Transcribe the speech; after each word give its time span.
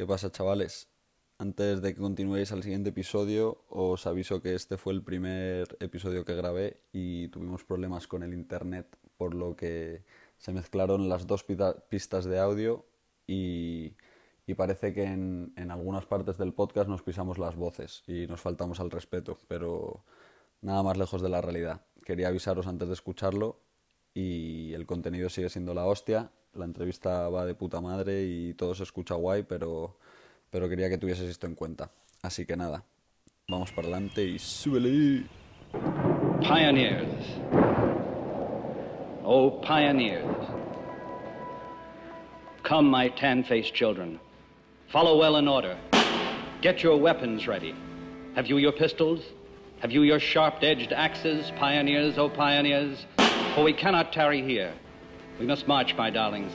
¿Qué 0.00 0.06
pasa, 0.06 0.32
chavales? 0.32 0.88
Antes 1.36 1.82
de 1.82 1.92
que 1.92 2.00
continuéis 2.00 2.52
al 2.52 2.62
siguiente 2.62 2.88
episodio, 2.88 3.66
os 3.68 4.06
aviso 4.06 4.40
que 4.40 4.54
este 4.54 4.78
fue 4.78 4.94
el 4.94 5.02
primer 5.02 5.76
episodio 5.78 6.24
que 6.24 6.34
grabé 6.34 6.80
y 6.90 7.28
tuvimos 7.28 7.64
problemas 7.64 8.06
con 8.06 8.22
el 8.22 8.32
internet, 8.32 8.96
por 9.18 9.34
lo 9.34 9.56
que 9.56 10.06
se 10.38 10.54
mezclaron 10.54 11.10
las 11.10 11.26
dos 11.26 11.44
pistas 11.44 12.24
de 12.24 12.38
audio 12.38 12.86
y, 13.26 13.94
parece 14.56 14.94
que 14.94 15.04
en, 15.04 15.52
algunas 15.70 16.06
partes 16.06 16.38
del 16.38 16.54
podcast 16.54 16.88
nos 16.88 17.02
pisamos 17.02 17.36
las 17.36 17.54
voces 17.54 18.02
y 18.06 18.26
nos 18.26 18.40
faltamos 18.40 18.80
al 18.80 18.90
respeto, 18.90 19.38
pero 19.48 20.02
nada 20.62 20.82
más 20.82 20.96
lejos 20.96 21.20
de 21.20 21.28
la 21.28 21.42
realidad. 21.42 21.84
Quería 22.06 22.28
avisaros 22.28 22.66
antes 22.66 22.88
de 22.88 22.94
escucharlo 22.94 23.60
y 24.14 24.72
el 24.72 24.86
contenido 24.86 25.28
sigue 25.28 25.50
siendo 25.50 25.74
la 25.74 25.84
hostia. 25.84 26.32
La 26.54 26.64
entrevista 26.64 27.28
va 27.28 27.46
de 27.46 27.54
puta 27.54 27.80
madre 27.80 28.24
y 28.24 28.54
todo 28.54 28.74
se 28.74 28.82
escucha 28.82 29.14
guay, 29.14 29.44
pero, 29.44 29.96
pero 30.50 30.68
quería 30.68 30.88
que 30.88 30.98
tuvieses 30.98 31.28
esto 31.28 31.46
en 31.46 31.54
cuenta. 31.54 31.90
Así 32.22 32.44
que 32.44 32.56
nada, 32.56 32.84
vamos 33.48 33.70
para 33.72 33.88
adelante 33.88 34.24
y 34.24 34.38
súbele. 34.38 35.26
Pioneers. 36.40 37.24
Oh, 39.24 39.60
pioneers. 39.60 40.24
Come, 42.64 42.90
my 42.90 43.08
tan 43.10 43.44
faced 43.44 43.74
children. 43.74 44.18
Follow 44.88 45.18
well 45.18 45.36
in 45.36 45.46
order. 45.46 45.76
Get 46.62 46.82
your 46.82 46.96
weapons 46.96 47.46
ready. 47.46 47.74
Have 48.34 48.48
you 48.48 48.58
your 48.58 48.72
pistols? 48.72 49.20
Have 49.80 49.92
you 49.92 50.02
your 50.02 50.18
sharp 50.18 50.62
edged 50.62 50.92
axes, 50.92 51.52
pioneers, 51.58 52.18
oh, 52.18 52.28
pioneers? 52.28 53.06
For 53.54 53.62
we 53.62 53.72
cannot 53.72 54.12
tarry 54.12 54.42
here. 54.42 54.72
We 55.40 55.46
must 55.46 55.66
march, 55.66 55.96
my 55.96 56.10
darlings. 56.10 56.52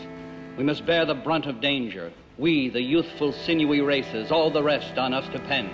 We 0.57 0.63
must 0.63 0.85
bear 0.85 1.05
the 1.05 1.15
brunt 1.15 1.47
of 1.47 1.59
danger. 1.59 2.11
We, 2.37 2.69
the 2.69 2.83
youthful, 2.83 3.33
sinewy 3.33 3.81
races, 3.81 4.31
all 4.31 4.51
the 4.51 4.61
rest 4.61 4.99
on 4.99 5.11
us 5.11 5.27
depend. 5.29 5.71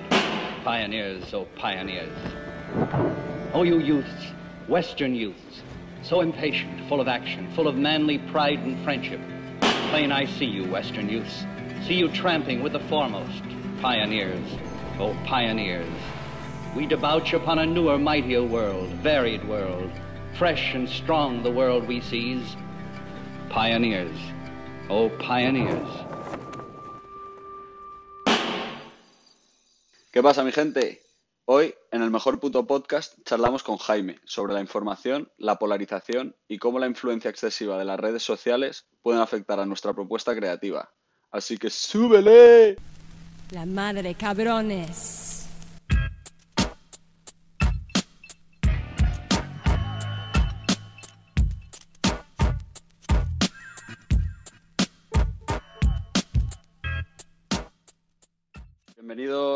Pioneers, 0.63 1.33
oh 1.33 1.45
pioneers. 1.57 2.17
Oh, 3.53 3.63
you 3.63 3.79
youths, 3.79 4.31
Western 4.69 5.13
youths, 5.13 5.61
so 6.03 6.21
impatient, 6.21 6.87
full 6.87 7.01
of 7.01 7.09
action, 7.09 7.51
full 7.53 7.67
of 7.67 7.75
manly 7.75 8.17
pride 8.17 8.59
and 8.59 8.81
friendship. 8.85 9.19
Plain 9.89 10.13
I 10.13 10.25
see 10.25 10.45
you, 10.45 10.63
Western 10.71 11.09
youths. 11.09 11.43
See 11.85 11.95
you 11.95 12.07
tramping 12.07 12.63
with 12.63 12.71
the 12.71 12.79
foremost. 12.79 13.43
Pioneers, 13.81 14.47
oh 14.99 15.17
pioneers. 15.25 15.93
We 16.77 16.87
debouch 16.87 17.33
upon 17.33 17.59
a 17.59 17.65
newer, 17.65 17.97
mightier 17.97 18.43
world, 18.43 18.87
varied 19.03 19.45
world. 19.49 19.91
Fresh 20.37 20.73
and 20.75 20.87
strong 20.87 21.43
the 21.43 21.51
world 21.51 21.85
we 21.89 21.99
seize. 21.99 22.55
Pioneers, 23.53 24.17
oh 24.87 25.09
pioneers. 25.17 25.89
¿Qué 30.09 30.23
pasa, 30.23 30.45
mi 30.45 30.53
gente? 30.53 31.01
Hoy, 31.43 31.75
en 31.91 32.01
el 32.01 32.11
mejor 32.11 32.39
puto 32.39 32.65
podcast, 32.65 33.13
charlamos 33.25 33.61
con 33.63 33.75
Jaime 33.75 34.19
sobre 34.23 34.53
la 34.53 34.61
información, 34.61 35.29
la 35.37 35.57
polarización 35.57 36.33
y 36.47 36.59
cómo 36.59 36.79
la 36.79 36.87
influencia 36.87 37.29
excesiva 37.29 37.77
de 37.77 37.83
las 37.83 37.99
redes 37.99 38.23
sociales 38.23 38.85
pueden 39.01 39.19
afectar 39.19 39.59
a 39.59 39.65
nuestra 39.65 39.93
propuesta 39.93 40.33
creativa. 40.33 40.89
Así 41.29 41.57
que 41.57 41.69
súbele. 41.69 42.77
La 43.51 43.65
madre 43.65 44.15
cabrones. 44.15 45.40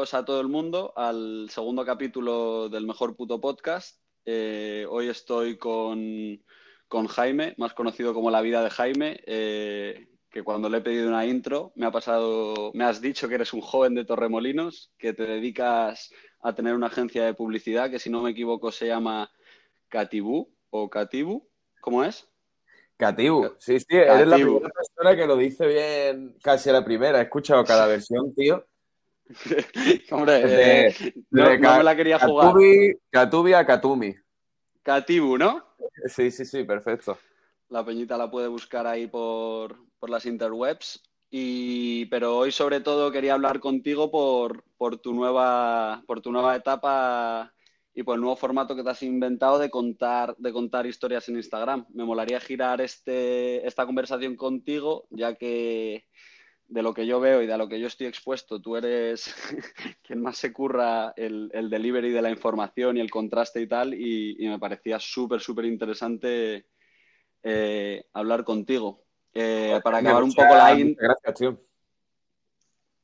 Bienvenidos 0.05 0.21
a 0.21 0.25
todo 0.25 0.41
el 0.41 0.49
mundo 0.49 0.93
al 0.95 1.49
segundo 1.49 1.83
capítulo 1.83 2.69
del 2.69 2.85
Mejor 2.85 3.15
Puto 3.15 3.41
Podcast. 3.41 3.99
Eh, 4.23 4.85
hoy 4.87 5.09
estoy 5.09 5.57
con, 5.57 6.39
con, 6.87 7.07
Jaime, 7.07 7.55
más 7.57 7.73
conocido 7.73 8.13
como 8.13 8.29
La 8.29 8.41
Vida 8.41 8.63
de 8.63 8.69
Jaime, 8.69 9.19
eh, 9.25 10.07
que 10.29 10.43
cuando 10.43 10.69
le 10.69 10.77
he 10.77 10.81
pedido 10.81 11.07
una 11.07 11.25
intro 11.25 11.73
me 11.75 11.87
ha 11.87 11.91
pasado, 11.91 12.69
me 12.75 12.83
has 12.83 13.01
dicho 13.01 13.27
que 13.27 13.33
eres 13.33 13.51
un 13.51 13.61
joven 13.61 13.95
de 13.95 14.05
Torremolinos, 14.05 14.91
que 14.99 15.13
te 15.13 15.23
dedicas 15.23 16.11
a 16.39 16.53
tener 16.53 16.75
una 16.75 16.87
agencia 16.87 17.25
de 17.25 17.33
publicidad 17.33 17.89
que 17.89 17.97
si 17.97 18.11
no 18.11 18.21
me 18.21 18.29
equivoco 18.29 18.71
se 18.71 18.85
llama 18.85 19.31
Catibu 19.89 20.53
o 20.69 20.87
Catibu, 20.87 21.49
¿cómo 21.81 22.03
es? 22.03 22.29
Catibu, 22.95 23.55
sí, 23.57 23.79
sí, 23.79 23.87
eres 23.89 24.27
la 24.27 24.35
primera 24.35 24.69
persona 24.69 25.15
que 25.15 25.25
lo 25.25 25.35
dice 25.35 25.65
bien, 25.65 26.37
casi 26.43 26.69
a 26.69 26.73
la 26.73 26.85
primera. 26.85 27.19
He 27.19 27.23
escuchado 27.23 27.63
cada 27.65 27.87
versión, 27.87 28.35
tío. 28.35 28.63
Hombre, 30.11 30.41
eh, 30.43 30.95
no, 31.31 31.49
de 31.49 31.59
no, 31.59 31.77
me 31.77 31.83
la 31.83 31.95
quería 31.95 32.19
jugar. 32.19 32.53
Catubi 33.09 33.53
a 33.53 33.65
Katumi. 33.65 34.15
Catibu, 34.83 35.37
¿no? 35.37 35.63
Sí, 36.05 36.29
sí, 36.29 36.45
sí, 36.45 36.63
perfecto. 36.63 37.17
La 37.69 37.83
peñita 37.83 38.17
la 38.17 38.29
puede 38.29 38.47
buscar 38.47 38.85
ahí 38.85 39.07
por, 39.07 39.77
por 39.97 40.09
las 40.09 40.25
interwebs. 40.25 41.01
Y, 41.31 42.05
pero 42.05 42.37
hoy 42.37 42.51
sobre 42.51 42.79
todo 42.79 43.11
quería 43.11 43.33
hablar 43.33 43.59
contigo 43.59 44.11
por, 44.11 44.63
por, 44.77 44.97
tu 44.97 45.13
nueva, 45.13 46.03
por 46.05 46.21
tu 46.21 46.31
nueva 46.31 46.55
etapa 46.55 47.51
y 47.93 48.03
por 48.03 48.15
el 48.15 48.21
nuevo 48.21 48.35
formato 48.35 48.75
que 48.75 48.83
te 48.83 48.89
has 48.89 49.01
inventado 49.01 49.57
de 49.57 49.69
contar, 49.69 50.35
de 50.37 50.53
contar 50.53 50.85
historias 50.85 51.27
en 51.27 51.37
Instagram. 51.37 51.87
Me 51.93 52.05
molaría 52.05 52.39
girar 52.39 52.79
este, 52.79 53.65
esta 53.65 53.85
conversación 53.85 54.35
contigo, 54.35 55.07
ya 55.09 55.35
que 55.35 56.05
de 56.67 56.81
lo 56.81 56.93
que 56.93 57.05
yo 57.05 57.19
veo 57.19 57.41
y 57.41 57.47
de 57.47 57.57
lo 57.57 57.67
que 57.67 57.79
yo 57.79 57.87
estoy 57.87 58.07
expuesto, 58.07 58.61
tú 58.61 58.75
eres 58.75 59.33
quien 60.03 60.21
más 60.21 60.37
se 60.37 60.51
curra 60.51 61.13
el, 61.15 61.49
el, 61.53 61.69
delivery 61.69 62.11
de 62.11 62.21
la 62.21 62.31
información 62.31 62.97
y 62.97 63.01
el 63.01 63.11
contraste 63.11 63.61
y 63.61 63.67
tal, 63.67 63.93
y, 63.93 64.35
y 64.43 64.47
me 64.47 64.59
parecía 64.59 64.99
súper, 64.99 65.41
súper 65.41 65.65
interesante 65.65 66.65
eh, 67.43 68.05
hablar 68.13 68.43
contigo. 68.43 69.03
Eh, 69.33 69.79
para 69.83 69.99
acabar 69.99 70.23
un 70.23 70.33
poco 70.33 70.55
la... 70.55 70.73
In... 70.73 70.95
Gracias, 70.95 71.33
tío. 71.35 71.59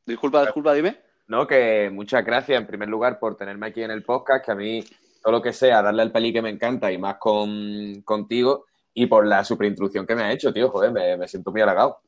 Disculpa, 0.05 0.41
disculpa, 0.43 0.73
dime. 0.73 0.99
No, 1.27 1.45
que 1.45 1.89
muchas 1.93 2.25
gracias 2.25 2.59
en 2.59 2.65
primer 2.65 2.89
lugar 2.89 3.19
por 3.19 3.37
tenerme 3.37 3.67
aquí 3.67 3.83
en 3.83 3.91
el 3.91 4.03
podcast, 4.03 4.43
que 4.43 4.51
a 4.51 4.55
mí 4.55 4.83
todo 5.21 5.33
lo 5.33 5.41
que 5.41 5.53
sea, 5.53 5.81
darle 5.83 6.01
al 6.01 6.11
peli 6.11 6.33
que 6.33 6.41
me 6.41 6.49
encanta 6.49 6.91
y 6.91 6.97
más 6.97 7.17
con, 7.17 8.01
contigo, 8.01 8.65
y 8.93 9.05
por 9.05 9.27
la 9.27 9.43
super 9.43 9.67
introducción 9.67 10.07
que 10.07 10.15
me 10.15 10.23
ha 10.23 10.31
hecho, 10.31 10.51
tío, 10.51 10.69
joder, 10.69 10.91
me, 10.91 11.15
me 11.17 11.27
siento 11.27 11.51
muy 11.51 11.61
halagado. 11.61 12.01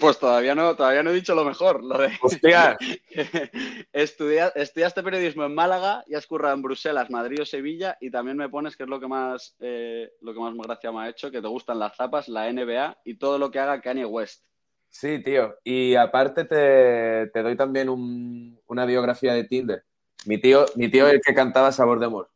Pues 0.00 0.18
todavía 0.18 0.54
no, 0.54 0.74
todavía 0.74 1.02
no 1.02 1.10
he 1.10 1.14
dicho 1.14 1.34
lo 1.34 1.44
mejor. 1.44 1.84
Lo 1.84 1.98
de... 1.98 2.10
¡Hostia! 2.20 2.76
Estudia, 3.92 4.48
estudiaste 4.54 5.02
periodismo 5.02 5.44
en 5.44 5.54
Málaga 5.54 6.04
y 6.06 6.14
has 6.14 6.26
currado 6.26 6.54
en 6.54 6.62
Bruselas, 6.62 7.10
Madrid 7.10 7.42
o 7.42 7.46
Sevilla 7.46 7.96
y 8.00 8.10
también 8.10 8.36
me 8.36 8.48
pones, 8.48 8.76
que 8.76 8.84
es 8.84 8.88
lo 8.88 8.98
que 8.98 9.06
más 9.06 9.54
eh, 9.60 10.12
lo 10.20 10.34
que 10.34 10.40
más 10.40 10.54
gracia 10.54 10.90
me 10.90 11.02
ha 11.02 11.08
hecho, 11.08 11.30
que 11.30 11.40
te 11.40 11.48
gustan 11.48 11.78
las 11.78 11.96
zapas, 11.96 12.28
la 12.28 12.52
NBA 12.52 12.98
y 13.04 13.16
todo 13.16 13.38
lo 13.38 13.50
que 13.50 13.60
haga 13.60 13.80
Kanye 13.80 14.04
West. 14.04 14.44
Sí, 14.88 15.22
tío. 15.22 15.56
Y 15.64 15.94
aparte 15.96 16.44
te, 16.44 17.28
te 17.32 17.42
doy 17.42 17.56
también 17.56 17.88
un, 17.88 18.60
una 18.66 18.86
biografía 18.86 19.34
de 19.34 19.44
Tinder. 19.44 19.84
Mi 20.26 20.40
tío, 20.40 20.64
mi 20.76 20.90
tío 20.90 21.06
es 21.08 21.14
el 21.14 21.20
que 21.20 21.34
cantaba 21.34 21.72
Sabor 21.72 21.98
de 21.98 22.06
Amor. 22.06 22.30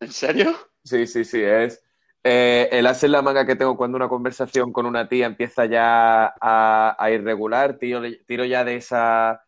¿En 0.00 0.12
serio? 0.12 0.54
Sí, 0.84 1.06
sí, 1.06 1.24
sí. 1.24 1.40
Es, 1.42 1.82
eh, 2.24 2.68
el 2.70 2.86
as 2.86 3.02
en 3.02 3.12
la 3.12 3.22
manga 3.22 3.44
que 3.44 3.56
tengo 3.56 3.76
cuando 3.76 3.96
una 3.96 4.08
conversación 4.08 4.72
con 4.72 4.86
una 4.86 5.08
tía 5.08 5.26
empieza 5.26 5.66
ya 5.66 6.34
a, 6.40 6.96
a 6.98 7.10
irregular, 7.10 7.78
tiro, 7.78 8.02
tiro 8.26 8.44
ya 8.44 8.64
de 8.64 8.76
esa, 8.76 9.44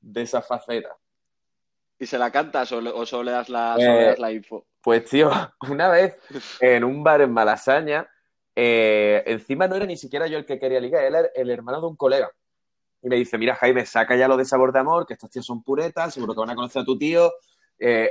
de 0.00 0.22
esa 0.22 0.40
faceta. 0.40 0.96
¿Y 1.98 2.06
se 2.06 2.18
la 2.18 2.30
cantas 2.30 2.70
o, 2.72 2.78
o 2.78 3.06
solo, 3.06 3.24
le 3.24 3.30
das 3.32 3.48
la, 3.48 3.76
eh, 3.78 3.84
solo 3.84 3.98
le 3.98 4.06
das 4.06 4.18
la 4.18 4.32
info? 4.32 4.66
Pues, 4.80 5.04
tío, 5.04 5.30
una 5.70 5.88
vez 5.88 6.18
en 6.60 6.84
un 6.84 7.02
bar 7.02 7.20
en 7.20 7.32
Malasaña, 7.32 8.08
eh, 8.54 9.22
encima 9.26 9.68
no 9.68 9.76
era 9.76 9.86
ni 9.86 9.96
siquiera 9.96 10.26
yo 10.26 10.38
el 10.38 10.46
que 10.46 10.58
quería 10.58 10.80
ligar, 10.80 11.04
era 11.04 11.20
el 11.34 11.50
hermano 11.50 11.80
de 11.80 11.86
un 11.86 11.96
colega. 11.96 12.30
Y 13.02 13.08
me 13.08 13.16
dice, 13.16 13.36
mira, 13.36 13.54
Jaime, 13.56 13.84
saca 13.84 14.16
ya 14.16 14.28
lo 14.28 14.36
de 14.36 14.44
sabor 14.44 14.72
de 14.72 14.78
amor, 14.78 15.06
que 15.06 15.14
estos 15.14 15.30
tíos 15.30 15.44
son 15.44 15.62
puretas, 15.62 16.14
seguro 16.14 16.34
que 16.34 16.40
van 16.40 16.50
a 16.50 16.54
conocer 16.54 16.82
a 16.82 16.84
tu 16.84 16.98
tío. 16.98 17.32
Eh, 17.78 18.10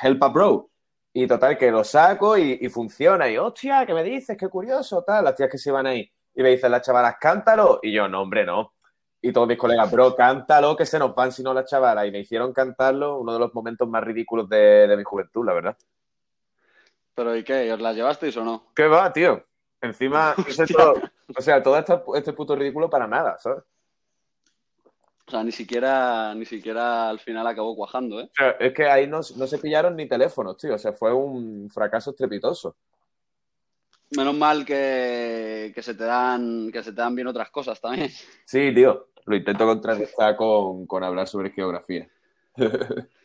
help 0.00 0.22
a 0.22 0.28
bro. 0.28 0.70
Y 1.12 1.26
total, 1.26 1.58
que 1.58 1.70
lo 1.70 1.84
saco 1.84 2.38
y, 2.38 2.58
y, 2.60 2.68
funciona. 2.68 3.28
Y, 3.28 3.36
hostia, 3.36 3.84
¿qué 3.84 3.92
me 3.92 4.02
dices? 4.02 4.36
Qué 4.36 4.48
curioso, 4.48 5.02
tal. 5.02 5.24
Las 5.24 5.34
tías 5.34 5.50
que 5.50 5.58
se 5.58 5.70
van 5.70 5.86
ahí. 5.86 6.10
Y 6.34 6.42
me 6.42 6.50
dicen 6.50 6.70
las 6.70 6.82
chavalas, 6.82 7.16
cántalo. 7.20 7.80
Y 7.82 7.92
yo, 7.92 8.08
no, 8.08 8.22
hombre, 8.22 8.44
no. 8.46 8.72
Y 9.20 9.32
todos 9.32 9.46
mis 9.46 9.58
colegas, 9.58 9.90
bro, 9.90 10.16
cántalo, 10.16 10.74
que 10.76 10.86
se 10.86 10.98
nos 10.98 11.14
van 11.14 11.30
si 11.30 11.42
no 11.42 11.52
las 11.52 11.66
chavalas. 11.66 12.06
Y 12.06 12.10
me 12.10 12.20
hicieron 12.20 12.52
cantarlo, 12.52 13.18
uno 13.18 13.34
de 13.34 13.38
los 13.38 13.54
momentos 13.54 13.88
más 13.88 14.02
ridículos 14.02 14.48
de, 14.48 14.88
de 14.88 14.96
mi 14.96 15.04
juventud, 15.04 15.44
la 15.44 15.52
verdad. 15.52 15.76
¿Pero 17.14 17.36
y 17.36 17.44
qué? 17.44 17.72
¿Os 17.72 17.80
las 17.80 17.94
llevasteis 17.94 18.36
o 18.38 18.44
no? 18.44 18.72
¿Qué 18.74 18.86
va, 18.86 19.12
tío? 19.12 19.44
Encima, 19.80 20.34
todo, 20.76 20.94
o 21.36 21.42
sea, 21.42 21.62
todo 21.62 21.76
este, 21.76 22.00
este 22.14 22.32
puto 22.32 22.56
ridículo 22.56 22.88
para 22.88 23.06
nada, 23.06 23.36
¿sabes? 23.38 23.64
O 25.32 25.34
sea, 25.34 25.44
ni 25.44 25.52
siquiera, 25.52 26.34
ni 26.34 26.44
siquiera 26.44 27.08
al 27.08 27.18
final 27.18 27.46
acabó 27.46 27.74
cuajando, 27.74 28.20
¿eh? 28.20 28.24
O 28.24 28.34
sea, 28.34 28.50
es 28.60 28.74
que 28.74 28.84
ahí 28.84 29.06
no, 29.06 29.20
no, 29.36 29.46
se 29.46 29.56
pillaron 29.56 29.96
ni 29.96 30.06
teléfonos, 30.06 30.58
tío. 30.58 30.74
O 30.74 30.78
sea, 30.78 30.92
fue 30.92 31.10
un 31.10 31.70
fracaso 31.70 32.10
estrepitoso. 32.10 32.76
Menos 34.14 34.36
mal 34.36 34.66
que, 34.66 35.72
que, 35.74 35.82
se 35.82 35.94
te 35.94 36.04
dan, 36.04 36.70
que 36.70 36.82
se 36.82 36.92
te 36.92 37.00
dan 37.00 37.14
bien 37.14 37.28
otras 37.28 37.48
cosas 37.48 37.80
también. 37.80 38.10
Sí, 38.44 38.74
tío. 38.74 39.08
lo 39.24 39.34
intento 39.34 39.64
contrarrestar 39.64 40.36
con, 40.36 40.86
con 40.86 41.02
hablar 41.02 41.26
sobre 41.26 41.50
geografía. 41.50 42.06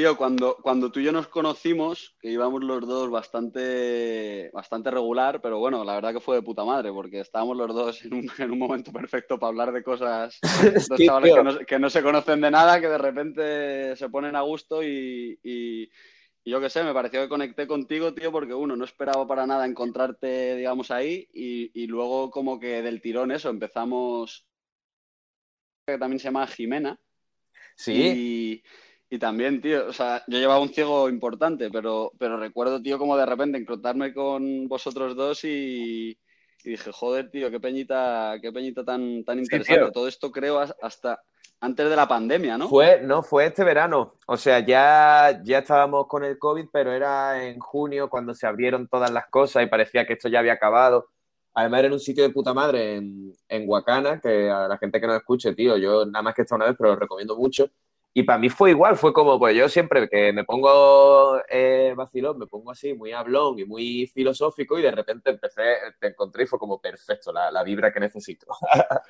Tío, 0.00 0.16
cuando, 0.16 0.56
cuando 0.62 0.90
tú 0.90 1.00
y 1.00 1.04
yo 1.04 1.12
nos 1.12 1.28
conocimos, 1.28 2.16
que 2.20 2.30
íbamos 2.30 2.64
los 2.64 2.86
dos 2.88 3.10
bastante, 3.10 4.48
bastante 4.50 4.90
regular, 4.90 5.42
pero 5.42 5.58
bueno, 5.58 5.84
la 5.84 5.92
verdad 5.94 6.14
que 6.14 6.20
fue 6.20 6.36
de 6.36 6.42
puta 6.42 6.64
madre, 6.64 6.90
porque 6.90 7.20
estábamos 7.20 7.54
los 7.58 7.74
dos 7.74 8.02
en 8.06 8.14
un, 8.14 8.30
en 8.38 8.50
un 8.50 8.58
momento 8.58 8.92
perfecto 8.92 9.38
para 9.38 9.48
hablar 9.48 9.72
de 9.72 9.82
cosas, 9.82 10.46
dos 10.86 10.88
Sí, 10.96 11.04
chavales 11.04 11.34
que 11.34 11.42
no, 11.42 11.58
que 11.58 11.78
no 11.78 11.90
se 11.90 12.02
conocen 12.02 12.40
de 12.40 12.50
nada, 12.50 12.80
que 12.80 12.88
de 12.88 12.96
repente 12.96 13.94
se 13.96 14.08
ponen 14.08 14.36
a 14.36 14.40
gusto 14.40 14.82
y, 14.82 15.38
y- 15.42 15.90
y 16.44 16.50
yo 16.50 16.60
qué 16.62 16.70
sé, 16.70 16.82
me 16.82 16.94
pareció 16.94 17.20
que 17.20 17.28
conecté 17.28 17.66
contigo, 17.66 18.14
tío, 18.14 18.32
porque 18.32 18.54
uno, 18.54 18.74
no 18.74 18.84
esperaba 18.86 19.26
para 19.28 19.46
nada 19.46 19.66
encontrarte, 19.66 20.56
digamos, 20.56 20.90
ahí, 20.90 21.28
y, 21.34 21.70
y 21.82 21.86
luego 21.88 22.30
como 22.30 22.58
que 22.58 22.80
del 22.82 23.02
tirón 23.02 23.32
eso, 23.32 23.50
empezamos, 23.50 24.46
que 25.86 25.98
también 25.98 26.18
se 26.18 26.24
llama 26.24 26.46
Jimena. 26.46 26.98
Sí, 27.76 28.20
Y, 28.20 28.62
y 29.10 29.18
también, 29.18 29.60
tío, 29.60 29.88
o 29.88 29.92
sea, 29.92 30.22
yo 30.28 30.38
llevaba 30.38 30.60
un 30.60 30.68
ciego 30.72 31.08
importante, 31.08 31.68
pero, 31.70 32.12
pero 32.18 32.38
recuerdo, 32.38 32.80
tío, 32.80 32.98
como 32.98 33.16
de 33.16 33.26
repente 33.26 33.58
encontrarme 33.58 34.14
con 34.14 34.68
vosotros 34.68 35.16
dos 35.16 35.44
y, 35.44 36.10
y 36.64 36.70
dije, 36.70 36.92
joder, 36.92 37.30
tío, 37.30 37.50
qué 37.50 37.58
peñita, 37.60 38.36
qué 38.40 38.52
peñita 38.52 38.84
tan, 38.84 39.24
tan 39.24 39.38
interesante. 39.40 39.90
Todo 39.92 40.06
esto 40.08 40.30
creo 40.30 40.60
as- 40.60 40.76
hasta 40.80 41.20
antes 41.60 41.90
de 41.90 41.96
la 41.96 42.06
pandemia, 42.08 42.56
¿no? 42.56 42.68
Fue, 42.68 43.00
no, 43.02 43.22
fue 43.22 43.46
este 43.46 43.64
verano. 43.64 44.14
O 44.26 44.36
sea, 44.36 44.60
ya, 44.60 45.40
ya 45.44 45.58
estábamos 45.58 46.06
con 46.06 46.24
el 46.24 46.38
COVID, 46.38 46.66
pero 46.72 46.92
era 46.92 47.44
en 47.44 47.58
junio 47.58 48.08
cuando 48.08 48.32
se 48.34 48.46
abrieron 48.46 48.88
todas 48.88 49.10
las 49.10 49.26
cosas 49.28 49.64
y 49.64 49.66
parecía 49.66 50.06
que 50.06 50.12
esto 50.14 50.28
ya 50.28 50.38
había 50.38 50.52
acabado. 50.54 51.08
Además, 51.54 51.80
era 51.80 51.88
en 51.88 51.94
un 51.94 52.00
sitio 52.00 52.22
de 52.22 52.30
puta 52.30 52.54
madre 52.54 52.94
en, 52.96 53.32
en 53.48 53.68
Huacana, 53.68 54.20
que 54.20 54.48
a 54.48 54.68
la 54.68 54.78
gente 54.78 55.00
que 55.00 55.06
nos 55.08 55.16
escuche, 55.16 55.52
tío, 55.54 55.76
yo 55.76 56.06
nada 56.06 56.22
más 56.22 56.34
que 56.34 56.42
esta 56.42 56.54
una 56.54 56.66
vez, 56.66 56.76
pero 56.78 56.90
lo 56.90 56.96
recomiendo 56.96 57.36
mucho. 57.36 57.68
Y 58.12 58.24
para 58.24 58.38
mí 58.38 58.48
fue 58.48 58.70
igual, 58.70 58.96
fue 58.96 59.12
como, 59.12 59.38
pues 59.38 59.56
yo 59.56 59.68
siempre 59.68 60.08
que 60.08 60.32
me 60.32 60.44
pongo 60.44 61.40
eh, 61.48 61.94
vacilón, 61.96 62.38
me 62.38 62.46
pongo 62.46 62.72
así, 62.72 62.92
muy 62.92 63.12
hablón 63.12 63.58
y 63.58 63.64
muy 63.64 64.06
filosófico, 64.12 64.78
y 64.78 64.82
de 64.82 64.90
repente 64.90 65.30
empecé, 65.30 65.62
te 66.00 66.08
encontré 66.08 66.42
y 66.42 66.46
fue 66.46 66.58
como 66.58 66.80
perfecto, 66.80 67.32
la, 67.32 67.50
la 67.50 67.62
vibra 67.62 67.92
que 67.92 68.00
necesito. 68.00 68.46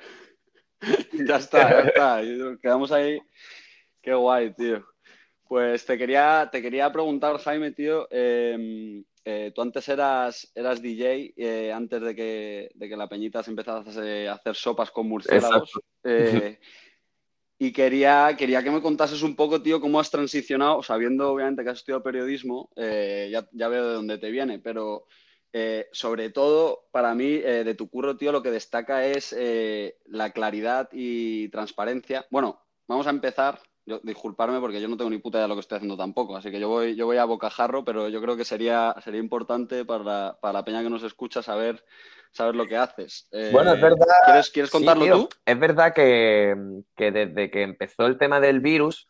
Ya 1.13 1.35
está, 1.35 1.69
ya 1.69 1.79
está. 1.81 2.21
Quedamos 2.59 2.91
ahí. 2.91 3.21
Qué 4.01 4.13
guay, 4.13 4.53
tío. 4.55 4.83
Pues 5.47 5.85
te 5.85 5.97
quería, 5.97 6.49
te 6.51 6.61
quería 6.61 6.91
preguntar, 6.91 7.37
Jaime, 7.37 7.71
tío, 7.71 8.07
eh, 8.09 9.03
eh, 9.23 9.51
tú 9.53 9.61
antes 9.61 9.87
eras, 9.89 10.49
eras 10.55 10.81
DJ, 10.81 11.33
eh, 11.35 11.71
antes 11.71 12.01
de 12.01 12.15
que, 12.15 12.71
de 12.73 12.89
que 12.89 12.97
la 12.97 13.07
Peñita 13.07 13.43
se 13.43 13.51
empezase 13.51 14.27
a 14.27 14.33
hacer 14.33 14.55
sopas 14.55 14.91
con 14.91 15.07
murciélagos. 15.07 15.71
Y 17.63 17.73
quería, 17.73 18.35
quería 18.39 18.63
que 18.63 18.71
me 18.71 18.81
contases 18.81 19.21
un 19.21 19.35
poco, 19.35 19.61
tío, 19.61 19.79
cómo 19.79 19.99
has 19.99 20.09
transicionado, 20.09 20.81
sabiendo 20.81 21.31
obviamente 21.31 21.63
que 21.63 21.69
has 21.69 21.77
estudiado 21.77 22.01
periodismo, 22.01 22.71
eh, 22.75 23.29
ya, 23.31 23.47
ya 23.51 23.67
veo 23.67 23.87
de 23.87 23.93
dónde 23.93 24.17
te 24.17 24.31
viene, 24.31 24.57
pero 24.57 25.05
eh, 25.53 25.85
sobre 25.91 26.31
todo, 26.31 26.87
para 26.91 27.13
mí, 27.13 27.35
eh, 27.35 27.63
de 27.63 27.75
tu 27.75 27.87
curro, 27.87 28.17
tío, 28.17 28.31
lo 28.31 28.41
que 28.41 28.49
destaca 28.49 29.05
es 29.05 29.35
la 30.07 30.31
claridad 30.31 30.89
y 30.91 31.49
transparencia. 31.49 32.25
Bueno, 32.31 32.59
vamos 32.87 33.05
a 33.05 33.11
empezar. 33.11 33.61
Yo, 33.85 33.99
disculparme 34.03 34.59
porque 34.59 34.79
yo 34.79 34.87
no 34.87 34.95
tengo 34.95 35.09
ni 35.09 35.17
puta 35.17 35.37
idea 35.37 35.43
de 35.45 35.49
lo 35.49 35.55
que 35.55 35.61
estoy 35.61 35.77
haciendo 35.77 35.97
tampoco, 35.97 36.35
así 36.35 36.51
que 36.51 36.59
yo 36.59 36.69
voy, 36.69 36.95
yo 36.95 37.07
voy 37.07 37.17
a 37.17 37.25
bocajarro, 37.25 37.83
pero 37.83 38.09
yo 38.09 38.21
creo 38.21 38.37
que 38.37 38.45
sería, 38.45 38.95
sería 39.03 39.19
importante 39.19 39.85
para 39.85 40.03
la, 40.03 40.37
para 40.39 40.53
la 40.53 40.63
peña 40.63 40.83
que 40.83 40.89
nos 40.89 41.01
escucha 41.03 41.41
saber, 41.41 41.83
saber 42.31 42.55
lo 42.55 42.67
que 42.67 42.77
haces. 42.77 43.27
Eh, 43.31 43.49
Bueno, 43.51 43.73
es 43.73 43.81
verdad. 43.81 44.05
¿Quieres, 44.25 44.49
quieres 44.51 44.71
Sí, 44.71 44.77
contarlo 44.77 45.05
tío. 45.05 45.15
tú? 45.15 45.29
Es 45.45 45.59
verdad 45.59 45.93
que, 45.93 46.55
que 46.95 47.11
desde 47.11 47.49
que 47.49 47.63
empezó 47.63 48.05
el 48.05 48.19
tema 48.19 48.39
del 48.39 48.59
virus, 48.59 49.07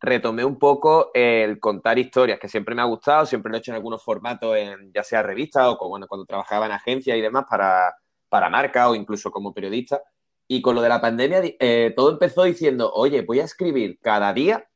retomé 0.00 0.44
un 0.44 0.58
poco 0.58 1.10
el 1.12 1.60
contar 1.60 1.98
historias, 1.98 2.38
que 2.38 2.48
siempre 2.48 2.74
me 2.74 2.82
ha 2.82 2.86
gustado, 2.86 3.26
siempre 3.26 3.50
lo 3.50 3.56
he 3.56 3.58
hecho 3.58 3.70
en 3.72 3.76
algunos 3.76 4.02
formatos, 4.02 4.56
en, 4.56 4.92
ya 4.94 5.02
sea 5.02 5.22
revistas 5.22 5.66
o 5.68 5.76
como, 5.76 5.90
bueno, 5.90 6.06
cuando 6.06 6.24
trabajaba 6.24 6.66
en 6.66 6.72
agencias 6.72 7.16
y 7.16 7.20
demás 7.20 7.44
para, 7.48 7.94
para 8.30 8.48
marca 8.48 8.88
o 8.88 8.94
incluso 8.94 9.30
como 9.30 9.52
periodista. 9.52 10.00
Y 10.48 10.62
con 10.62 10.74
lo 10.74 10.82
de 10.82 10.88
la 10.88 11.00
pandemia, 11.00 11.40
eh, 11.42 11.92
todo 11.96 12.10
empezó 12.10 12.44
diciendo, 12.44 12.92
oye, 12.94 13.22
voy 13.22 13.40
a 13.40 13.44
escribir 13.44 13.98
cada 14.00 14.32
día, 14.32 14.68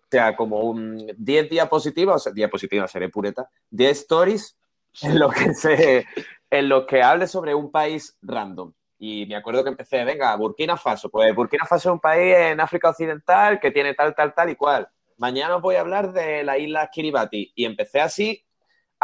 o 0.00 0.06
sea, 0.10 0.36
como 0.36 0.60
un 0.60 1.12
10 1.16 1.50
diapositivas, 1.50 2.16
o 2.16 2.18
sea, 2.18 2.32
diapositivas, 2.32 2.90
seré 2.90 3.08
pureta, 3.08 3.48
10 3.70 3.98
stories 3.98 4.56
en 5.02 5.18
lo 5.18 5.30
que 5.30 5.54
se, 5.54 6.06
en 6.50 6.68
lo 6.68 6.86
que 6.86 7.02
hable 7.02 7.26
sobre 7.26 7.54
un 7.54 7.70
país 7.70 8.16
random. 8.22 8.72
Y 8.98 9.26
me 9.26 9.34
acuerdo 9.34 9.64
que 9.64 9.70
empecé, 9.70 10.04
venga, 10.04 10.34
Burkina 10.36 10.76
Faso. 10.76 11.10
Pues 11.10 11.34
Burkina 11.34 11.66
Faso 11.66 11.88
es 11.88 11.92
un 11.94 12.00
país 12.00 12.36
en 12.36 12.60
África 12.60 12.90
Occidental 12.90 13.58
que 13.58 13.72
tiene 13.72 13.94
tal, 13.94 14.14
tal, 14.14 14.32
tal 14.32 14.50
y 14.50 14.54
cual. 14.54 14.88
Mañana 15.16 15.56
os 15.56 15.62
voy 15.62 15.74
a 15.74 15.80
hablar 15.80 16.12
de 16.12 16.44
la 16.44 16.56
isla 16.56 16.88
Kiribati. 16.88 17.52
Y 17.56 17.64
empecé 17.64 18.00
así 18.00 18.44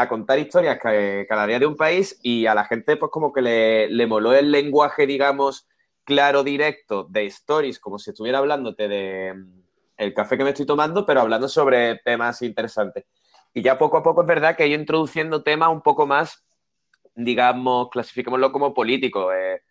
a 0.00 0.08
contar 0.08 0.38
historias 0.38 0.78
ca- 0.78 1.26
cada 1.26 1.46
día 1.46 1.58
de 1.58 1.66
un 1.66 1.76
país 1.76 2.20
y 2.22 2.46
a 2.46 2.54
la 2.54 2.64
gente 2.64 2.96
pues 2.96 3.10
como 3.10 3.32
que 3.32 3.42
le, 3.42 3.88
le 3.90 4.06
moló 4.06 4.32
el 4.32 4.52
lenguaje, 4.52 5.06
digamos, 5.08 5.66
claro, 6.04 6.44
directo 6.44 7.02
de 7.04 7.26
stories, 7.26 7.80
como 7.80 7.98
si 7.98 8.10
estuviera 8.10 8.38
hablándote 8.38 8.86
de 8.86 9.34
mm, 9.34 9.60
el 9.96 10.14
café 10.14 10.38
que 10.38 10.44
me 10.44 10.50
estoy 10.50 10.66
tomando, 10.66 11.04
pero 11.04 11.20
hablando 11.22 11.48
sobre 11.48 11.96
temas 11.96 12.42
interesantes. 12.42 13.06
Y 13.52 13.60
ya 13.62 13.76
poco 13.76 13.96
a 13.96 14.02
poco 14.04 14.20
es 14.22 14.28
verdad 14.28 14.56
que 14.56 14.62
he 14.64 14.68
ido 14.68 14.78
introduciendo 14.78 15.42
temas 15.42 15.68
un 15.70 15.82
poco 15.82 16.06
más, 16.06 16.44
digamos, 17.16 17.90
clasifiquémoslo 17.90 18.52
como 18.52 18.72
políticos, 18.74 19.34
eh, 19.36 19.62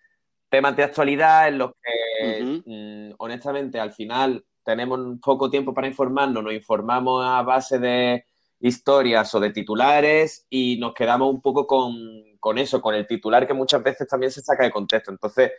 temas 0.49 0.75
de 0.77 0.83
actualidad 0.83 1.49
en 1.49 1.59
los 1.59 1.71
que, 1.81 2.43
mm, 2.65 3.15
honestamente, 3.19 3.79
al 3.79 3.93
final 3.93 4.45
tenemos 4.65 4.99
poco 5.21 5.49
tiempo 5.49 5.73
para 5.73 5.87
informarnos, 5.87 6.43
nos 6.43 6.53
informamos 6.53 7.25
a 7.25 7.41
base 7.43 7.79
de 7.79 8.26
historias 8.59 9.33
o 9.35 9.39
de 9.39 9.51
titulares 9.51 10.45
y 10.49 10.77
nos 10.79 10.93
quedamos 10.93 11.29
un 11.33 11.41
poco 11.41 11.67
con, 11.67 11.93
con 12.39 12.57
eso, 12.57 12.81
con 12.81 12.95
el 12.95 13.05
titular 13.05 13.45
que 13.45 13.53
muchas 13.53 13.83
veces 13.83 14.07
también 14.07 14.31
se 14.31 14.41
saca 14.41 14.63
de 14.63 14.71
contexto. 14.71 15.11
Entonces, 15.11 15.51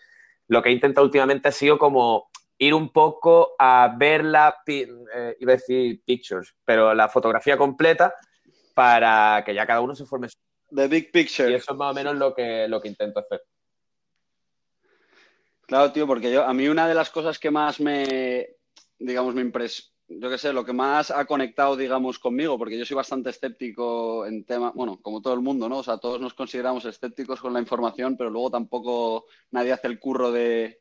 lo 0.49 0.63
que 0.63 0.71
he 0.71 0.73
intentado 0.73 1.05
últimamente 1.05 1.49
ha 1.49 1.53
sido 1.53 1.79
como 1.79 2.31
ir 2.59 2.75
un 2.75 2.91
poco 2.93 3.55
a 3.59 3.95
ver 3.97 4.25
la, 4.25 4.57
eh, 4.67 5.37
iba 5.39 5.53
a 5.53 5.57
decir 5.57 6.03
pictures, 6.05 6.55
pero 6.65 6.93
la 6.95 7.09
fotografía 7.09 7.57
completa 7.57 8.15
para 8.75 9.43
que 9.45 9.55
ya 9.55 9.67
cada 9.67 9.81
uno 9.81 9.95
se 9.95 10.07
forme 10.07 10.29
su... 10.29 10.37
The 10.75 10.89
Big 10.89 11.11
Picture. 11.11 11.51
Y 11.51 11.55
eso 11.55 11.73
es 11.73 11.79
más 11.79 11.93
o 11.93 11.95
menos 11.95 12.17
lo 12.17 12.35
que, 12.35 12.67
lo 12.69 12.81
que 12.81 12.89
intento 12.89 13.21
hacer. 13.21 13.43
Claro, 15.67 15.93
tío, 15.93 16.07
porque 16.07 16.33
yo, 16.33 16.45
a 16.45 16.55
mí 16.55 16.67
una 16.69 16.89
de 16.89 16.95
las 16.95 17.11
cosas 17.11 17.39
que 17.39 17.51
más 17.51 17.79
me, 17.79 18.57
digamos, 18.99 19.35
me 19.35 19.43
impres, 19.43 19.95
yo 20.09 20.31
qué 20.31 20.39
sé, 20.39 20.53
lo 20.53 20.65
que 20.65 20.73
más 20.73 21.11
ha 21.11 21.27
conectado, 21.27 21.77
digamos, 21.77 22.19
conmigo, 22.19 22.57
porque 22.57 22.79
yo 22.79 22.85
soy 22.85 22.97
bastante 22.97 23.31
escéptico 23.31 24.25
en 24.27 24.45
tema, 24.45 24.73
bueno, 24.75 24.99
como 25.03 25.21
todo 25.21 25.35
el 25.35 25.41
mundo, 25.41 25.69
¿no? 25.69 25.79
O 25.79 25.83
sea, 25.83 25.99
todos 25.99 26.21
nos 26.21 26.35
consideramos 26.35 26.85
escépticos 26.87 27.41
con 27.41 27.53
la 27.53 27.61
información, 27.61 28.17
pero 28.17 28.31
luego 28.31 28.51
tampoco 28.51 29.27
nadie 29.51 29.73
hace 29.73 29.87
el 29.87 29.99
curro 29.99 30.33
de, 30.33 30.81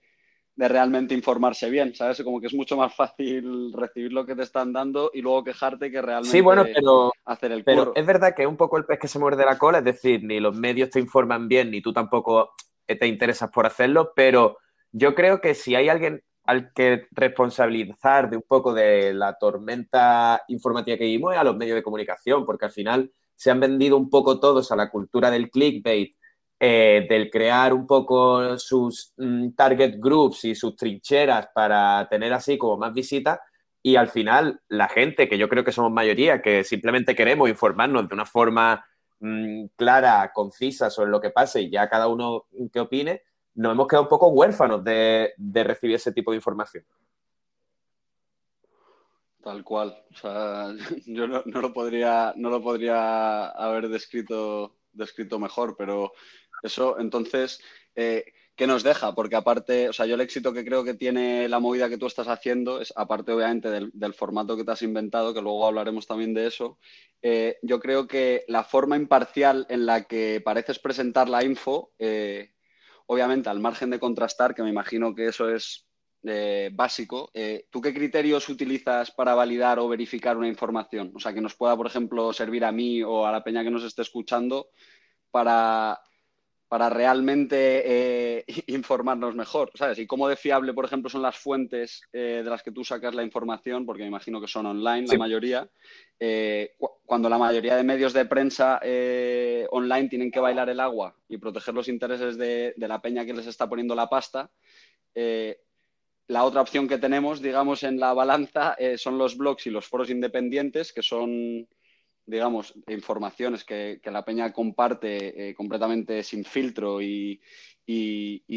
de 0.55 0.67
realmente 0.67 1.13
informarse 1.13 1.69
bien, 1.69 1.93
¿sabes? 1.93 2.23
Como 2.23 2.39
que 2.39 2.47
es 2.47 2.53
mucho 2.53 2.77
más 2.77 2.95
fácil 2.95 3.73
recibir 3.73 4.13
lo 4.13 4.25
que 4.25 4.35
te 4.35 4.43
están 4.43 4.71
dando 4.71 5.11
y 5.13 5.21
luego 5.21 5.43
quejarte 5.43 5.91
que 5.91 6.01
realmente 6.01 6.31
Sí, 6.31 6.41
bueno, 6.41 6.65
pero, 6.73 7.11
hacer 7.25 7.51
el 7.51 7.63
pero 7.63 7.79
curro. 7.79 7.91
es 7.95 8.05
verdad 8.05 8.33
que 8.33 8.43
es 8.43 8.47
un 8.47 8.57
poco 8.57 8.77
el 8.77 8.85
pez 8.85 8.97
que 8.97 9.07
se 9.07 9.19
muerde 9.19 9.45
la 9.45 9.57
cola, 9.57 9.79
es 9.79 9.85
decir, 9.85 10.23
ni 10.23 10.39
los 10.39 10.55
medios 10.55 10.89
te 10.89 10.99
informan 10.99 11.47
bien, 11.47 11.69
ni 11.69 11.81
tú 11.81 11.91
tampoco 11.91 12.53
te 12.85 13.05
interesas 13.05 13.51
por 13.51 13.65
hacerlo, 13.65 14.13
pero 14.15 14.57
yo 14.91 15.13
creo 15.13 15.41
que 15.41 15.53
si 15.53 15.75
hay 15.75 15.89
alguien 15.89 16.23
al 16.47 16.71
que 16.73 17.07
responsabilizar 17.11 18.29
de 18.29 18.37
un 18.37 18.43
poco 18.47 18.73
de 18.73 19.13
la 19.13 19.37
tormenta 19.37 20.41
informativa 20.47 20.97
que 20.97 21.03
vivimos 21.03 21.33
es 21.33 21.39
a 21.39 21.43
los 21.43 21.57
medios 21.57 21.75
de 21.75 21.83
comunicación, 21.83 22.45
porque 22.45 22.65
al 22.65 22.71
final 22.71 23.11
se 23.35 23.51
han 23.51 23.59
vendido 23.59 23.97
un 23.97 24.09
poco 24.09 24.39
todos 24.39 24.71
a 24.71 24.77
la 24.77 24.89
cultura 24.89 25.29
del 25.29 25.51
clickbait, 25.51 26.15
eh, 26.59 27.05
del 27.09 27.29
crear 27.29 27.73
un 27.73 27.85
poco 27.85 28.57
sus 28.57 29.13
mm, 29.17 29.51
target 29.51 29.95
groups 29.99 30.45
y 30.45 30.55
sus 30.55 30.75
trincheras 30.75 31.49
para 31.53 32.07
tener 32.09 32.33
así 32.33 32.57
como 32.57 32.77
más 32.77 32.93
visitas. 32.93 33.39
Y 33.83 33.97
al 33.97 34.07
final, 34.07 34.61
la 34.69 34.87
gente, 34.87 35.27
que 35.27 35.37
yo 35.37 35.49
creo 35.49 35.65
que 35.65 35.73
somos 35.73 35.91
mayoría, 35.91 36.41
que 36.41 36.63
simplemente 36.63 37.13
queremos 37.13 37.49
informarnos 37.49 38.07
de 38.07 38.15
una 38.15 38.25
forma 38.25 38.85
mm, 39.19 39.65
clara, 39.75 40.31
concisa 40.33 40.89
sobre 40.89 41.11
lo 41.11 41.19
que 41.19 41.29
pase 41.29 41.61
y 41.63 41.69
ya 41.69 41.89
cada 41.89 42.07
uno 42.07 42.45
que 42.71 42.79
opine, 42.79 43.23
nos 43.57 43.71
hemos 43.71 43.87
quedado 43.87 44.03
un 44.03 44.09
poco 44.09 44.27
huérfanos 44.27 44.83
de, 44.83 45.33
recibir 45.63 45.95
ese 45.95 46.11
tipo 46.11 46.31
de 46.31 46.37
información. 46.37 46.85
Tal 49.43 49.63
cual. 49.63 50.03
O 50.11 50.15
sea, 50.15 50.73
yo 51.05 51.27
no, 51.27 51.43
lo 51.43 51.73
podría, 51.73 52.33
no 52.37 52.49
lo 52.49 52.61
podría 52.61 53.49
haber 53.49 53.89
descrito, 53.89 54.77
descrito 54.93 55.39
mejor, 55.39 55.75
pero 55.75 56.13
eso, 56.61 56.99
entonces, 56.99 57.59
eh, 57.95 58.25
¿qué 58.55 58.67
nos 58.67 58.83
deja? 58.83 59.15
Porque 59.15 59.35
aparte, 59.35 59.89
o 59.89 59.93
sea, 59.93 60.05
yo 60.05 60.15
el 60.15 60.21
éxito 60.21 60.53
que 60.53 60.63
creo 60.63 60.83
que 60.83 60.93
tiene 60.93 61.49
la 61.49 61.59
movida 61.59 61.89
que 61.89 61.97
tú 61.97 62.05
estás 62.05 62.27
haciendo 62.27 62.79
es, 62.79 62.93
aparte 62.95 63.31
obviamente 63.31 63.71
del, 63.71 63.89
del 63.93 64.13
formato 64.13 64.55
que 64.55 64.65
te 64.65 64.71
has 64.71 64.83
inventado, 64.83 65.33
que 65.33 65.41
luego 65.41 65.65
hablaremos 65.65 66.05
también 66.05 66.35
de 66.35 66.45
eso, 66.45 66.77
eh, 67.23 67.57
yo 67.63 67.79
creo 67.79 68.07
que 68.07 68.45
la 68.47 68.63
forma 68.63 68.95
imparcial 68.95 69.65
en 69.69 69.85
la 69.87 70.03
que 70.03 70.41
pareces 70.43 70.77
presentar 70.77 71.27
la 71.27 71.43
info, 71.43 71.91
eh, 71.97 72.51
obviamente 73.07 73.49
al 73.49 73.59
margen 73.59 73.89
de 73.89 73.99
contrastar, 73.99 74.53
que 74.53 74.63
me 74.63 74.69
imagino 74.69 75.15
que 75.15 75.27
eso 75.27 75.49
es 75.49 75.87
eh, 76.23 76.69
básico, 76.73 77.29
eh, 77.33 77.67
¿tú 77.69 77.81
qué 77.81 77.93
criterios 77.93 78.49
utilizas 78.49 79.11
para 79.11 79.35
validar 79.35 79.79
o 79.79 79.87
verificar 79.87 80.37
una 80.37 80.47
información? 80.47 81.11
O 81.15 81.19
sea, 81.19 81.33
que 81.33 81.41
nos 81.41 81.55
pueda, 81.55 81.75
por 81.75 81.87
ejemplo, 81.87 82.33
servir 82.33 82.65
a 82.65 82.71
mí 82.71 83.01
o 83.03 83.25
a 83.25 83.31
la 83.31 83.43
peña 83.43 83.63
que 83.63 83.71
nos 83.71 83.83
esté 83.83 84.01
escuchando 84.01 84.69
para, 85.31 85.99
para 86.67 86.89
realmente 86.89 88.37
eh, 88.39 88.45
informarnos 88.67 89.35
mejor, 89.35 89.71
¿sabes? 89.75 89.99
Y 89.99 90.07
cómo 90.07 90.27
de 90.27 90.35
fiable, 90.35 90.73
por 90.73 90.85
ejemplo, 90.85 91.09
son 91.09 91.21
las 91.21 91.37
fuentes 91.37 92.01
de 92.11 92.43
las 92.43 92.63
que 92.63 92.71
tú 92.71 92.83
sacas 92.83 93.15
la 93.15 93.23
información, 93.23 93.85
porque 93.85 94.03
me 94.03 94.09
imagino 94.09 94.41
que 94.41 94.47
son 94.47 94.65
online 94.65 95.07
la 95.07 95.17
mayoría. 95.17 95.69
cuando 97.05 97.29
la 97.29 97.37
mayoría 97.37 97.75
de 97.75 97.83
medios 97.83 98.13
de 98.13 98.25
prensa 98.25 98.79
online 99.71 100.09
tienen 100.09 100.31
que 100.31 100.39
bailar 100.39 100.69
el 100.69 100.79
agua 100.79 101.15
y 101.29 101.37
proteger 101.37 101.73
los 101.73 101.87
intereses 101.87 102.37
de, 102.37 102.73
de 102.75 102.87
la 102.87 103.01
peña 103.01 103.25
que 103.25 103.33
les 103.33 103.47
está 103.47 103.69
poniendo 103.69 103.95
la 103.95 104.09
pasta, 104.09 104.49
la 106.27 106.43
otra 106.43 106.61
opción 106.61 106.87
que 106.87 106.97
tenemos, 106.97 107.41
digamos, 107.41 107.83
en 107.83 107.99
la 107.99 108.13
balanza 108.13 108.75
eh, 108.77 108.97
son 108.97 109.17
los 109.17 109.37
blogs 109.37 109.65
y 109.67 109.69
los 109.69 109.87
foros 109.87 110.09
independientes, 110.09 110.91
que 110.91 111.01
son, 111.01 111.67
digamos, 112.27 112.73
informaciones 112.87 113.63
que, 113.63 113.99
la 114.03 114.23
peña 114.23 114.53
comparte 114.53 115.49
eh, 115.49 115.55
completamente 115.55 116.21
sin 116.21 116.45
filtro 116.45 117.01
y, 117.01 117.41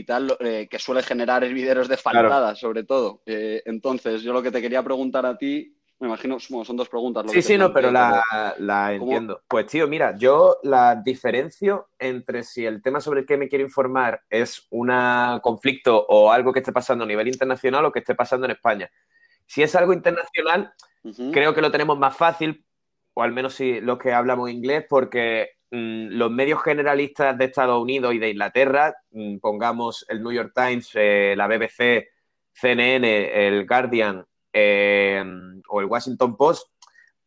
tal, 0.06 0.36
eh, 0.40 0.68
que 0.70 0.78
suele 0.78 1.02
generar 1.02 1.42
hervideros 1.44 1.88
de 1.88 1.96
faltadas, 1.96 2.58
sobre 2.58 2.84
todo. 2.84 3.22
entonces, 3.24 4.22
yo 4.22 4.32
lo 4.32 4.42
que 4.42 4.50
te 4.50 4.60
quería 4.60 4.82
preguntar 4.82 5.24
a 5.24 5.38
ti 5.38 5.74
me 6.00 6.06
imagino, 6.06 6.40
son 6.40 6.76
dos 6.78 6.88
preguntas. 6.88 7.30
sí, 7.30 7.42
sí, 7.42 7.58
no, 7.58 7.74
pero 7.74 7.90
la, 7.90 8.94
entiendo. 8.94 9.42
Pues 9.46 9.66
tío, 9.66 9.86
mira, 9.86 10.16
yo 10.16 10.56
la 10.62 10.96
diferencio 10.96 11.90
entre 11.98 12.42
si 12.42 12.64
el 12.64 12.80
tema 12.80 13.02
sobre 13.02 13.20
el 13.20 13.26
que 13.26 13.36
me 13.36 13.48
quiero 13.48 13.64
informar 13.64 14.22
es 14.30 14.66
un 14.70 14.90
conflicto 15.42 16.06
o 16.08 16.32
algo 16.32 16.54
que 16.54 16.60
esté 16.60 16.72
pasando 16.72 17.04
a 17.04 17.06
nivel 17.06 17.28
internacional 17.28 17.84
o 17.84 17.92
que 17.92 17.98
esté 17.98 18.14
pasando 18.14 18.46
en 18.46 18.52
España. 18.52 18.90
Si 19.44 19.62
es 19.62 19.74
algo 19.74 19.92
internacional, 19.92 20.72
creo 21.32 21.52
que 21.54 21.60
lo 21.60 21.70
tenemos 21.70 21.98
más 21.98 22.16
fácil, 22.16 22.64
o 23.14 23.22
al 23.22 23.32
menos 23.32 23.54
si 23.54 23.80
los 23.80 23.98
que 23.98 24.12
hablamos 24.12 24.50
inglés, 24.50 24.84
porque 24.88 25.50
mm, 25.70 26.08
los 26.10 26.30
medios 26.30 26.62
generalistas 26.62 27.36
de 27.38 27.46
Estados 27.46 27.80
Unidos 27.80 28.14
y 28.14 28.18
de 28.18 28.30
Inglaterra, 28.30 28.94
mm, 29.10 29.38
pongamos 29.38 30.04
el 30.08 30.22
New 30.22 30.32
York 30.32 30.52
Times, 30.54 30.90
eh, 30.94 31.34
la 31.36 31.46
BBC, 31.46 32.08
CNN, 32.52 33.46
el 33.46 33.66
Guardian 33.66 34.24
eh, 34.52 35.24
o 35.68 35.80
el 35.80 35.86
Washington 35.86 36.36
Post, 36.36 36.68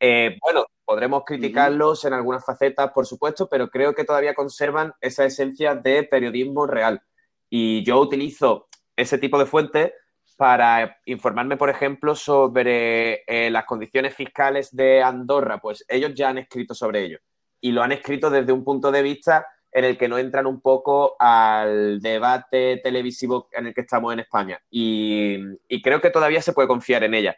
eh, 0.05 0.37
bueno, 0.41 0.65
podremos 0.83 1.23
criticarlos 1.25 2.03
en 2.03 2.11
algunas 2.11 2.43
facetas, 2.45 2.91
por 2.91 3.05
supuesto, 3.05 3.47
pero 3.49 3.69
creo 3.69 3.95
que 3.95 4.03
todavía 4.03 4.33
conservan 4.33 4.93
esa 4.99 5.23
esencia 5.23 5.75
de 5.75 6.03
periodismo 6.03 6.67
real. 6.67 7.01
Y 7.49 7.85
yo 7.85 8.01
utilizo 8.01 8.67
ese 8.97 9.17
tipo 9.17 9.39
de 9.39 9.45
fuentes 9.45 9.93
para 10.33 10.97
informarme, 11.05 11.57
por 11.57 11.69
ejemplo, 11.69 12.15
sobre 12.15 13.23
eh, 13.27 13.49
las 13.49 13.65
condiciones 13.65 14.15
fiscales 14.15 14.75
de 14.75 15.01
Andorra. 15.01 15.59
Pues 15.59 15.85
ellos 15.87 16.13
ya 16.13 16.29
han 16.29 16.37
escrito 16.37 16.73
sobre 16.73 17.03
ello. 17.03 17.19
Y 17.61 17.71
lo 17.71 17.81
han 17.81 17.91
escrito 17.91 18.29
desde 18.29 18.51
un 18.51 18.63
punto 18.63 18.91
de 18.91 19.01
vista 19.01 19.47
en 19.73 19.85
el 19.85 19.97
que 19.97 20.07
no 20.07 20.17
entran 20.17 20.45
un 20.45 20.61
poco 20.61 21.15
al 21.19 21.99
debate 21.99 22.79
televisivo 22.83 23.49
en 23.51 23.67
el 23.67 23.73
que 23.73 23.81
estamos 23.81 24.13
en 24.13 24.19
España. 24.19 24.61
Y, 24.69 25.57
creo 25.81 25.99
que 25.99 26.11
todavía 26.11 26.41
se 26.41 26.53
puede 26.53 26.67
confiar 26.67 27.03
en 27.03 27.15
ella. 27.15 27.35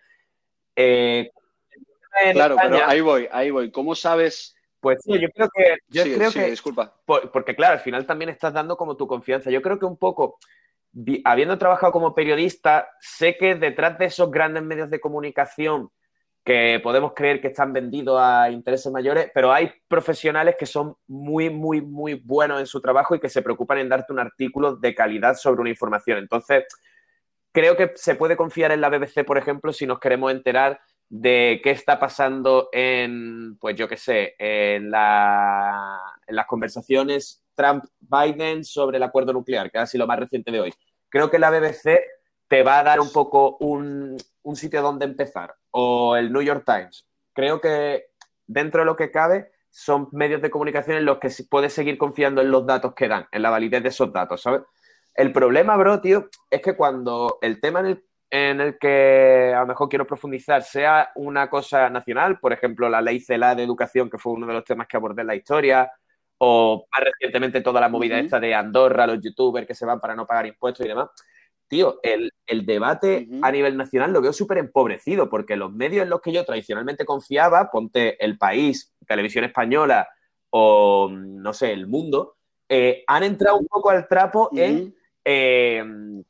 Eh, 0.75 1.31
claro, 2.33 2.57
pero 2.61 2.85
ahí 2.85 3.01
voy, 3.01 3.27
ahí 3.31 3.51
voy. 3.51 3.71
¿Cómo 3.71 3.95
sabes? 3.95 4.55
Pues 4.81 5.01
sí, 5.01 5.19
yo 5.19 5.29
creo 5.29 5.49
que. 5.49 5.77
Yo 5.87 6.03
creo 6.03 6.31
que 6.31 6.49
disculpa. 6.49 6.93
porque, 7.05 7.55
claro, 7.55 7.73
al 7.73 7.79
final 7.79 8.05
también 8.05 8.29
estás 8.29 8.53
dando 8.53 8.75
como 8.75 8.97
tu 8.97 9.07
confianza. 9.07 9.49
Yo 9.49 9.61
creo 9.61 9.79
que 9.79 9.85
un 9.85 9.97
poco, 9.97 10.37
habiendo 11.23 11.57
trabajado 11.57 11.91
como 11.91 12.15
periodista, 12.15 12.89
sé 12.99 13.37
que 13.37 13.55
detrás 13.55 13.97
de 13.97 14.05
esos 14.05 14.31
grandes 14.31 14.63
medios 14.63 14.89
de 14.89 14.99
comunicación 14.99 15.89
que 16.43 16.79
podemos 16.83 17.13
creer 17.15 17.41
que 17.41 17.47
están 17.47 17.73
vendidos 17.73 18.19
a 18.21 18.51
intereses 18.51 18.91
mayores, 18.91 19.31
pero 19.33 19.51
hay 19.51 19.71
profesionales 19.87 20.55
que 20.57 20.67
son 20.67 20.95
muy, 21.07 21.49
muy, 21.49 21.81
muy 21.81 22.13
buenos 22.13 22.59
en 22.59 22.67
su 22.67 22.79
trabajo 22.79 23.15
y 23.15 23.19
que 23.19 23.29
se 23.29 23.41
preocupan 23.41 23.79
en 23.79 23.89
darte 23.89 24.13
un 24.13 24.19
artículo 24.19 24.75
de 24.75 24.93
calidad 24.93 25.35
sobre 25.35 25.61
una 25.61 25.71
información. 25.71 26.19
Entonces, 26.19 26.65
creo 27.51 27.75
que 27.75 27.93
se 27.95 28.13
puede 28.13 28.37
confiar 28.37 28.71
en 28.71 28.81
la 28.81 28.89
BBC, 28.89 29.25
por 29.25 29.39
ejemplo, 29.39 29.73
si 29.73 29.87
nos 29.87 29.99
queremos 29.99 30.31
enterar 30.31 30.79
de 31.09 31.61
qué 31.63 31.71
está 31.71 31.99
pasando 31.99 32.69
en, 32.71 33.57
pues 33.59 33.75
yo 33.75 33.87
qué 33.87 33.97
sé, 33.97 34.35
en, 34.37 34.91
la, 34.91 35.99
en 36.27 36.35
las 36.35 36.45
conversaciones 36.45 37.43
Trump-Biden 37.55 38.63
sobre 38.63 38.97
el 38.97 39.03
acuerdo 39.03 39.33
nuclear, 39.33 39.71
que 39.71 39.79
ha 39.79 39.87
sido 39.87 40.03
lo 40.03 40.07
más 40.07 40.19
reciente 40.19 40.51
de 40.51 40.59
hoy. 40.59 40.73
Creo 41.09 41.29
que 41.29 41.39
la 41.39 41.49
BBC 41.49 42.01
te 42.47 42.63
va 42.63 42.79
a 42.79 42.83
dar 42.83 42.99
un 42.99 43.11
poco 43.11 43.57
un, 43.59 44.17
un 44.43 44.55
sitio 44.55 44.81
donde 44.81 45.05
empezar, 45.05 45.55
o 45.71 46.15
el 46.15 46.31
New 46.31 46.41
York 46.41 46.63
Times. 46.65 47.07
Creo 47.33 47.59
que 47.59 48.05
dentro 48.47 48.81
de 48.81 48.85
lo 48.85 48.95
que 48.95 49.11
cabe 49.11 49.51
son 49.69 50.07
medios 50.11 50.41
de 50.41 50.49
comunicación 50.49 50.97
en 50.97 51.05
los 51.05 51.19
que 51.19 51.29
puedes 51.49 51.73
seguir 51.73 51.97
confiando 51.97 52.41
en 52.41 52.51
los 52.51 52.65
datos 52.65 52.93
que 52.93 53.07
dan, 53.07 53.27
en 53.31 53.41
la 53.41 53.49
validez 53.49 53.83
de 53.83 53.89
esos 53.89 54.13
datos, 54.13 54.41
¿sabes? 54.41 54.61
El 55.13 55.31
problema, 55.31 55.75
bro, 55.77 55.99
tío, 56.01 56.29
es 56.49 56.61
que 56.61 56.75
cuando 56.75 57.39
el 57.41 57.59
tema 57.59 57.79
en 57.79 57.85
el, 57.87 58.05
en 58.29 58.61
el 58.61 58.77
que 58.77 59.53
a 59.55 59.61
lo 59.61 59.67
mejor 59.67 59.89
quiero 59.89 60.05
profundizar 60.05 60.61
sea 60.63 61.11
una 61.15 61.49
cosa 61.49 61.89
nacional, 61.89 62.39
por 62.39 62.53
ejemplo, 62.53 62.89
la 62.89 63.01
ley 63.01 63.19
CELA 63.19 63.55
de 63.55 63.63
educación, 63.63 64.09
que 64.09 64.17
fue 64.17 64.33
uno 64.33 64.45
de 64.45 64.53
los 64.53 64.63
temas 64.63 64.87
que 64.87 64.97
abordé 64.97 65.21
en 65.21 65.27
la 65.27 65.35
historia, 65.35 65.91
o 66.47 66.87
más 66.91 67.03
recientemente 67.03 67.61
toda 67.61 67.81
la 67.81 67.89
movida 67.89 68.19
esta 68.19 68.39
de 68.39 68.53
Andorra, 68.53 69.07
los 69.07 69.19
youtubers 69.19 69.65
que 69.65 69.73
se 69.73 69.83
van 69.83 69.99
para 69.99 70.15
no 70.15 70.27
pagar 70.27 70.45
impuestos 70.45 70.85
y 70.85 70.89
demás, 70.89 71.09
tío, 71.67 71.99
el, 72.03 72.31
debate 72.67 73.27
a 73.41 73.51
nivel 73.51 73.75
nacional 73.75 74.13
lo 74.13 74.21
veo 74.21 74.31
súper 74.31 74.59
empobrecido, 74.59 75.27
porque 75.27 75.55
los 75.55 75.73
medios 75.73 76.03
en 76.03 76.11
los 76.11 76.21
que 76.21 76.31
yo 76.31 76.45
tradicionalmente 76.45 77.03
confiaba, 77.03 77.71
ponte 77.71 78.23
El 78.23 78.37
País, 78.37 78.93
Televisión 79.07 79.43
Española 79.43 80.07
o, 80.51 81.09
no 81.11 81.51
sé, 81.51 81.71
El 81.71 81.87
Mundo, 81.87 82.35
eh, 82.69 83.03
han 83.07 83.23
entrado 83.23 83.57
un 83.57 83.65
poco 83.65 83.89
al 83.89 84.07
trapo 84.07 84.51
en, 84.53 84.95
em, 85.23 86.23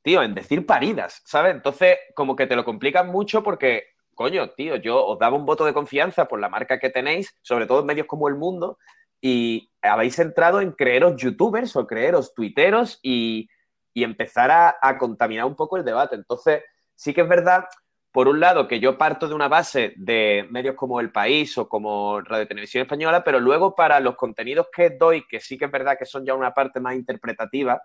tío, 0.00 0.22
en 0.22 0.34
decir 0.34 0.64
paridas, 0.64 1.20
¿sabes? 1.26 1.54
Entonces, 1.54 1.98
como 2.14 2.36
que 2.36 2.46
te 2.46 2.56
lo 2.56 2.64
complican 2.64 3.08
mucho 3.08 3.42
porque, 3.42 3.88
coño, 4.14 4.48
tío, 4.52 4.76
yo 4.76 5.04
os 5.04 5.18
daba 5.18 5.36
un 5.36 5.44
voto 5.44 5.66
de 5.66 5.74
confianza 5.74 6.26
por 6.26 6.40
la 6.40 6.48
marca 6.48 6.78
que 6.78 6.88
tenéis, 6.88 7.36
sobre 7.42 7.66
todo 7.66 7.80
en 7.80 7.86
medios 7.86 8.06
como 8.06 8.28
El 8.28 8.36
Mundo, 8.36 8.78
y 9.20 9.70
habéis 9.82 10.18
entrado 10.18 10.60
en 10.60 10.72
creeros 10.72 11.16
youtubers 11.16 11.76
o 11.76 11.86
creeros 11.86 12.34
tuiteros 12.34 12.98
y 13.02 13.48
y 13.96 14.04
empezar 14.04 14.50
a, 14.50 14.98
contaminar 14.98 15.46
un 15.46 15.56
poco 15.56 15.78
el 15.78 15.84
debate. 15.84 16.16
Entonces, 16.16 16.62
sí 16.94 17.14
que 17.14 17.22
es 17.22 17.28
verdad, 17.28 17.64
por 18.12 18.28
un 18.28 18.40
lado, 18.40 18.68
que 18.68 18.78
yo 18.78 18.98
parto 18.98 19.26
de 19.26 19.34
una 19.34 19.48
base 19.48 19.94
de 19.96 20.46
medios 20.50 20.74
como 20.74 21.00
El 21.00 21.10
País 21.10 21.56
o 21.56 21.66
como 21.66 22.20
Radio 22.20 22.46
Televisión 22.46 22.82
Española, 22.82 23.24
pero 23.24 23.40
luego 23.40 23.74
para 23.74 23.98
los 24.00 24.14
contenidos 24.16 24.66
que 24.70 24.90
doy, 24.90 25.26
que 25.26 25.40
sí 25.40 25.56
que 25.56 25.64
es 25.64 25.70
verdad 25.70 25.96
que 25.98 26.04
son 26.04 26.26
ya 26.26 26.34
una 26.34 26.52
parte 26.52 26.78
más 26.78 26.94
interpretativa, 26.94 27.80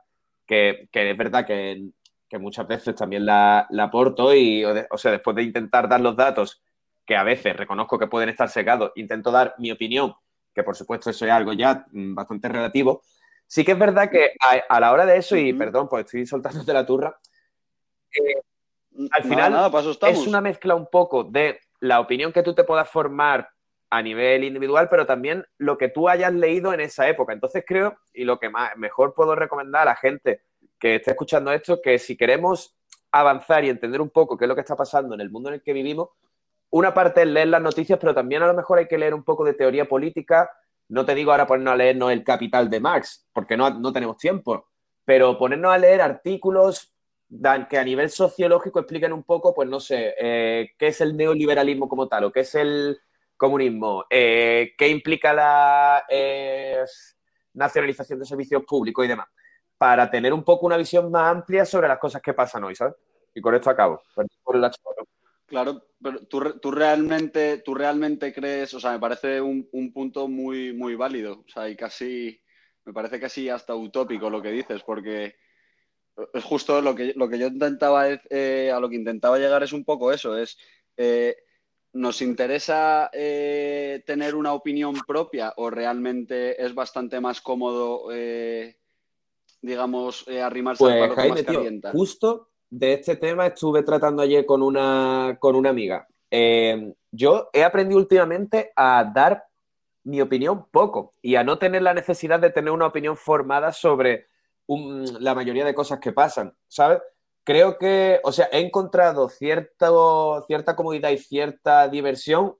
que, 0.45 0.89
es 0.91 1.17
verdad 1.17 1.45
que, 1.45 1.81
muchas 2.41 2.67
veces 2.67 2.93
también 2.93 3.25
la, 3.25 3.69
aporto 3.79 4.35
y, 4.35 4.65
o, 4.65 4.97
sea, 4.97 5.11
después 5.11 5.33
de 5.37 5.43
intentar 5.43 5.87
dar 5.87 6.01
los 6.01 6.17
datos, 6.17 6.61
que 7.05 7.15
a 7.15 7.23
veces 7.23 7.55
reconozco 7.55 7.97
que 7.97 8.07
pueden 8.07 8.27
estar 8.27 8.49
secados, 8.49 8.91
intento 8.95 9.31
dar 9.31 9.55
mi 9.59 9.71
opinión, 9.71 10.13
que 10.53 10.63
por 10.63 10.75
supuesto 10.75 11.09
eso 11.09 11.25
es 11.25 11.31
algo 11.31 11.53
ya 11.53 11.85
mm, 11.91 12.15
bastante 12.15 12.49
relativo, 12.49 13.01
Sí 13.51 13.65
que 13.65 13.73
es 13.73 13.79
verdad 13.79 14.09
que 14.09 14.31
a, 14.69 14.79
la 14.79 14.93
hora 14.93 15.05
de 15.05 15.17
eso, 15.17 15.35
y 15.35 15.51
perdón, 15.51 15.89
pues 15.89 16.05
estoy 16.05 16.25
soltándote 16.25 16.71
la 16.71 16.85
turra, 16.85 17.19
eh, 18.17 18.41
al 19.11 19.23
final 19.25 19.69
es 20.07 20.25
una 20.25 20.39
mezcla 20.39 20.73
un 20.73 20.87
poco 20.89 21.25
de 21.25 21.59
la 21.81 21.99
opinión 21.99 22.31
que 22.31 22.43
tú 22.43 22.55
te 22.55 22.63
puedas 22.63 22.87
formar 22.87 23.49
a 23.89 24.01
nivel 24.01 24.45
individual, 24.45 24.87
pero 24.89 25.05
también 25.05 25.45
lo 25.57 25.77
que 25.77 25.89
tú 25.89 26.07
hayas 26.07 26.31
leído 26.31 26.73
en 26.73 26.79
esa 26.79 27.09
época. 27.09 27.33
Entonces 27.33 27.65
creo, 27.67 27.97
y 28.13 28.23
lo 28.23 28.39
que 28.39 28.49
más, 28.49 28.77
mejor 28.77 29.13
puedo 29.13 29.35
recomendar 29.35 29.81
a 29.81 29.91
la 29.91 29.95
gente 29.97 30.43
que 30.79 30.95
esté 30.95 31.11
escuchando 31.11 31.51
esto, 31.51 31.81
que 31.81 31.99
si 31.99 32.15
queremos 32.15 32.77
avanzar 33.11 33.65
y 33.65 33.69
entender 33.69 33.99
un 33.99 34.11
poco 34.11 34.37
qué 34.37 34.45
es 34.45 34.49
lo 34.49 34.55
que 34.55 34.61
está 34.61 34.77
pasando 34.77 35.13
en 35.13 35.19
el 35.19 35.29
mundo 35.29 35.49
en 35.49 35.55
el 35.55 35.61
que 35.61 35.73
vivimos, 35.73 36.07
una 36.71 36.93
parte 36.93 37.21
es 37.21 37.27
leer 37.27 37.49
las 37.49 37.61
noticias, 37.61 37.99
pero 37.99 38.15
también 38.15 38.41
a 38.41 38.47
lo 38.47 38.53
mejor 38.53 38.79
hay 38.79 38.87
que 38.87 38.97
leer 38.97 39.13
un 39.13 39.23
poco 39.23 39.43
de 39.43 39.53
teoría 39.53 39.87
política, 39.87 40.49
no 40.87 41.05
te 41.05 41.13
digo 41.15 41.31
ahora 41.31 41.47
ponernos 41.47 41.73
a 41.73 41.77
leernos 41.77 42.11
el 42.11 42.23
Capital 42.23 42.69
de 42.69 42.79
Marx, 42.79 43.27
porque 43.33 43.55
no, 43.55 43.93
tenemos 43.93 44.17
tiempo, 44.17 44.67
pero 45.05 45.37
ponernos 45.37 45.73
a 45.73 45.77
leer 45.77 46.01
artículos 46.01 46.93
que 47.69 47.77
a 47.77 47.83
nivel 47.83 48.09
sociológico 48.09 48.79
expliquen 48.79 49.13
un 49.13 49.23
poco, 49.23 49.53
pues 49.53 49.69
no 49.69 49.79
sé, 49.79 50.15
eh, 50.19 50.71
qué 50.77 50.87
es 50.87 50.99
el 51.01 51.15
neoliberalismo 51.15 51.87
como 51.87 52.07
tal, 52.07 52.25
o 52.25 52.31
qué 52.31 52.41
es 52.41 52.55
el 52.55 52.99
comunismo, 53.37 54.05
eh, 54.09 54.73
qué 54.77 54.87
implica 54.89 55.33
la 55.33 56.03
eh, 56.09 56.83
nacionalización 57.53 58.19
de 58.19 58.25
servicios 58.25 58.63
públicos 58.65 59.05
y 59.05 59.07
demás, 59.07 59.27
para 59.77 60.09
tener 60.11 60.33
un 60.33 60.43
poco 60.43 60.65
una 60.65 60.77
visión 60.77 61.09
más 61.09 61.31
amplia 61.31 61.65
sobre 61.65 61.87
las 61.87 61.99
cosas 61.99 62.21
que 62.21 62.33
pasan 62.33 62.63
hoy, 62.63 62.75
¿sabes? 62.75 62.95
Y 63.33 63.41
con 63.41 63.55
esto 63.55 63.69
acabo. 63.69 64.01
Claro, 65.51 65.83
pero 66.01 66.25
tú, 66.27 66.71
realmente, 66.71 67.57
tú 67.57 67.75
realmente 67.75 68.31
crees, 68.31 68.73
o 68.73 68.79
sea, 68.79 68.93
me 68.93 68.99
parece 68.99 69.41
un, 69.41 69.67
punto 69.93 70.29
muy, 70.29 70.71
muy 70.71 70.95
válido, 70.95 71.43
o 71.45 71.49
sea, 71.49 71.67
y 71.67 71.75
casi, 71.75 72.41
me 72.85 72.93
parece 72.93 73.19
casi 73.19 73.49
hasta 73.49 73.75
utópico 73.75 74.29
lo 74.29 74.41
que 74.41 74.49
dices, 74.49 74.81
porque 74.83 75.35
es 76.33 76.43
justo 76.45 76.81
lo 76.81 76.95
que, 76.95 77.11
lo 77.17 77.27
que 77.27 77.37
yo 77.37 77.47
intentaba, 77.47 78.05
eh, 78.29 78.71
a 78.73 78.79
lo 78.79 78.87
que 78.87 78.95
intentaba 78.95 79.39
llegar 79.39 79.61
es 79.61 79.73
un 79.73 79.83
poco 79.83 80.13
eso, 80.13 80.37
es 80.37 80.57
eh, 80.95 81.35
¿nos 81.91 82.21
interesa 82.21 83.09
eh, 83.11 84.03
tener 84.07 84.35
una 84.35 84.53
opinión 84.53 84.93
propia 85.05 85.53
o 85.57 85.69
realmente 85.69 86.63
es 86.63 86.73
bastante 86.73 87.19
más 87.19 87.41
cómodo, 87.41 88.07
digamos, 89.61 90.25
arrimarse 90.29 90.81
pues, 90.85 90.93
al 90.93 90.99
palo 91.01 91.15
Jaime, 91.15 91.35
que 91.35 91.43
más 91.43 91.55
calienta? 91.55 91.91
justo 91.91 92.50
de 92.71 92.93
este 92.93 93.17
tema 93.17 93.47
estuve 93.47 93.83
tratando 93.83 94.23
ayer 94.23 94.45
con 94.45 94.63
una, 94.63 95.37
con 95.39 95.55
una 95.55 95.69
amiga. 95.69 96.07
yo 97.11 97.49
he 97.53 97.63
aprendido 97.63 97.99
últimamente 97.99 98.71
a 98.75 99.03
dar 99.13 99.43
mi 100.03 100.21
opinión 100.21 100.65
poco 100.71 101.11
y 101.21 101.35
a 101.35 101.43
no 101.43 101.59
tener 101.59 101.83
la 101.83 101.93
necesidad 101.93 102.39
de 102.39 102.49
tener 102.49 102.71
una 102.71 102.87
opinión 102.87 103.17
formada 103.17 103.71
sobre 103.73 104.27
la 104.67 105.35
mayoría 105.35 105.65
de 105.65 105.75
cosas 105.75 105.99
que 105.99 106.13
pasan, 106.13 106.55
¿sabes? 106.67 106.99
Creo 107.43 107.77
que, 107.77 108.21
o 108.23 108.31
sea, 108.31 108.47
he 108.51 108.59
encontrado 108.59 109.27
cierto, 109.27 110.43
cierta 110.47 110.75
comodidad 110.75 111.09
y 111.09 111.17
cierta 111.17 111.89
diversión 111.89 112.55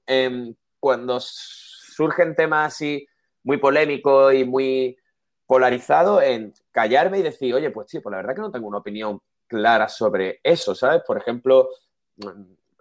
cuando 0.80 1.20
surgen 1.22 2.36
temas 2.36 2.74
así 2.74 3.08
muy 3.44 3.58
polémicos 3.58 4.34
y 4.34 4.44
muy 4.44 4.98
polarizados 5.46 6.22
en 6.24 6.54
callarme 6.72 7.20
y 7.20 7.24
decir, 7.24 7.54
oye, 7.54 7.72
pues 7.72 7.90
sí, 7.90 8.00
pues 8.02 8.12
la 8.12 8.18
verdad 8.18 8.36
que 8.36 8.42
no 8.42 8.52
tengo 8.52 8.68
una 8.68 8.80
opinión 8.80 9.22
clara 9.52 9.90
sobre 9.90 10.40
eso, 10.42 10.74
¿sabes? 10.74 11.02
Por 11.06 11.18
ejemplo, 11.18 11.70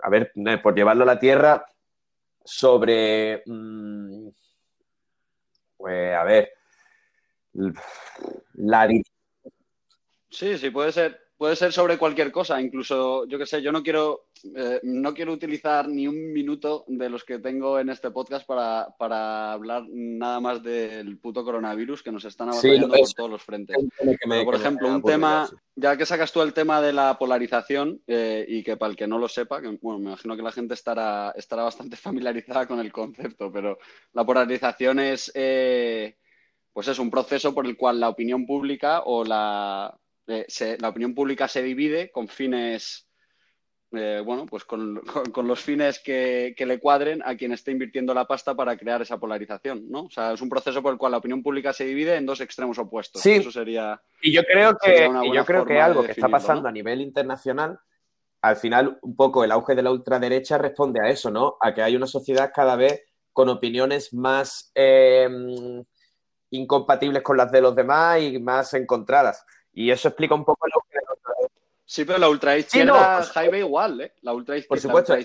a 0.01 0.09
ver, 0.09 0.33
por 0.63 0.73
llevarlo 0.77 1.03
a 1.03 1.07
la 1.07 1.19
tierra, 1.19 1.67
sobre, 2.45 3.43
mm, 3.45 4.29
pues 5.77 6.15
a 6.15 6.23
ver, 6.23 6.53
la 8.55 8.89
Sí, 10.31 10.57
sí, 10.59 10.71
puede 10.71 10.93
ser, 10.93 11.21
puede 11.41 11.57
ser 11.57 11.73
sobre 11.73 11.97
cualquier 11.97 12.31
cosa. 12.31 12.61
Incluso, 12.61 13.25
yo 13.25 13.39
qué 13.39 13.47
sé, 13.47 13.63
yo 13.63 13.73
no 13.73 13.83
quiero, 13.83 14.27
eh, 14.55 14.79
no 14.83 15.15
quiero 15.15 15.33
utilizar 15.33 15.89
ni 15.89 16.07
un 16.07 16.35
minuto 16.35 16.85
de 16.87 17.09
los 17.09 17.25
que 17.25 17.39
tengo 17.39 17.79
en 17.79 17.89
este 17.89 18.11
podcast 18.11 18.47
para, 18.47 19.51
hablar 19.51 19.85
nada 19.89 20.39
más 20.41 20.63
del 20.63 21.17
puto 21.17 21.43
coronavirus 21.43 22.03
que 22.03 22.13
nos 22.13 22.27
están 22.27 22.51
abatallando 22.51 22.89
por 22.89 23.15
todos 23.15 23.31
los 23.31 23.43
frentes. 23.43 23.75
por 24.45 24.55
ejemplo, 24.55 24.89
un 24.89 25.03
tema, 25.03 25.49
ya 25.77 25.97
que 25.97 26.05
sacas 26.05 26.31
tú 26.31 26.43
el 26.43 26.53
tema 26.53 26.83
de 26.83 26.93
la 26.93 27.17
polarización, 27.19 28.03
eh, 28.07 28.45
y 28.47 28.63
que 28.63 28.77
para 28.77 28.91
el 28.91 28.97
que 28.99 29.07
no 29.07 29.19
lo 29.19 29.27
sepa, 29.27 29.63
que 29.63 29.79
bueno, 29.81 29.99
me 29.99 30.11
imagino 30.11 30.37
que 30.37 30.43
la 30.43 30.53
gente 30.53 30.75
estará, 30.75 31.33
estará 31.35 31.63
bastante 31.63 31.97
familiarizada 31.97 32.67
con 32.67 32.81
el 32.81 32.93
concepto, 32.93 33.51
pero 33.51 33.79
la 34.13 34.27
polarización 34.27 35.01
es. 35.01 35.33
Eh, 35.35 36.17
pues 36.73 36.87
es 36.87 36.99
un 36.99 37.11
proceso 37.11 37.53
por 37.53 37.67
el 37.67 37.77
cual 37.77 37.99
la 37.99 38.11
opinión 38.11 38.47
pública 38.47 39.03
o 39.05 39.25
la, 39.25 39.93
eh, 40.31 40.77
la 40.81 40.89
opinión 40.89 41.15
pública 41.15 41.49
se 41.49 41.63
divide 41.63 42.11
con 42.11 42.29
fines, 42.29 43.09
eh, 43.93 44.23
bueno, 44.25 44.47
pues 44.47 44.65
con, 44.65 45.01
los 45.45 45.61
fines 45.61 45.99
que, 45.99 46.55
le 46.57 46.79
cuadren 46.79 47.23
a 47.25 47.37
quien 47.37 47.53
esté 47.53 47.73
invirtiendo 47.73 48.15
la 48.15 48.27
pasta 48.27 48.55
para 48.55 48.77
crear 48.77 49.03
esa 49.03 49.19
polarización, 49.19 49.91
¿no? 49.91 50.05
O 50.05 50.11
sea, 50.11 50.33
es 50.33 50.41
un 50.41 50.49
proceso 50.49 50.83
por 50.83 50.93
el 50.93 50.99
cual 50.99 51.13
la 51.13 51.19
opinión 51.19 51.43
pública 51.43 51.73
se 51.73 51.85
divide 51.85 52.17
en 52.17 52.27
dos 52.27 52.41
extremos 52.41 52.79
opuestos. 52.79 53.23
Sí. 53.23 53.33
Eso 53.33 53.51
sería. 53.51 54.01
Y 54.23 54.33
yo 54.33 54.43
creo 54.45 54.77
que, 54.77 55.11
yo 55.33 55.45
creo 55.45 55.65
que 55.65 55.81
algo 55.81 56.03
que 56.05 56.13
está 56.13 56.29
pasando 56.29 56.69
a 56.69 56.73
nivel 56.73 57.01
internacional, 57.01 57.79
al 58.43 58.57
final, 58.57 58.99
un 59.03 59.17
poco 59.17 59.45
el 59.45 59.53
auge 59.53 59.75
de 59.75 59.83
la 59.83 59.91
ultraderecha 59.91 60.57
responde 60.57 61.01
a 61.05 61.11
eso, 61.11 61.31
¿no? 61.31 61.57
A 61.61 61.75
que 61.75 61.83
hay 61.83 61.97
una 61.97 62.07
sociedad 62.07 62.53
cada 62.55 62.77
vez 62.77 63.05
con 63.33 63.49
opiniones 63.49 64.15
más 64.15 64.71
eh, 64.75 65.29
incompatibles 66.51 67.23
con 67.23 67.37
las 67.37 67.51
de 67.53 67.61
los 67.61 67.75
demás 67.75 68.21
y 68.21 68.39
más 68.39 68.75
encontradas. 68.75 69.45
Y 69.73 69.91
eso 69.91 70.09
explica 70.09 70.35
un 70.35 70.45
poco 70.45 70.67
lo 70.67 70.83
que... 70.91 70.99
Sí, 71.91 72.05
pero 72.05 72.19
la 72.21 72.29
ultraizquierda, 72.29 73.25
sí, 73.25 73.51
no, 73.51 73.57
igual, 73.57 74.01
¿eh? 74.01 74.13
La 74.23 74.33
ultraizquierda. 74.33 74.69
Por 74.69 74.79
supuesto, 74.79 75.17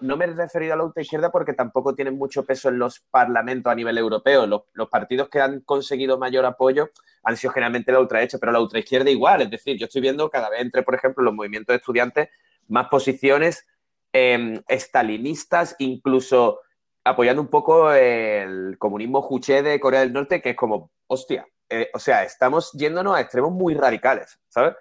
no, 0.00 0.16
me 0.16 0.24
he 0.24 0.28
referido 0.32 0.74
a 0.74 0.76
la 0.76 0.82
ultraizquierda 0.82 1.30
porque 1.30 1.52
tampoco 1.52 1.94
tienen 1.94 2.18
mucho 2.18 2.44
peso 2.44 2.68
en 2.68 2.80
los 2.80 2.98
parlamentos 2.98 3.70
a 3.70 3.76
nivel 3.76 3.96
europeo. 3.96 4.44
Los, 4.44 4.88
partidos 4.88 5.28
que 5.28 5.40
han 5.40 5.60
conseguido 5.60 6.18
mayor 6.18 6.46
apoyo 6.46 6.90
han 7.22 7.36
sido 7.36 7.52
generalmente 7.52 7.92
la 7.92 8.00
ultraderecha, 8.00 8.38
pero 8.38 8.50
la 8.50 8.60
ultraizquierda 8.60 9.08
igual. 9.08 9.42
Es 9.42 9.50
decir, 9.50 9.78
yo 9.78 9.86
estoy 9.86 10.02
viendo 10.02 10.28
cada 10.30 10.50
vez 10.50 10.62
entre, 10.62 10.82
por 10.82 10.96
ejemplo, 10.96 11.22
los 11.22 11.32
movimientos 11.32 11.72
de 11.72 11.76
estudiantes 11.76 12.28
más 12.66 12.88
posiciones 12.88 13.64
eh, 14.12 14.60
estalinistas, 14.66 15.76
incluso 15.78 16.58
apoyando 17.04 17.40
un 17.40 17.48
poco 17.48 17.92
el 17.92 18.78
comunismo 18.78 19.22
juché 19.22 19.62
de 19.62 19.78
Corea 19.78 20.00
del 20.00 20.12
Norte, 20.12 20.42
que 20.42 20.50
es 20.50 20.56
como, 20.56 20.90
hostia, 21.06 21.46
eh, 21.68 21.90
o 21.94 21.98
sea, 21.98 22.24
estamos 22.24 22.72
yéndonos 22.72 23.16
a 23.16 23.20
extremos 23.20 23.52
muy 23.52 23.74
radicales, 23.74 24.38
¿sabes? 24.48 24.74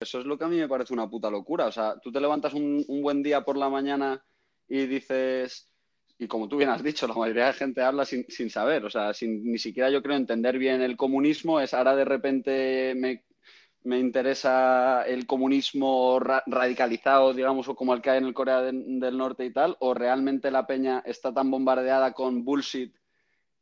Eso 0.00 0.18
es 0.20 0.26
lo 0.26 0.36
que 0.36 0.44
a 0.44 0.48
mí 0.48 0.58
me 0.58 0.68
parece 0.68 0.92
una 0.92 1.08
puta 1.08 1.30
locura. 1.30 1.66
O 1.66 1.72
sea, 1.72 1.98
tú 2.00 2.10
te 2.10 2.20
levantas 2.20 2.54
un, 2.54 2.84
buen 3.02 3.22
día 3.22 3.44
por 3.44 3.56
la 3.56 3.68
mañana 3.68 4.22
y 4.68 4.86
dices, 4.86 5.72
y 6.18 6.26
como 6.26 6.48
tú 6.48 6.56
bien 6.56 6.70
has 6.70 6.82
dicho, 6.82 7.06
la 7.06 7.14
mayoría 7.14 7.46
de 7.46 7.52
gente 7.52 7.82
habla 7.82 8.04
sin, 8.04 8.50
saber, 8.50 8.84
o 8.84 8.90
sea, 8.90 9.14
sin 9.14 9.44
ni 9.44 9.58
siquiera 9.58 9.90
yo 9.90 10.02
creo 10.02 10.16
entender 10.16 10.58
bien 10.58 10.82
el 10.82 10.96
comunismo, 10.96 11.60
es 11.60 11.72
ahora 11.72 11.94
de 11.94 12.04
repente 12.04 12.94
me, 12.96 13.98
interesa 13.98 15.02
el 15.02 15.26
comunismo 15.26 16.18
radicalizado, 16.20 17.32
digamos, 17.32 17.68
o 17.68 17.74
como 17.76 17.94
el 17.94 18.02
que 18.02 18.10
hay 18.10 18.18
en 18.18 18.26
el 18.26 18.34
Corea 18.34 18.62
del 18.62 19.18
Norte 19.18 19.44
y 19.44 19.52
tal, 19.52 19.76
o 19.80 19.94
realmente 19.94 20.50
la 20.50 20.66
peña 20.66 21.02
está 21.04 21.32
tan 21.32 21.50
bombardeada 21.50 22.12
con 22.12 22.44
bullshit 22.44 22.94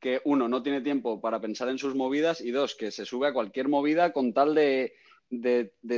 que 0.00 0.20
uno 0.24 0.48
no 0.48 0.62
tiene 0.62 0.80
tiempo 0.80 1.20
para 1.20 1.40
pensar 1.40 1.68
en 1.68 1.78
sus 1.78 1.94
movidas 1.94 2.40
y 2.40 2.50
dos, 2.50 2.74
que 2.74 2.90
se 2.90 3.04
sube 3.04 3.28
a 3.28 3.32
cualquier 3.32 3.68
movida 3.68 4.12
con 4.12 4.32
tal 4.32 4.54
de, 4.54 4.94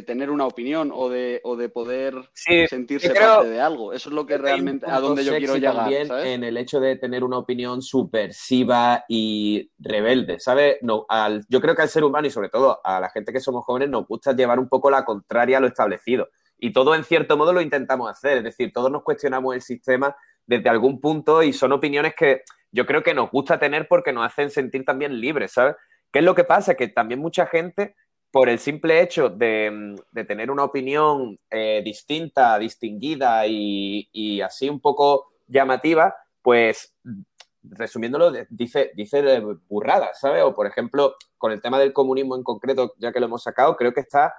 tener 0.04 0.30
una 0.30 0.46
opinión 0.46 0.90
o 0.92 1.08
de, 1.08 1.40
o 1.44 1.56
de 1.56 1.68
poder 1.68 2.14
sentirse 2.34 3.14
parte 3.14 3.48
de 3.48 3.60
algo. 3.60 3.92
Eso 3.92 4.08
es 4.08 4.14
lo 4.14 4.26
que 4.26 4.36
realmente 4.36 4.86
a 4.90 5.00
donde 5.00 5.24
yo 5.24 5.36
quiero 5.36 5.54
llegar. 5.54 5.76
También 5.76 6.10
en 6.10 6.44
el 6.44 6.56
hecho 6.56 6.80
de 6.80 6.96
tener 6.96 7.22
una 7.24 7.38
opinión 7.38 7.80
subversiva 7.80 9.04
y 9.08 9.70
rebelde, 9.78 10.40
¿sabes? 10.40 10.78
No, 10.82 11.06
al, 11.08 11.46
yo 11.48 11.60
creo 11.60 11.74
que 11.74 11.82
al 11.82 11.88
ser 11.88 12.04
humano 12.04 12.26
y 12.26 12.30
sobre 12.30 12.48
todo 12.48 12.80
a 12.84 13.00
la 13.00 13.08
gente 13.10 13.32
que 13.32 13.40
somos 13.40 13.64
jóvenes 13.64 13.88
nos 13.88 14.06
gusta 14.06 14.34
llevar 14.34 14.58
un 14.58 14.68
poco 14.68 14.90
la 14.90 15.04
contraria 15.04 15.58
a 15.58 15.60
lo 15.60 15.68
establecido. 15.68 16.28
Y 16.58 16.72
todo 16.72 16.94
en 16.94 17.04
cierto 17.04 17.36
modo 17.36 17.52
lo 17.52 17.60
intentamos 17.60 18.10
hacer, 18.10 18.38
es 18.38 18.44
decir, 18.44 18.72
todos 18.72 18.90
nos 18.90 19.02
cuestionamos 19.02 19.54
el 19.54 19.62
sistema 19.62 20.14
desde 20.46 20.68
algún 20.68 21.00
punto 21.00 21.42
y 21.42 21.52
son 21.52 21.72
opiniones 21.72 22.14
que 22.16 22.42
yo 22.72 22.86
creo 22.86 23.02
que 23.02 23.14
nos 23.14 23.30
gusta 23.30 23.58
tener 23.58 23.86
porque 23.86 24.12
nos 24.12 24.26
hacen 24.26 24.50
sentir 24.50 24.84
también 24.84 25.20
libres, 25.20 25.52
¿sabes? 25.52 25.76
¿Qué 26.10 26.18
es 26.18 26.24
lo 26.24 26.34
que 26.34 26.44
pasa? 26.44 26.74
Que 26.74 26.88
también 26.88 27.20
mucha 27.20 27.46
gente, 27.46 27.94
por 28.30 28.48
el 28.48 28.58
simple 28.58 29.02
hecho 29.02 29.28
de, 29.28 29.94
tener 30.26 30.50
una 30.50 30.64
opinión 30.64 31.38
eh, 31.50 31.82
distinta, 31.84 32.58
distinguida 32.58 33.46
y, 33.46 34.40
así 34.40 34.68
un 34.68 34.80
poco 34.80 35.32
llamativa, 35.46 36.14
pues 36.40 36.94
resumiéndolo, 37.62 38.32
dice, 38.48 38.90
dice 38.96 39.40
burradas, 39.68 40.18
¿sabes? 40.18 40.42
O 40.42 40.54
por 40.54 40.66
ejemplo, 40.66 41.14
con 41.38 41.52
el 41.52 41.60
tema 41.60 41.78
del 41.78 41.92
comunismo 41.92 42.36
en 42.36 42.42
concreto, 42.42 42.94
ya 42.98 43.12
que 43.12 43.20
lo 43.20 43.26
hemos 43.26 43.42
sacado, 43.42 43.76
creo 43.76 43.92
que 43.92 44.00
está 44.00 44.34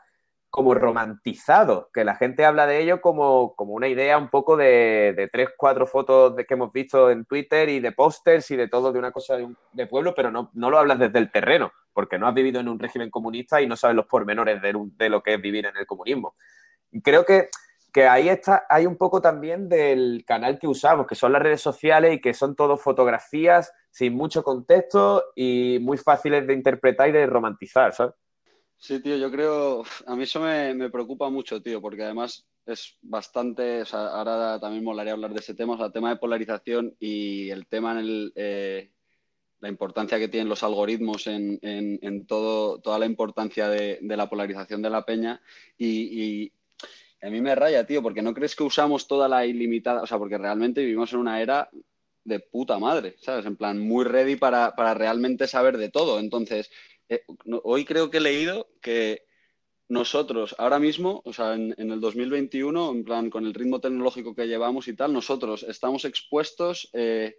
como 0.54 0.76
romantizado, 0.76 1.90
que 1.92 2.04
la 2.04 2.14
gente 2.14 2.46
habla 2.46 2.68
de 2.68 2.80
ello 2.80 3.02
como, 3.02 3.56
una 3.58 3.88
idea 3.88 4.20
un 4.20 4.30
poco 4.30 4.56
de, 4.56 5.28
tres, 5.34 5.50
cuatro 5.58 5.88
fotos 5.88 6.36
de, 6.36 6.46
que 6.46 6.54
hemos 6.54 6.72
visto 6.72 7.10
en 7.10 7.26
Twitter 7.26 7.70
y 7.70 7.80
de 7.80 7.92
pósters 7.92 8.52
y 8.52 8.56
de 8.56 8.68
todo 8.68 8.92
de 8.92 9.00
una 9.00 9.12
cosa 9.12 9.36
de, 9.72 9.88
pueblo, 9.88 10.14
pero 10.16 10.30
no, 10.30 10.52
no, 10.54 10.70
lo 10.70 10.78
hablas 10.78 11.00
desde 11.00 11.18
el 11.18 11.32
terreno, 11.32 11.72
porque 11.92 12.20
no 12.20 12.28
has 12.28 12.36
vivido 12.36 12.60
en 12.60 12.70
un 12.70 12.78
régimen 12.78 13.10
comunista 13.10 13.64
y 13.64 13.68
no 13.68 13.76
sabes 13.76 13.96
los 13.96 14.06
pormenores 14.06 14.62
de, 14.62 14.76
de 14.96 15.10
lo 15.10 15.24
que 15.24 15.34
es 15.34 15.42
vivir 15.42 15.66
en 15.66 15.76
el 15.76 15.88
comunismo. 15.88 16.36
creo 17.04 17.26
que, 17.26 17.50
que, 17.92 18.08
ahí 18.08 18.30
está, 18.30 18.68
hay 18.70 18.86
un 18.86 18.96
poco 18.96 19.22
también 19.22 19.68
del 19.68 20.24
canal 20.24 20.60
que 20.60 20.68
usamos, 20.68 21.08
que 21.08 21.16
son 21.16 21.32
las 21.32 21.42
redes 21.42 21.62
sociales 21.62 22.14
y 22.14 22.22
que 22.22 22.36
son 22.36 22.56
todo 22.56 22.78
fotografías 22.78 23.74
sin 23.90 24.14
mucho 24.14 24.44
contexto 24.44 25.24
y 25.36 25.80
muy 25.82 25.98
fáciles 25.98 26.46
de 26.46 26.54
interpretar 26.54 27.10
y 27.10 27.12
de 27.12 27.26
romantizar, 27.26 27.92
¿sabes? 27.92 28.14
Sí, 28.84 29.00
tío, 29.00 29.16
yo 29.16 29.32
creo, 29.32 29.84
a 30.08 30.16
mí 30.18 30.24
eso 30.24 30.42
me, 30.42 30.90
preocupa 30.90 31.30
mucho, 31.30 31.62
tío, 31.62 31.80
porque 31.80 32.04
además 32.04 32.46
es 32.66 32.98
bastante, 33.02 33.84
o 33.84 33.86
sea, 33.86 34.08
ahora 34.08 34.60
también 34.60 34.84
molaría 34.84 35.14
hablar 35.14 35.34
de 35.34 35.40
ese 35.40 35.56
tema, 35.56 35.76
o 35.76 35.78
sea, 35.78 35.86
el 35.86 35.94
tema 35.94 36.10
de 36.10 36.18
polarización 36.18 36.94
y 37.00 37.50
el 37.50 37.66
tema 37.68 37.94
en 37.94 37.98
el, 38.00 38.34
eh, 38.36 38.92
la 39.62 39.70
importancia 39.70 40.20
que 40.20 40.28
tienen 40.28 40.50
los 40.50 40.64
algoritmos 40.64 41.28
en, 41.28 41.60
en, 41.62 42.28
todo, 42.28 42.82
toda 42.82 43.00
la 43.00 43.06
importancia 43.06 43.70
de, 43.70 44.00
la 44.02 44.30
polarización 44.30 44.82
de 44.82 44.90
la 44.90 45.06
peña 45.06 45.42
y, 45.78 46.52
a 47.22 47.30
mí 47.30 47.40
me 47.40 47.56
raya, 47.56 47.86
tío, 47.86 48.04
porque 48.04 48.22
no 48.22 48.34
crees 48.34 48.54
que 48.54 48.64
usamos 48.64 49.08
toda 49.08 49.30
la 49.30 49.46
ilimitada, 49.46 50.02
o 50.02 50.08
sea, 50.08 50.18
porque 50.18 50.38
realmente 50.38 50.82
vivimos 50.82 51.14
en 51.14 51.20
una 51.20 51.42
era 51.42 51.70
de 52.26 52.40
puta 52.42 52.80
madre, 52.80 53.16
¿sabes? 53.22 53.46
En 53.46 53.56
plan, 53.56 53.80
muy 53.80 54.04
ready 54.04 54.36
para, 54.36 54.76
para 54.76 54.94
realmente 54.94 55.48
saber 55.48 55.78
de 55.78 55.90
todo. 55.90 56.20
Entonces, 56.20 56.70
eh, 57.14 57.24
hoy 57.64 57.86
creo 57.86 58.10
que 58.10 58.18
he 58.18 58.22
leído 58.22 58.70
que 58.82 59.26
nosotros 59.90 60.56
ahora 60.58 60.80
mismo, 60.80 61.22
o 61.26 61.34
sea, 61.34 61.54
en, 61.54 61.74
el 61.78 62.00
2021, 62.00 62.92
en 62.92 63.04
plan, 63.04 63.30
con 63.30 63.46
el 63.46 63.54
ritmo 63.54 63.80
tecnológico 63.80 64.36
que 64.36 64.48
llevamos 64.48 64.88
y 64.88 64.96
tal, 64.96 65.14
nosotros 65.14 65.64
estamos 65.64 66.06
expuestos, 66.06 66.90
eh, 66.94 67.38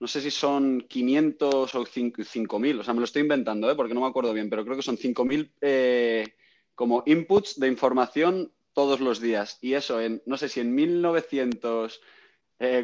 no 0.00 0.06
sé 0.06 0.20
si 0.20 0.30
son 0.30 0.86
500 0.88 1.74
o 1.74 1.84
5.000, 1.84 2.80
o 2.80 2.84
sea, 2.84 2.94
me 2.94 3.00
lo 3.00 3.04
estoy 3.04 3.22
inventando, 3.22 3.70
¿eh? 3.70 3.74
porque 3.74 3.94
no 3.94 4.00
me 4.00 4.06
acuerdo 4.06 4.32
bien, 4.32 4.48
pero 4.48 4.64
creo 4.64 4.76
que 4.76 4.82
son 4.82 4.96
5.000 4.96 5.52
eh, 5.60 6.34
como 6.74 7.02
inputs 7.06 7.60
de 7.60 7.68
información 7.68 8.52
todos 8.72 9.00
los 9.00 9.20
días. 9.20 9.58
Y 9.60 9.74
eso, 9.74 10.00
en, 10.00 10.22
no 10.26 10.36
sé 10.36 10.48
si 10.48 10.60
en 10.60 10.74
1900 10.74 12.00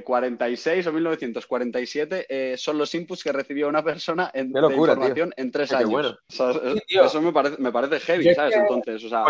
46 0.05 0.87
eh, 0.87 0.89
o 0.89 0.93
1947 0.93 2.27
eh, 2.29 2.57
son 2.57 2.79
los 2.79 2.95
inputs 2.95 3.23
que 3.23 3.33
recibió 3.33 3.69
una 3.69 3.85
persona 3.85 4.31
en, 4.35 4.53
de 4.53 4.61
información 4.61 5.33
en 5.37 5.51
tres 5.53 5.73
años. 5.73 6.19
eso 6.29 7.23
me 7.23 7.33
parece, 7.33 7.57
me 7.59 7.71
parece 7.71 8.01
heavy, 8.01 8.35
¿sabes? 8.35 8.57
Entonces, 8.57 9.05
o 9.05 9.09
sea, 9.09 9.25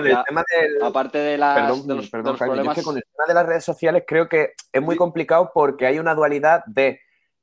aparte 0.82 1.18
de, 1.18 1.36
las, 1.36 1.86
de 1.86 1.94
los, 1.94 2.08
problemas... 2.10 2.74
que 2.76 2.82
con 2.82 2.96
el 2.96 3.02
tema 3.02 3.24
de 3.28 3.34
las 3.34 3.46
redes 3.46 3.64
sociales 3.64 4.04
creo 4.06 4.28
que 4.28 4.52
es 4.72 4.82
muy 4.82 4.96
complicado 4.96 5.50
porque 5.52 5.86
hay 5.86 5.98
una 5.98 6.14
dualidad 6.14 6.64
de 6.66 7.00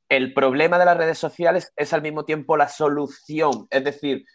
el 0.09 0.33
problema 0.33 0.79
de 0.79 0.85
las 0.85 0.97
redes 0.97 1.17
sociales 1.17 1.73
es 1.75 1.93
al 1.93 2.01
mismo 2.01 2.25
tiempo 2.25 2.57
la 2.57 2.69
solución. 2.69 3.67
Es 3.69 3.83
decir, 3.83 4.25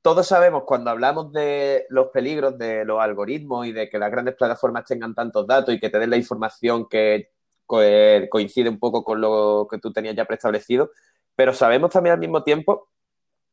todos 0.00 0.26
sabemos 0.26 0.64
cuando 0.66 0.90
hablamos 0.90 1.32
de 1.32 1.86
los 1.88 2.08
peligros 2.08 2.58
de 2.58 2.84
los 2.84 3.00
algoritmos 3.00 3.66
y 3.66 3.72
de 3.72 3.88
que 3.88 3.98
las 3.98 4.10
grandes 4.10 4.34
plataformas 4.34 4.84
tengan 4.84 5.14
tantos 5.14 5.46
datos 5.46 5.74
y 5.74 5.80
que 5.80 5.90
te 5.90 5.98
den 5.98 6.10
la 6.10 6.16
información 6.16 6.88
que 6.88 7.30
coincide 7.66 8.68
un 8.68 8.78
poco 8.78 9.04
con 9.04 9.20
lo 9.20 9.66
que 9.70 9.78
tú 9.78 9.92
tenías 9.92 10.14
ya 10.14 10.24
preestablecido, 10.24 10.90
pero 11.34 11.54
sabemos 11.54 11.90
también 11.90 12.14
al 12.14 12.20
mismo 12.20 12.42
tiempo 12.42 12.88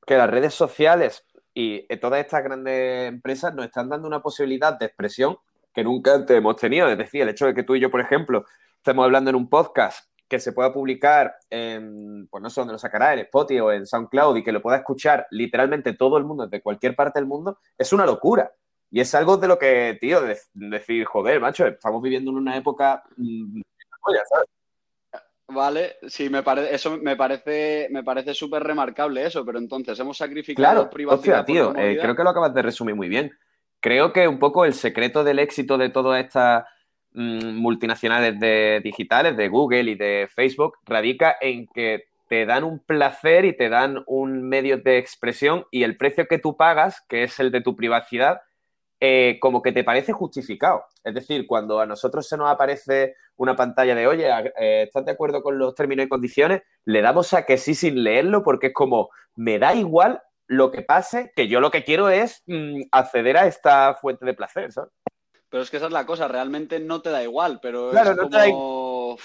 que 0.05 0.17
las 0.17 0.29
redes 0.29 0.53
sociales 0.53 1.25
y 1.53 1.87
todas 1.97 2.19
estas 2.21 2.43
grandes 2.43 3.07
empresas 3.09 3.53
nos 3.53 3.65
están 3.65 3.89
dando 3.89 4.07
una 4.07 4.21
posibilidad 4.21 4.77
de 4.77 4.85
expresión 4.87 5.37
que 5.73 5.83
nunca 5.83 6.15
antes 6.15 6.37
hemos 6.37 6.55
tenido. 6.55 6.87
Es 6.87 6.97
decir, 6.97 7.21
el 7.21 7.29
hecho 7.29 7.45
de 7.45 7.53
que 7.53 7.63
tú 7.63 7.75
y 7.75 7.79
yo, 7.79 7.91
por 7.91 8.01
ejemplo, 8.01 8.45
estemos 8.77 9.05
hablando 9.05 9.29
en 9.29 9.35
un 9.35 9.49
podcast 9.49 10.09
que 10.27 10.39
se 10.39 10.53
pueda 10.53 10.71
publicar 10.71 11.35
en, 11.49 12.27
pues 12.27 12.41
no 12.41 12.49
sé 12.49 12.61
dónde 12.61 12.73
lo 12.73 12.79
sacará, 12.79 13.13
en 13.13 13.19
Spotify 13.19 13.59
o 13.61 13.71
en 13.71 13.87
SoundCloud 13.87 14.37
y 14.37 14.43
que 14.43 14.51
lo 14.51 14.61
pueda 14.61 14.77
escuchar 14.77 15.27
literalmente 15.31 15.93
todo 15.93 16.17
el 16.17 16.23
mundo 16.23 16.45
desde 16.45 16.61
cualquier 16.61 16.95
parte 16.95 17.19
del 17.19 17.27
mundo, 17.27 17.59
es 17.77 17.91
una 17.93 18.05
locura. 18.05 18.51
Y 18.91 19.01
es 19.01 19.13
algo 19.13 19.37
de 19.37 19.47
lo 19.47 19.59
que, 19.59 19.97
tío, 19.99 20.21
decir, 20.53 21.05
joder, 21.05 21.39
macho, 21.39 21.67
estamos 21.67 22.01
viviendo 22.01 22.31
en 22.31 22.37
una 22.37 22.57
época 22.57 23.03
mm, 24.05 25.53
Vale, 25.53 25.95
sí, 26.07 26.29
me 26.29 26.43
parece, 26.43 26.75
eso 26.75 26.97
me 26.97 27.15
parece, 27.15 27.87
me 27.89 28.03
parece 28.03 28.35
súper 28.35 28.63
remarcable 28.63 29.25
eso, 29.25 29.43
pero 29.43 29.57
entonces 29.57 29.99
hemos 29.99 30.17
sacrificado 30.17 30.73
claro, 30.73 30.89
privacidad. 30.89 31.43
tío, 31.43 31.75
eh, 31.75 31.97
creo 31.99 32.15
que 32.15 32.23
lo 32.23 32.29
acabas 32.29 32.53
de 32.53 32.61
resumir 32.61 32.95
muy 32.95 33.09
bien. 33.09 33.31
Creo 33.79 34.13
que 34.13 34.27
un 34.27 34.37
poco 34.37 34.65
el 34.65 34.73
secreto 34.73 35.23
del 35.23 35.39
éxito 35.39 35.79
de 35.79 35.89
todas 35.89 36.23
estas 36.23 36.65
mm, 37.13 37.55
multinacionales 37.55 38.39
de, 38.39 38.79
digitales, 38.83 39.35
de 39.37 39.49
Google 39.49 39.89
y 39.91 39.95
de 39.95 40.29
Facebook, 40.31 40.77
radica 40.85 41.35
en 41.41 41.65
que 41.67 42.09
te 42.27 42.45
dan 42.45 42.63
un 42.63 42.77
placer 42.77 43.43
y 43.45 43.57
te 43.57 43.69
dan 43.69 44.03
un 44.05 44.47
medio 44.47 44.77
de 44.77 44.99
expresión 44.99 45.65
y 45.71 45.81
el 45.81 45.97
precio 45.97 46.27
que 46.27 46.37
tú 46.37 46.55
pagas, 46.57 47.01
que 47.09 47.23
es 47.23 47.39
el 47.39 47.49
de 47.49 47.61
tu 47.61 47.75
privacidad, 47.75 48.41
eh, 48.99 49.39
como 49.41 49.63
que 49.63 49.71
te 49.71 49.83
parece 49.83 50.13
justificado. 50.13 50.83
Es 51.03 51.15
decir, 51.15 51.47
cuando 51.47 51.79
a 51.79 51.87
nosotros 51.87 52.27
se 52.27 52.37
nos 52.37 52.51
aparece 52.51 53.15
una 53.39 53.55
pantalla 53.55 53.95
de, 53.95 54.05
oye, 54.05 54.29
eh, 54.59 54.83
¿estás 54.83 55.05
de 55.05 55.11
acuerdo 55.11 55.41
con 55.41 55.57
los 55.57 55.73
términos 55.73 56.05
y 56.05 56.09
condiciones? 56.09 56.61
Le 56.83 57.01
damos 57.01 57.33
a 57.33 57.45
que 57.45 57.57
sí 57.57 57.73
sin 57.73 58.03
leerlo 58.03 58.43
porque 58.43 58.67
es 58.67 58.73
como, 58.73 59.09
me 59.35 59.59
da 59.59 59.73
igual 59.73 60.21
lo 60.45 60.71
que 60.71 60.81
pase, 60.81 61.31
que 61.33 61.47
yo 61.47 61.61
lo 61.61 61.71
que 61.71 61.85
quiero 61.85 62.09
es 62.09 62.43
mm, 62.47 62.81
acceder 62.91 63.37
a 63.37 63.47
esta 63.47 63.93
fuente 63.93 64.25
de 64.25 64.33
placer, 64.33 64.73
¿sabes? 64.73 64.91
Pero 65.47 65.63
es 65.63 65.69
que 65.69 65.77
esa 65.77 65.85
es 65.85 65.93
la 65.93 66.05
cosa, 66.05 66.27
realmente 66.27 66.81
no 66.81 67.01
te 67.01 67.11
da 67.11 67.23
igual, 67.23 67.59
pero 67.61 67.93
es 67.93 68.51
como... 68.51 69.17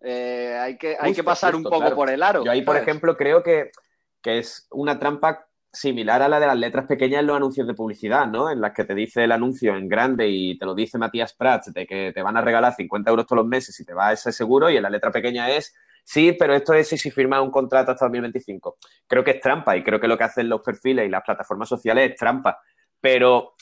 Eh, 0.00 0.56
hay, 0.60 0.78
que, 0.78 0.96
hay 0.98 1.12
que 1.12 1.24
pasar 1.24 1.56
un 1.56 1.64
poco 1.64 1.94
por 1.96 2.10
el 2.10 2.22
aro. 2.22 2.44
Yo 2.44 2.50
ahí, 2.50 2.62
por 2.62 2.76
ejemplo, 2.76 3.16
creo 3.16 3.42
que, 3.42 3.72
que 4.20 4.38
es 4.38 4.68
una 4.70 5.00
trampa 5.00 5.48
similar 5.72 6.20
a 6.20 6.28
la 6.28 6.38
de 6.38 6.46
las 6.46 6.58
letras 6.58 6.86
pequeñas 6.86 7.20
en 7.20 7.26
los 7.26 7.36
anuncios 7.36 7.66
de 7.66 7.74
publicidad, 7.74 8.26
¿no? 8.26 8.50
En 8.50 8.60
las 8.60 8.72
que 8.72 8.84
te 8.84 8.94
dice 8.94 9.24
el 9.24 9.32
anuncio 9.32 9.74
en 9.74 9.88
grande 9.88 10.28
y 10.28 10.58
te 10.58 10.66
lo 10.66 10.74
dice 10.74 10.98
Matías 10.98 11.32
Prats 11.32 11.72
de 11.72 11.86
que 11.86 12.12
te 12.12 12.22
van 12.22 12.36
a 12.36 12.42
regalar 12.42 12.74
50 12.74 13.10
euros 13.10 13.26
todos 13.26 13.38
los 13.38 13.46
meses 13.46 13.74
si 13.74 13.84
te 13.84 13.94
va 13.94 14.08
a 14.08 14.12
ese 14.12 14.32
seguro 14.32 14.68
y 14.70 14.76
en 14.76 14.82
la 14.82 14.90
letra 14.90 15.10
pequeña 15.10 15.50
es 15.50 15.74
sí, 16.04 16.32
pero 16.32 16.54
esto 16.54 16.74
es 16.74 16.88
si 16.88 17.10
firmas 17.10 17.40
un 17.40 17.50
contrato 17.50 17.92
hasta 17.92 18.04
2025. 18.04 18.76
Creo 19.06 19.24
que 19.24 19.32
es 19.32 19.40
trampa 19.40 19.76
y 19.76 19.82
creo 19.82 19.98
que 19.98 20.08
lo 20.08 20.18
que 20.18 20.24
hacen 20.24 20.48
los 20.48 20.60
perfiles 20.60 21.06
y 21.06 21.10
las 21.10 21.22
plataformas 21.22 21.68
sociales 21.68 22.10
es 22.10 22.16
trampa. 22.16 22.60
Pero 23.00 23.54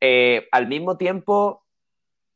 eh, 0.00 0.46
al 0.52 0.68
mismo 0.68 0.96
tiempo, 0.98 1.64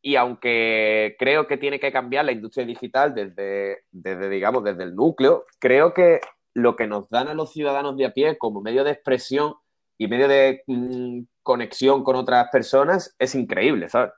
y 0.03 0.17
aunque 0.17 1.17
creo 1.19 1.47
que 1.47 1.59
tiene 1.59 1.79
que 1.79 1.93
cambiar 1.93 2.25
la 2.25 2.33
industria 2.33 2.65
digital 2.65 3.15
desde, 3.15 3.85
desde 3.91 4.31
digamos, 4.31 4.65
desde 4.65 4.85
el 4.85 4.95
núcleo, 4.95 5.45
creo 5.59 5.93
que 5.93 6.21
lo 6.55 6.77
que 6.77 6.87
nos 6.87 7.09
dan 7.09 7.29
a 7.29 7.35
los 7.35 7.53
ciudadanos 7.53 7.97
de 7.97 8.07
a 8.07 8.13
pie 8.13 8.39
como 8.39 8.61
medio 8.61 8.85
de 8.85 8.93
expresión 8.93 9.55
y 9.99 10.09
medio 10.09 10.29
de 10.29 10.63
mm, 10.67 11.21
conexión 11.43 12.03
con 12.03 12.17
otras 12.17 12.49
personas 12.51 13.15
es 13.19 13.35
increíble, 13.35 13.89
¿sabes? 13.89 14.13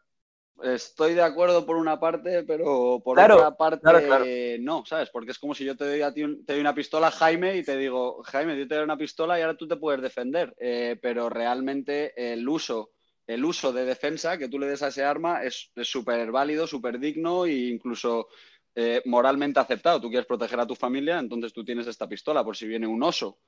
Estoy 0.63 1.15
de 1.15 1.23
acuerdo 1.23 1.67
por 1.67 1.77
una 1.77 1.99
parte, 1.99 2.45
pero 2.45 3.01
por 3.05 3.19
otra 3.19 3.57
parte 3.57 4.59
no, 4.61 4.85
¿sabes? 4.87 5.11
Porque 5.11 5.33
es 5.33 5.39
como 5.39 5.55
si 5.55 5.65
yo 5.65 5.77
te 5.77 5.85
doy 5.85 6.03
a 6.03 6.15
ti 6.15 6.23
te 6.47 6.53
doy 6.53 6.61
una 6.61 6.75
pistola, 6.75 7.11
Jaime, 7.11 7.57
y 7.57 7.65
te 7.65 7.77
digo, 7.77 8.23
Jaime, 8.23 8.57
yo 8.57 8.69
te 8.69 8.77
doy 8.77 8.85
una 8.85 8.97
pistola 8.97 9.39
y 9.39 9.43
ahora 9.43 9.57
tú 9.57 9.67
te 9.67 9.77
puedes 9.77 10.01
defender. 10.01 10.55
Eh, 10.59 10.99
pero 11.03 11.29
realmente 11.29 12.33
el 12.33 12.49
uso, 12.49 12.93
el 13.27 13.45
uso 13.45 13.73
de 13.73 13.85
defensa 13.85 14.39
que 14.39 14.49
tú 14.49 14.59
le 14.61 14.69
des 14.69 14.83
a 14.83 14.89
ese 14.89 15.03
arma 15.03 15.43
es 15.43 15.73
súper 15.83 16.31
válido, 16.31 16.69
súper 16.69 17.01
digno 17.01 17.45
e 17.45 17.55
incluso 17.55 18.29
eh, 18.75 19.03
moralmente 19.05 19.61
aceptado. 19.61 20.01
Tú 20.01 20.09
quieres 20.09 20.27
proteger 20.27 20.59
a 20.61 20.67
tu 20.67 20.75
familia, 20.75 21.19
entonces 21.19 21.53
tú 21.53 21.65
tienes 21.65 21.87
esta 21.87 22.09
pistola 22.09 22.43
por 22.43 22.57
si 22.57 22.67
viene 22.67 22.87
un 22.87 23.03
oso. 23.03 23.39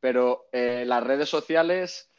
Pero 0.00 0.48
eh, 0.52 0.84
las 0.86 1.02
redes 1.04 1.28
sociales 1.28 2.10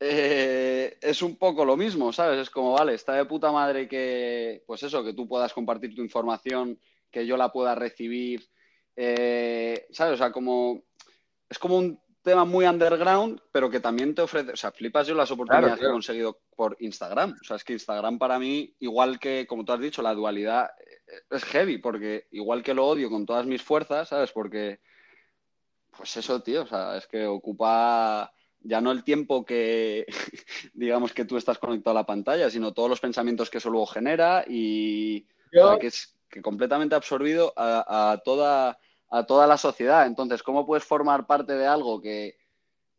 eh, 0.00 0.96
es 1.00 1.20
un 1.22 1.36
poco 1.36 1.64
lo 1.64 1.76
mismo, 1.76 2.12
¿sabes? 2.12 2.40
Es 2.40 2.50
como, 2.50 2.72
vale, 2.72 2.94
está 2.94 3.14
de 3.14 3.26
puta 3.26 3.52
madre 3.52 3.86
que, 3.86 4.62
pues 4.66 4.82
eso, 4.82 5.04
que 5.04 5.12
tú 5.12 5.28
puedas 5.28 5.52
compartir 5.52 5.94
tu 5.94 6.02
información, 6.02 6.80
que 7.10 7.26
yo 7.26 7.36
la 7.36 7.52
pueda 7.52 7.74
recibir, 7.74 8.48
¿sabes? 8.96 10.14
O 10.14 10.16
sea, 10.16 10.32
como, 10.32 10.82
es 11.48 11.58
como 11.58 11.76
un 11.76 12.00
tema 12.22 12.44
muy 12.44 12.64
underground, 12.64 13.40
pero 13.52 13.68
que 13.68 13.80
también 13.80 14.14
te 14.14 14.22
ofrece, 14.22 14.52
o 14.52 14.56
sea, 14.56 14.70
flipas 14.70 15.06
yo 15.06 15.14
las 15.14 15.30
oportunidades 15.30 15.78
que 15.78 15.86
he 15.86 15.90
conseguido 15.90 16.40
por 16.56 16.76
Instagram. 16.80 17.36
O 17.40 17.44
sea, 17.44 17.56
es 17.56 17.64
que 17.64 17.74
Instagram 17.74 18.18
para 18.18 18.38
mí, 18.38 18.74
igual 18.78 19.18
que, 19.18 19.46
como 19.46 19.64
tú 19.64 19.72
has 19.72 19.80
dicho, 19.80 20.02
la 20.02 20.14
dualidad 20.14 20.70
es 21.30 21.44
heavy, 21.44 21.78
porque 21.78 22.26
igual 22.30 22.62
que 22.62 22.74
lo 22.74 22.86
odio 22.86 23.10
con 23.10 23.26
todas 23.26 23.46
mis 23.46 23.62
fuerzas, 23.62 24.08
¿sabes? 24.08 24.32
Porque, 24.32 24.80
pues 25.96 26.16
eso, 26.16 26.42
tío, 26.42 26.62
o 26.62 26.66
sea, 26.66 26.96
es 26.96 27.06
que 27.06 27.26
ocupa 27.26 28.32
ya 28.60 28.80
no 28.80 28.92
el 28.92 29.04
tiempo 29.04 29.44
que, 29.44 30.06
digamos, 30.74 31.12
que 31.12 31.24
tú 31.24 31.36
estás 31.36 31.58
conectado 31.58 31.96
a 31.96 32.00
la 32.00 32.06
pantalla, 32.06 32.50
sino 32.50 32.72
todos 32.72 32.88
los 32.88 33.00
pensamientos 33.00 33.50
que 33.50 33.58
eso 33.58 33.70
luego 33.70 33.86
genera 33.86 34.44
y 34.46 35.26
que 35.80 35.86
es 35.86 36.16
que 36.28 36.40
completamente 36.40 36.94
absorbido 36.94 37.52
a, 37.56 38.20
toda, 38.24 38.78
a 39.10 39.26
toda 39.26 39.46
la 39.46 39.58
sociedad. 39.58 40.06
Entonces, 40.06 40.42
¿cómo 40.42 40.64
puedes 40.64 40.84
formar 40.84 41.26
parte 41.26 41.54
de 41.54 41.66
algo 41.66 42.00
que, 42.00 42.36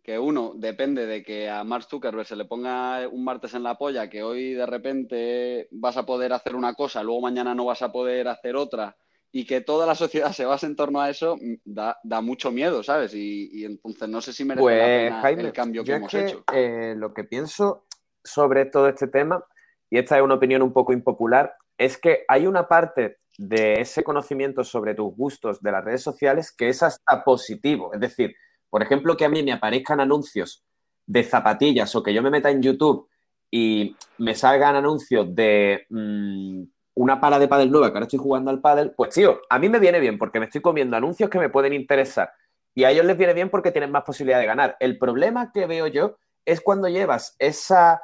que 0.04 0.20
uno 0.20 0.52
depende 0.56 1.06
de 1.06 1.24
que 1.24 1.50
a 1.50 1.64
Mark 1.64 1.86
Zuckerberg 1.90 2.28
se 2.28 2.36
le 2.36 2.44
ponga 2.44 3.08
un 3.08 3.24
martes 3.24 3.54
en 3.54 3.64
la 3.64 3.78
polla, 3.78 4.10
que 4.10 4.22
hoy 4.22 4.54
de 4.54 4.66
repente 4.66 5.70
vas 5.72 5.96
a 5.96 6.06
poder 6.06 6.34
hacer 6.34 6.56
una 6.56 6.74
cosa, 6.74 7.02
luego 7.02 7.22
mañana 7.22 7.56
no 7.56 7.66
vas 7.66 7.82
a 7.82 7.92
poder 7.92 8.28
hacer 8.28 8.58
otra, 8.58 8.98
y 9.32 9.46
que 9.46 9.62
toda 9.62 9.88
la 9.88 9.96
sociedad 9.96 10.34
se 10.34 10.46
base 10.46 10.66
en 10.66 10.76
torno 10.76 11.00
a 11.00 11.10
eso, 11.10 11.38
mm, 11.38 11.54
da, 11.64 12.22
mucho 12.22 12.52
miedo, 12.52 12.84
¿sabes? 12.84 13.14
Y, 13.16 13.64
entonces 13.64 14.10
no 14.10 14.22
sé 14.22 14.34
si 14.34 14.44
merece 14.44 14.64
la 14.64 15.22
pues, 15.22 15.36
pena 15.36 15.48
el 15.48 15.54
cambio 15.54 15.84
que 15.86 15.94
hemos 15.94 16.14
hecho. 16.14 16.44
Eh, 16.54 16.96
lo 16.98 17.14
que 17.14 17.24
pienso 17.24 17.86
sobre 18.24 18.66
todo 18.66 18.90
este 18.90 19.08
tema, 19.08 19.42
y 19.90 19.98
esta 19.98 20.18
es 20.18 20.24
una 20.24 20.36
opinión 20.36 20.62
un 20.62 20.74
poco 20.74 20.92
impopular, 20.92 21.54
es 21.78 21.98
que 21.98 22.26
hay 22.28 22.46
una 22.46 22.68
parte 22.68 23.18
de 23.38 23.82
ese 23.82 24.04
conocimiento 24.04 24.64
sobre 24.64 24.96
tus 24.96 25.16
gustos 25.16 25.62
de 25.62 25.72
las 25.72 25.84
redes 25.84 26.04
sociales 26.04 26.52
que 26.52 26.70
es 26.70 26.84
hasta 26.84 27.24
positivo. 27.24 27.94
Es 27.94 28.00
decir, 28.00 28.36
por 28.74 28.82
ejemplo, 28.82 29.16
que 29.16 29.24
a 29.24 29.30
mí 29.30 29.44
me 29.44 29.52
aparezcan 29.52 30.00
anuncios 30.00 30.64
de 31.06 31.24
zapatillas 31.24 31.96
o 31.96 32.02
que 32.02 32.12
yo 32.12 32.24
me 32.24 32.32
meta 32.32 32.50
en 32.50 32.64
YouTube 32.64 33.08
y 33.52 33.96
me 34.18 34.34
salgan 34.34 34.76
anuncios 34.76 35.28
de 35.36 35.86
mm, 35.92 36.64
una 36.96 37.22
pala 37.22 37.38
de 37.38 37.48
pádel 37.48 37.70
nueva 37.70 37.92
que 37.92 37.98
ahora 37.98 38.08
estoy 38.08 38.18
jugando 38.18 38.50
al 38.50 38.62
pádel, 38.62 38.94
pues 38.98 39.14
tío, 39.14 39.42
a 39.48 39.60
mí 39.60 39.70
me 39.70 39.78
viene 39.78 40.00
bien 40.00 40.18
porque 40.18 40.40
me 40.40 40.46
estoy 40.46 40.62
comiendo 40.62 40.98
anuncios 40.98 41.30
que 41.30 41.38
me 41.38 41.50
pueden 41.50 41.74
interesar 41.74 42.32
y 42.74 42.84
a 42.84 42.90
ellos 42.90 43.06
les 43.06 43.16
viene 43.16 43.36
bien 43.36 43.52
porque 43.52 43.70
tienen 43.70 43.92
más 43.92 44.06
posibilidad 44.06 44.40
de 44.40 44.48
ganar. 44.48 44.76
El 44.80 44.98
problema 44.98 45.52
que 45.52 45.68
veo 45.68 45.86
yo 45.86 46.18
es 46.44 46.60
cuando 46.60 46.88
llevas 46.90 47.36
esa 47.38 48.02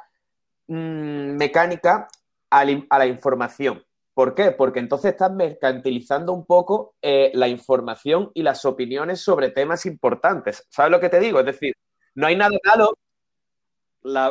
mm, 0.68 1.34
mecánica 1.36 2.06
a 2.48 2.64
la 2.64 3.06
información. 3.06 3.82
¿Por 4.20 4.34
qué? 4.34 4.50
Porque 4.50 4.80
entonces 4.80 5.12
estás 5.12 5.32
mercantilizando 5.32 6.34
un 6.34 6.44
poco 6.44 6.94
eh, 7.00 7.30
la 7.32 7.48
información 7.48 8.30
y 8.34 8.42
las 8.42 8.66
opiniones 8.66 9.22
sobre 9.22 9.48
temas 9.48 9.86
importantes. 9.86 10.66
¿Sabes 10.68 10.92
lo 10.92 11.00
que 11.00 11.08
te 11.08 11.18
digo? 11.20 11.40
Es 11.40 11.46
decir, 11.46 11.72
no 12.16 12.26
hay 12.26 12.36
nada 12.36 12.50
malo. 12.66 12.92
La, 14.02 14.30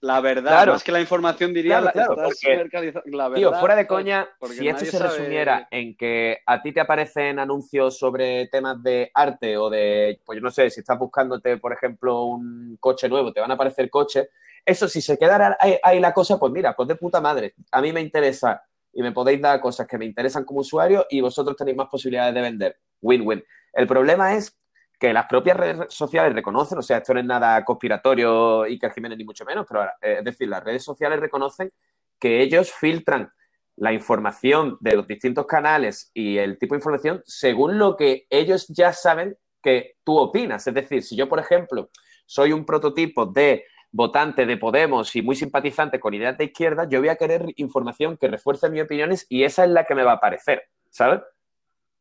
la 0.00 0.20
verdad, 0.20 0.50
Claro. 0.50 0.72
más 0.72 0.82
que 0.82 0.90
la 0.90 1.00
información 1.00 1.54
diría 1.54 1.74
Claro, 1.80 1.84
la, 1.84 1.92
claro, 1.92 2.16
porque, 2.16 2.68
la 3.04 3.32
Tío, 3.32 3.50
verdad, 3.50 3.60
fuera 3.60 3.76
de 3.76 3.86
¿sabes? 3.86 3.88
coña, 3.88 4.28
si 4.50 4.66
esto 4.66 4.84
se 4.86 4.90
sabe- 4.90 5.04
resumiera 5.08 5.68
en 5.70 5.96
que 5.96 6.38
a 6.44 6.60
ti 6.60 6.72
te 6.72 6.80
aparecen 6.80 7.38
anuncios 7.38 7.96
sobre 7.96 8.48
temas 8.48 8.82
de 8.82 9.08
arte 9.14 9.56
o 9.56 9.70
de, 9.70 10.20
pues 10.26 10.34
yo 10.38 10.42
no 10.42 10.50
sé, 10.50 10.68
si 10.68 10.80
estás 10.80 10.98
buscándote, 10.98 11.58
por 11.58 11.72
ejemplo, 11.72 12.24
un 12.24 12.76
coche 12.80 13.08
nuevo, 13.08 13.32
te 13.32 13.38
van 13.38 13.52
a 13.52 13.54
aparecer 13.54 13.88
coches, 13.88 14.28
eso 14.64 14.88
si 14.88 15.00
se 15.00 15.16
quedara 15.16 15.56
ahí, 15.60 15.78
ahí 15.80 16.00
la 16.00 16.12
cosa, 16.12 16.40
pues 16.40 16.50
mira, 16.52 16.74
pues 16.74 16.88
de 16.88 16.96
puta 16.96 17.20
madre. 17.20 17.54
A 17.70 17.80
mí 17.80 17.92
me 17.92 18.00
interesa 18.00 18.64
y 18.98 19.02
me 19.02 19.12
podéis 19.12 19.40
dar 19.40 19.60
cosas 19.60 19.86
que 19.86 19.96
me 19.96 20.04
interesan 20.04 20.44
como 20.44 20.58
usuario 20.58 21.06
y 21.08 21.20
vosotros 21.20 21.56
tenéis 21.56 21.76
más 21.76 21.86
posibilidades 21.86 22.34
de 22.34 22.40
vender. 22.40 22.76
Win-win. 23.00 23.44
El 23.72 23.86
problema 23.86 24.34
es 24.34 24.58
que 24.98 25.12
las 25.12 25.26
propias 25.26 25.56
redes 25.56 25.94
sociales 25.94 26.34
reconocen, 26.34 26.78
o 26.78 26.82
sea, 26.82 26.96
esto 26.96 27.14
no 27.14 27.20
es 27.20 27.26
nada 27.26 27.64
conspiratorio 27.64 28.62
Iker 28.62 28.90
Jiménez 28.90 29.16
ni 29.16 29.22
mucho 29.22 29.44
menos, 29.44 29.66
pero 29.68 29.84
eh, 29.84 30.16
es 30.18 30.24
decir, 30.24 30.48
las 30.48 30.64
redes 30.64 30.82
sociales 30.82 31.20
reconocen 31.20 31.70
que 32.18 32.42
ellos 32.42 32.72
filtran 32.72 33.30
la 33.76 33.92
información 33.92 34.76
de 34.80 34.96
los 34.96 35.06
distintos 35.06 35.46
canales 35.46 36.10
y 36.12 36.38
el 36.38 36.58
tipo 36.58 36.74
de 36.74 36.78
información 36.78 37.22
según 37.24 37.78
lo 37.78 37.96
que 37.96 38.26
ellos 38.30 38.66
ya 38.66 38.92
saben 38.92 39.38
que 39.62 39.94
tú 40.02 40.18
opinas. 40.18 40.66
Es 40.66 40.74
decir, 40.74 41.04
si 41.04 41.14
yo, 41.14 41.28
por 41.28 41.38
ejemplo, 41.38 41.88
soy 42.26 42.52
un 42.52 42.66
prototipo 42.66 43.26
de 43.26 43.64
votante 43.90 44.46
de 44.46 44.56
Podemos 44.56 45.14
y 45.16 45.22
muy 45.22 45.34
simpatizante 45.34 45.98
con 46.00 46.14
ideas 46.14 46.36
de 46.36 46.44
izquierda, 46.44 46.88
yo 46.88 47.00
voy 47.00 47.08
a 47.08 47.16
querer 47.16 47.46
información 47.56 48.16
que 48.16 48.28
refuerce 48.28 48.68
mis 48.70 48.82
opiniones 48.82 49.26
y 49.28 49.44
esa 49.44 49.64
es 49.64 49.70
la 49.70 49.84
que 49.84 49.94
me 49.94 50.02
va 50.04 50.12
a 50.12 50.16
aparecer, 50.16 50.64
¿sabes? 50.90 51.20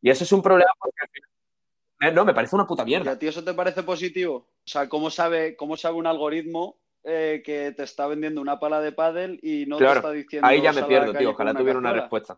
Y 0.01 0.09
eso 0.09 0.23
es 0.23 0.31
un 0.31 0.41
problema 0.41 0.71
porque 0.79 0.97
al 1.01 1.09
final... 1.09 1.29
eh, 2.01 2.11
No, 2.13 2.25
me 2.25 2.33
parece 2.33 2.55
una 2.55 2.67
puta 2.67 2.83
¿Y 2.83 2.87
mierda. 2.87 3.11
a 3.11 3.19
ti 3.19 3.27
eso 3.27 3.43
te 3.43 3.53
parece 3.53 3.83
positivo? 3.83 4.35
O 4.35 4.67
sea, 4.67 4.89
¿cómo 4.89 5.09
sabe, 5.09 5.55
cómo 5.55 5.77
sabe 5.77 5.95
un 5.95 6.07
algoritmo 6.07 6.77
eh, 7.03 7.41
que 7.45 7.71
te 7.71 7.83
está 7.83 8.05
vendiendo 8.07 8.41
una 8.41 8.59
pala 8.59 8.81
de 8.81 8.91
pádel 8.91 9.39
y 9.41 9.65
no 9.65 9.77
te 9.77 9.85
está 9.85 10.11
diciendo 10.11 10.47
Ahí 10.47 10.61
ya 10.61 10.73
me 10.73 10.83
pierdo, 10.83 11.13
tío. 11.13 11.29
Ojalá 11.29 11.53
tuviera 11.53 11.79
una 11.79 11.93
respuesta. 11.93 12.37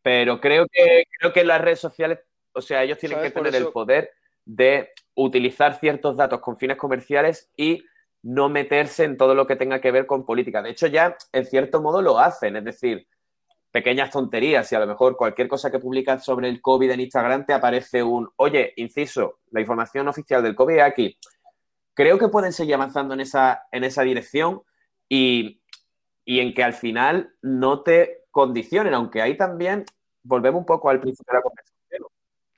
Pero 0.00 0.40
creo 0.40 0.66
que, 0.66 1.04
creo 1.18 1.32
que 1.32 1.44
las 1.44 1.60
redes 1.60 1.78
sociales, 1.78 2.20
o 2.52 2.62
sea, 2.62 2.82
ellos 2.82 2.98
tienen 2.98 3.18
¿Sabes? 3.18 3.32
que 3.32 3.38
tener 3.38 3.54
el 3.54 3.68
poder 3.68 4.10
de 4.44 4.90
utilizar 5.14 5.78
ciertos 5.78 6.16
datos 6.16 6.40
con 6.40 6.56
fines 6.56 6.76
comerciales 6.76 7.50
y 7.56 7.84
no 8.22 8.48
meterse 8.48 9.04
en 9.04 9.16
todo 9.16 9.34
lo 9.34 9.46
que 9.46 9.56
tenga 9.56 9.80
que 9.80 9.90
ver 9.90 10.06
con 10.06 10.24
política. 10.24 10.62
De 10.62 10.70
hecho, 10.70 10.86
ya 10.86 11.16
en 11.32 11.44
cierto 11.44 11.82
modo 11.82 12.02
lo 12.02 12.18
hacen, 12.18 12.56
es 12.56 12.64
decir, 12.64 13.06
pequeñas 13.72 14.10
tonterías 14.10 14.70
y 14.70 14.74
a 14.74 14.80
lo 14.80 14.86
mejor 14.86 15.16
cualquier 15.16 15.48
cosa 15.48 15.70
que 15.70 15.78
publicas 15.78 16.24
sobre 16.24 16.48
el 16.48 16.60
COVID 16.60 16.90
en 16.90 17.00
Instagram 17.00 17.46
te 17.46 17.54
aparece 17.54 18.02
un, 18.02 18.30
oye, 18.36 18.74
inciso, 18.76 19.40
la 19.50 19.60
información 19.60 20.06
oficial 20.08 20.42
del 20.42 20.54
COVID 20.54 20.78
aquí. 20.80 21.18
Creo 21.94 22.18
que 22.18 22.28
pueden 22.28 22.52
seguir 22.52 22.74
avanzando 22.74 23.14
en 23.14 23.20
esa, 23.20 23.62
en 23.72 23.84
esa 23.84 24.02
dirección 24.02 24.62
y, 25.08 25.62
y 26.24 26.40
en 26.40 26.54
que 26.54 26.62
al 26.62 26.74
final 26.74 27.34
no 27.42 27.82
te 27.82 28.24
condicionen, 28.30 28.94
aunque 28.94 29.20
ahí 29.20 29.36
también 29.36 29.84
volvemos 30.22 30.60
un 30.60 30.66
poco 30.66 30.90
al 30.90 31.00
principio 31.00 31.32
de 31.32 31.38
la 31.38 31.42
conversación. 31.42 31.71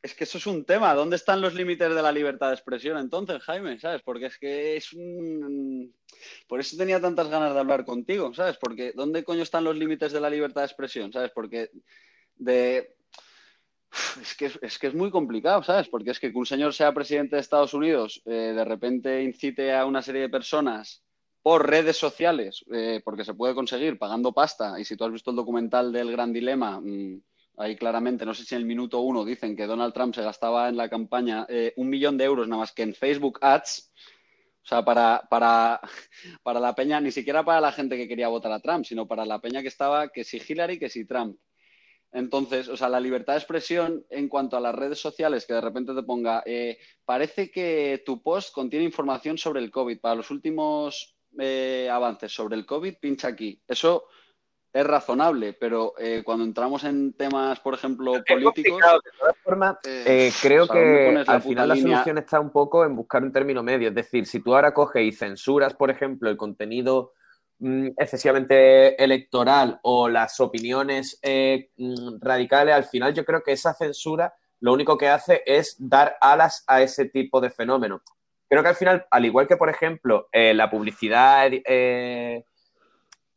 Es 0.05 0.15
que 0.15 0.25
eso 0.25 0.37
es 0.37 0.47
un 0.47 0.67
tema. 0.67 0.93
¿Dónde 0.93 1.17
están 1.17 1.41
los 1.41 1.55
límites 1.55 1.89
de 1.89 2.03
la 2.03 2.13
libertad 2.13 2.49
de 2.49 2.55
expresión 2.57 2.99
entonces, 2.99 3.43
Jaime? 3.43 3.81
¿Sabes? 3.81 4.03
Porque 4.03 4.27
es 4.27 4.37
que 4.37 4.77
es 4.77 4.93
un... 4.93 5.95
Por 6.47 6.61
eso 6.61 6.77
tenía 6.77 7.01
tantas 7.01 7.31
ganas 7.31 7.55
de 7.55 7.61
hablar 7.61 7.87
contigo, 7.87 8.35
¿sabes? 8.35 8.59
Porque 8.59 8.93
¿dónde 8.95 9.25
coño 9.25 9.43
están 9.43 9.65
los 9.65 9.75
límites 9.75 10.13
de 10.13 10.21
la 10.21 10.29
libertad 10.29 10.61
de 10.61 10.67
expresión? 10.67 11.11
¿Sabes? 11.11 11.31
Porque 11.35 11.71
de... 12.37 12.95
Es 14.21 14.37
que, 14.37 14.51
es 14.61 14.79
que 14.79 14.89
es 14.89 14.95
muy 14.95 15.11
complicado, 15.11 15.63
¿sabes? 15.63 15.89
Porque 15.89 16.11
es 16.11 16.21
que 16.21 16.31
un 16.35 16.45
señor 16.45 16.75
sea 16.75 16.93
presidente 16.93 17.37
de 17.37 17.41
Estados 17.41 17.73
Unidos, 17.73 18.21
eh, 18.27 18.53
de 18.55 18.65
repente 18.67 19.23
incite 19.23 19.73
a 19.73 19.87
una 19.87 20.03
serie 20.03 20.21
de 20.21 20.29
personas 20.29 21.03
por 21.41 21.67
redes 21.67 21.97
sociales, 21.97 22.63
eh, 22.71 23.01
porque 23.03 23.25
se 23.25 23.33
puede 23.33 23.55
conseguir 23.55 23.99
pagando 23.99 24.33
pasta, 24.33 24.79
y 24.79 24.85
si 24.85 24.97
tú 24.97 25.05
has 25.05 25.13
visto 25.13 25.31
el 25.31 25.37
documental 25.37 25.93
del 25.93 26.11
Gran 26.11 26.33
Dilema, 26.33 26.81
mmm, 26.81 27.23
Ahí 27.57 27.77
claramente, 27.77 28.27
no 28.27 28.35
sé 28.35 28.45
si 28.45 28.55
en 28.55 28.63
el 28.63 28.67
minuto 28.67 29.01
uno 29.01 29.25
dicen 29.25 29.55
que 29.55 29.67
Donald 29.67 29.95
Trump 29.95 30.15
se 30.15 30.23
gastaba 30.23 30.69
en 30.69 30.77
la 30.77 30.89
campaña 30.89 31.47
eh, 31.49 31.73
un 31.77 31.89
millón 31.89 32.19
de 32.19 32.25
euros 32.25 32.49
nada 32.49 32.61
más 32.61 32.73
que 32.73 32.83
en 32.83 32.95
Facebook 32.95 33.39
Ads. 33.41 33.93
O 34.65 34.67
sea, 34.67 34.85
para, 34.85 35.27
para, 35.31 35.81
para 36.43 36.59
la 36.59 36.75
peña, 36.75 37.01
ni 37.01 37.13
siquiera 37.13 37.45
para 37.45 37.61
la 37.61 37.71
gente 37.71 37.97
que 37.97 38.09
quería 38.09 38.29
votar 38.29 38.51
a 38.51 38.61
Trump, 38.61 38.85
sino 38.85 39.07
para 39.07 39.25
la 39.25 39.41
peña 39.41 39.63
que 39.63 39.69
estaba, 39.69 40.09
que 40.09 40.25
si 40.25 40.43
Hillary, 40.47 40.79
que 40.79 40.89
si 40.89 41.05
Trump. 41.05 41.39
Entonces, 42.11 42.69
o 42.69 42.77
sea, 42.77 42.89
la 42.89 43.01
libertad 43.01 43.35
de 43.35 43.41
expresión 43.41 44.07
en 44.09 44.29
cuanto 44.29 44.57
a 44.57 44.61
las 44.61 44.75
redes 44.75 45.01
sociales, 45.01 45.47
que 45.47 45.55
de 45.55 45.61
repente 45.61 45.95
te 45.95 46.03
ponga, 46.05 46.43
eh, 46.47 46.79
parece 47.05 47.51
que 47.51 48.03
tu 48.07 48.23
post 48.23 48.53
contiene 48.53 48.85
información 48.85 49.37
sobre 49.37 49.61
el 49.61 49.71
COVID. 49.71 50.01
Para 50.01 50.15
los 50.15 50.31
últimos 50.31 51.17
eh, 51.39 51.89
avances 51.91 52.33
sobre 52.33 52.55
el 52.57 52.65
COVID, 52.65 52.95
pincha 53.01 53.29
aquí. 53.29 53.61
Eso 53.67 54.05
es 54.75 54.85
razonable, 54.85 55.53
pero 55.53 55.95
eh, 55.99 56.23
cuando 56.25 56.45
entramos 56.45 56.83
en 56.83 57.13
temas, 57.13 57.61
por 57.61 57.75
ejemplo, 57.75 58.13
políticos. 58.27 58.81
De 59.05 59.11
todas 59.21 59.37
formas, 59.45 59.77
eh, 59.85 60.33
creo 60.43 60.65
o 60.65 60.67
sea, 60.67 60.75
¿dónde 60.75 61.25
que 61.25 61.31
al 61.31 61.43
final 61.43 61.69
la 61.69 61.77
solución 61.77 62.19
está 62.19 62.41
un 62.41 62.51
poco 62.51 62.85
en 62.85 62.97
buscar 62.97 63.23
un 63.23 63.31
término 63.31 63.63
medio. 63.63 63.91
Es 63.91 63.95
decir, 63.95 64.27
si 64.27 64.41
tú 64.41 64.53
ahora 64.53 64.75
coges 64.75 65.05
y 65.05 65.13
censuras, 65.13 65.75
por 65.75 65.91
ejemplo, 65.93 66.29
el 66.29 66.37
contenido 66.37 67.13
mm, 67.61 67.91
excesivamente 67.97 69.01
electoral 69.03 69.79
o 69.85 70.09
las 70.09 70.41
opiniones 70.41 71.21
eh, 71.23 71.71
mm, 71.77 72.17
radicales, 72.21 72.75
al 72.75 72.85
final 72.85 73.15
yo 73.15 73.25
creo 73.25 73.45
que 73.45 73.53
esa 73.53 73.75
censura 73.75 74.35
lo 74.59 74.73
único 74.73 74.99
que 74.99 75.09
hace 75.09 75.43
es 75.47 75.77
dar 75.79 76.17
alas 76.21 76.65
a 76.67 76.83
ese 76.83 77.05
tipo 77.05 77.41
de 77.41 77.51
fenómenos. 77.51 78.03
Creo 78.49 78.65
que 78.65 78.71
al 78.71 78.75
final, 78.75 79.07
al 79.09 79.25
igual 79.25 79.47
que, 79.47 79.57
por 79.57 79.71
ejemplo, 79.71 80.29
eh, 80.33 80.53
la 80.53 80.69
publicidad 80.69 81.49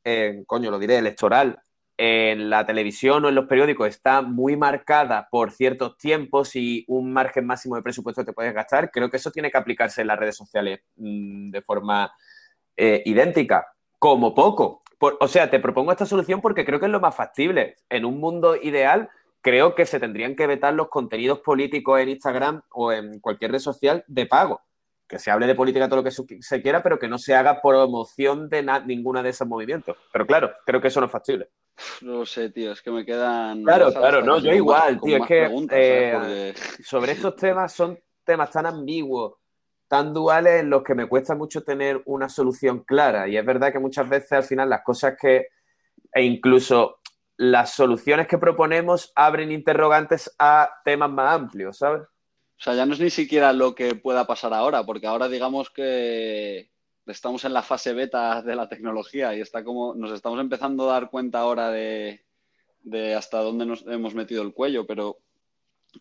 eh, 0.09 0.43
coño, 0.47 0.71
lo 0.71 0.79
diré, 0.79 0.97
electoral 0.97 1.61
en 1.97 2.49
la 2.49 2.65
televisión 2.65 3.25
o 3.25 3.29
en 3.29 3.35
los 3.35 3.45
periódicos 3.45 3.89
está 3.89 4.21
muy 4.21 4.55
marcada 4.55 5.27
por 5.29 5.51
ciertos 5.51 5.97
tiempos 5.97 6.55
y 6.55 6.85
un 6.87 7.11
margen 7.11 7.45
máximo 7.45 7.75
de 7.75 7.81
presupuesto 7.81 8.23
te 8.23 8.31
puedes 8.31 8.53
gastar, 8.53 8.89
creo 8.89 9.09
que 9.09 9.17
eso 9.17 9.31
tiene 9.31 9.51
que 9.51 9.57
aplicarse 9.57 10.01
en 10.01 10.07
las 10.07 10.17
redes 10.17 10.37
sociales 10.37 10.79
mmm, 10.95 11.49
de 11.49 11.61
forma 11.61 12.09
eh, 12.77 13.01
idéntica, 13.05 13.67
como 13.99 14.33
poco. 14.33 14.81
Por, 14.97 15.17
o 15.19 15.27
sea, 15.27 15.49
te 15.49 15.59
propongo 15.59 15.91
esta 15.91 16.05
solución 16.05 16.39
porque 16.39 16.63
creo 16.63 16.79
que 16.79 16.85
es 16.85 16.91
lo 16.91 17.01
más 17.01 17.15
factible. 17.15 17.75
En 17.89 18.05
un 18.05 18.19
mundo 18.19 18.55
ideal, 18.55 19.09
creo 19.41 19.75
que 19.75 19.85
se 19.85 19.99
tendrían 19.99 20.37
que 20.37 20.47
vetar 20.47 20.73
los 20.73 20.87
contenidos 20.87 21.39
políticos 21.39 21.99
en 21.99 22.09
Instagram 22.09 22.61
o 22.69 22.93
en 22.93 23.19
cualquier 23.19 23.51
red 23.51 23.59
social 23.59 24.05
de 24.07 24.25
pago 24.25 24.61
que 25.07 25.19
se 25.19 25.31
hable 25.31 25.47
de 25.47 25.55
política 25.55 25.87
todo 25.87 26.01
lo 26.01 26.03
que 26.03 26.11
se 26.11 26.61
quiera, 26.61 26.83
pero 26.83 26.99
que 26.99 27.07
no 27.07 27.17
se 27.17 27.33
haga 27.33 27.61
promoción 27.61 28.49
de 28.49 28.63
ninguna 28.85 29.23
de 29.23 29.29
esos 29.29 29.47
movimientos. 29.47 29.95
Pero 30.11 30.27
claro, 30.27 30.51
creo 30.65 30.81
que 30.81 30.89
eso 30.89 30.99
no 30.99 31.05
es 31.05 31.11
factible. 31.11 31.49
No 32.01 32.25
sé, 32.25 32.49
tío, 32.49 32.71
es 32.71 32.81
que 32.81 32.91
me 32.91 33.05
quedan. 33.05 33.63
Claro, 33.63 33.93
claro, 33.93 34.21
no, 34.21 34.39
yo 34.39 34.51
igual, 34.51 34.99
tío, 34.99 35.17
es 35.17 35.25
que 35.27 35.49
eh, 35.71 36.53
sobre 36.83 37.13
estos 37.13 37.35
temas 37.35 37.71
son 37.71 37.97
temas 38.23 38.51
tan 38.51 38.65
ambiguos, 38.65 39.35
tan 39.87 40.13
duales, 40.13 40.61
en 40.61 40.69
los 40.69 40.83
que 40.83 40.95
me 40.95 41.07
cuesta 41.07 41.35
mucho 41.35 41.63
tener 41.63 42.01
una 42.05 42.27
solución 42.27 42.83
clara. 42.83 43.27
Y 43.27 43.37
es 43.37 43.45
verdad 43.45 43.71
que 43.71 43.79
muchas 43.79 44.09
veces 44.09 44.31
al 44.33 44.43
final 44.43 44.69
las 44.69 44.81
cosas 44.83 45.15
que, 45.19 45.47
e 46.11 46.23
incluso 46.23 46.99
las 47.37 47.73
soluciones 47.73 48.27
que 48.27 48.39
proponemos 48.39 49.13
abren 49.15 49.51
interrogantes 49.51 50.35
a 50.39 50.69
temas 50.83 51.11
más 51.11 51.33
amplios, 51.33 51.77
¿sabes? 51.77 52.01
O 52.57 52.61
sea, 52.61 52.73
ya 52.73 52.85
no 52.85 52.93
es 52.93 52.99
ni 52.99 53.11
siquiera 53.11 53.53
lo 53.53 53.75
que 53.75 53.93
pueda 53.95 54.25
pasar 54.25 54.53
ahora, 54.53 54.83
porque 54.83 55.05
ahora 55.05 55.27
digamos 55.27 55.69
que 55.69 56.71
estamos 57.05 57.45
en 57.45 57.53
la 57.53 57.61
fase 57.61 57.93
beta 57.93 58.41
de 58.41 58.55
la 58.55 58.67
tecnología 58.67 59.35
y 59.35 59.41
está 59.41 59.63
como 59.63 59.93
nos 59.93 60.11
estamos 60.11 60.39
empezando 60.39 60.89
a 60.89 60.93
dar 60.93 61.09
cuenta 61.09 61.39
ahora 61.39 61.69
de, 61.69 62.25
de 62.81 63.13
hasta 63.13 63.39
dónde 63.39 63.65
nos 63.65 63.85
hemos 63.87 64.15
metido 64.15 64.41
el 64.41 64.53
cuello, 64.53 64.87
pero 64.87 65.19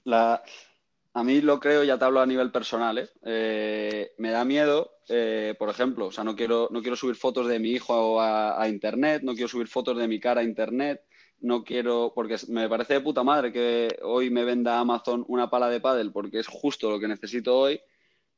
a 0.06 1.24
mí 1.24 1.40
lo 1.40 1.60
creo, 1.60 1.84
ya 1.84 1.98
te 1.98 2.04
hablo 2.04 2.20
a 2.20 2.26
nivel 2.26 2.50
personal, 2.50 2.98
¿eh? 2.98 3.08
Eh, 3.22 4.12
me 4.18 4.30
da 4.30 4.44
miedo, 4.44 4.98
eh, 5.08 5.54
por 5.58 5.68
ejemplo, 5.68 6.06
o 6.06 6.12
sea, 6.12 6.24
no 6.24 6.36
quiero, 6.36 6.68
no 6.70 6.80
quiero 6.80 6.96
subir 6.96 7.16
fotos 7.16 7.48
de 7.48 7.58
mi 7.58 7.70
hijo 7.70 8.20
a 8.20 8.68
internet, 8.68 9.22
no 9.22 9.34
quiero 9.34 9.48
subir 9.48 9.68
fotos 9.68 9.98
de 9.98 10.08
mi 10.08 10.20
cara 10.20 10.40
a 10.40 10.44
internet, 10.44 11.04
no 11.40 11.64
quiero, 11.64 12.12
porque 12.14 12.36
me 12.48 12.68
parece 12.68 12.94
de 12.94 13.00
puta 13.00 13.22
madre 13.22 13.52
que 13.52 13.98
hoy 14.02 14.30
me 14.30 14.44
venda 14.44 14.78
Amazon 14.78 15.24
una 15.28 15.50
pala 15.50 15.68
de 15.68 15.80
pádel 15.80 16.12
porque 16.12 16.38
es 16.38 16.46
justo 16.46 16.90
lo 16.90 16.98
que 16.98 17.08
necesito 17.08 17.58
hoy, 17.58 17.80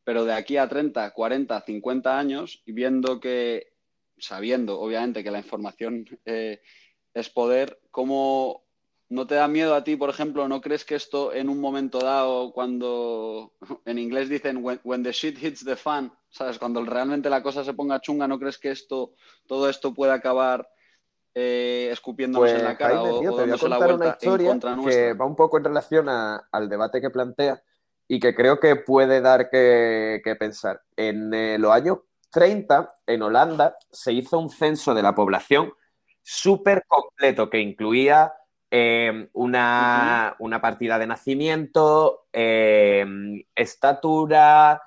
pero 0.05 0.25
de 0.25 0.33
aquí 0.33 0.57
a 0.57 0.69
30, 0.69 1.13
40, 1.13 1.61
50 1.61 2.19
años 2.19 2.63
y 2.67 2.73
viendo 2.73 3.21
que, 3.21 3.73
sabiendo 4.19 4.81
obviamente 4.81 5.23
que 5.23 5.31
la 5.31 5.39
información 5.39 6.07
eh, 6.25 6.61
es 7.15 7.31
poder, 7.31 7.81
¿cómo 7.91 8.65
no 9.11 9.27
te 9.27 9.37
da 9.37 9.49
miedo 9.49 9.75
a 9.75 9.85
ti, 9.85 9.97
por 9.97 10.11
ejemplo, 10.11 10.49
no 10.49 10.61
crees 10.61 10.85
que 10.85 10.95
esto 10.95 11.33
en 11.33 11.49
un 11.49 11.61
momento 11.61 11.99
dado, 11.99 12.53
cuando 12.53 13.55
en 13.87 13.99
inglés 13.99 14.29
dicen 14.29 14.59
when, 14.63 14.81
when 14.85 15.03
the 15.03 15.13
shit 15.13 15.43
hits 15.43 15.65
the 15.65 15.77
fan, 15.77 16.13
¿sabes? 16.29 16.59
Cuando 16.59 16.85
realmente 16.85 17.31
la 17.31 17.43
cosa 17.43 17.65
se 17.65 17.73
ponga 17.73 18.01
chunga, 18.01 18.29
¿no 18.29 18.39
crees 18.39 18.59
que 18.59 18.71
esto, 18.71 19.15
todo 19.47 19.69
esto 19.69 19.95
puede 19.95 20.13
acabar 20.13 20.69
eh, 21.35 21.89
escupiéndonos 21.93 22.51
pues, 22.51 22.59
en 22.59 22.65
la 22.65 22.77
cara 22.77 22.97
Jaime, 22.97 23.11
o, 23.11 23.21
tío, 23.21 23.33
o 23.33 23.37
te 23.37 23.43
voy 23.45 23.53
a 23.53 23.59
contar 23.59 23.95
una 23.95 24.09
historia 24.09 24.51
en 24.53 24.61
que 24.61 25.13
va 25.15 25.25
un 25.25 25.37
poco 25.37 25.59
en 25.59 25.65
relación 25.65 26.09
a, 26.09 26.49
al 26.51 26.69
debate 26.69 27.01
que 27.01 27.11
plantea 27.11 27.63
y 28.07 28.21
que 28.21 28.35
creo 28.35 28.59
que 28.59 28.77
puede 28.77 29.21
dar 29.21 29.51
que, 29.51 30.21
que 30.25 30.37
pensar. 30.37 30.83
En 30.97 31.33
eh, 31.35 31.59
los 31.59 31.73
años 31.73 31.99
30, 32.31 32.97
en 33.07 33.23
Holanda, 33.23 33.77
se 33.91 34.13
hizo 34.13 34.39
un 34.39 34.51
censo 34.51 34.95
de 34.95 35.03
la 35.03 35.15
población 35.15 35.73
súper 36.23 36.85
completo 36.87 37.49
que 37.49 37.61
incluía 37.61 38.33
eh, 38.71 39.29
una, 39.33 40.37
una, 40.39 40.61
partida 40.61 40.99
de 40.99 41.07
nacimiento, 41.07 42.27
eh, 42.33 43.07
estatura, 43.55 44.83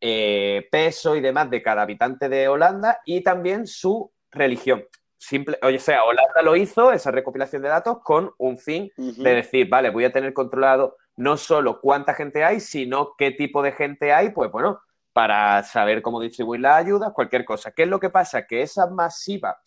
eh, 0.00 0.66
peso 0.70 1.14
y 1.14 1.20
demás 1.20 1.50
de 1.50 1.62
cada 1.62 1.82
habitante 1.82 2.28
de 2.28 2.48
Holanda 2.48 3.00
y 3.04 3.22
también 3.22 3.66
su 3.66 4.10
religión. 4.32 4.84
Simple, 5.22 5.58
o 5.62 5.78
sea, 5.78 6.04
Holanda 6.04 6.40
lo 6.42 6.56
hizo, 6.56 6.92
esa 6.92 7.10
recopilación 7.10 7.60
de 7.60 7.68
datos, 7.68 7.98
con 8.02 8.32
un 8.38 8.56
fin 8.56 8.90
de 8.96 9.34
decir, 9.34 9.68
vale, 9.68 9.90
voy 9.90 10.06
a 10.06 10.12
tener 10.12 10.32
controlado 10.32 10.96
no 11.16 11.36
solo 11.36 11.78
cuánta 11.78 12.14
gente 12.14 12.42
hay, 12.42 12.58
sino 12.58 13.14
qué 13.18 13.30
tipo 13.30 13.62
de 13.62 13.72
gente 13.72 14.14
hay, 14.14 14.30
pues 14.30 14.50
bueno, 14.50 14.80
para 15.12 15.62
saber 15.62 16.00
cómo 16.00 16.22
distribuir 16.22 16.62
las 16.62 16.78
ayudas, 16.78 17.12
cualquier 17.12 17.44
cosa. 17.44 17.70
¿Qué 17.72 17.82
es 17.82 17.88
lo 17.90 18.00
que 18.00 18.08
pasa? 18.08 18.46
Que 18.46 18.62
esa 18.62 18.86
masiva 18.86 19.60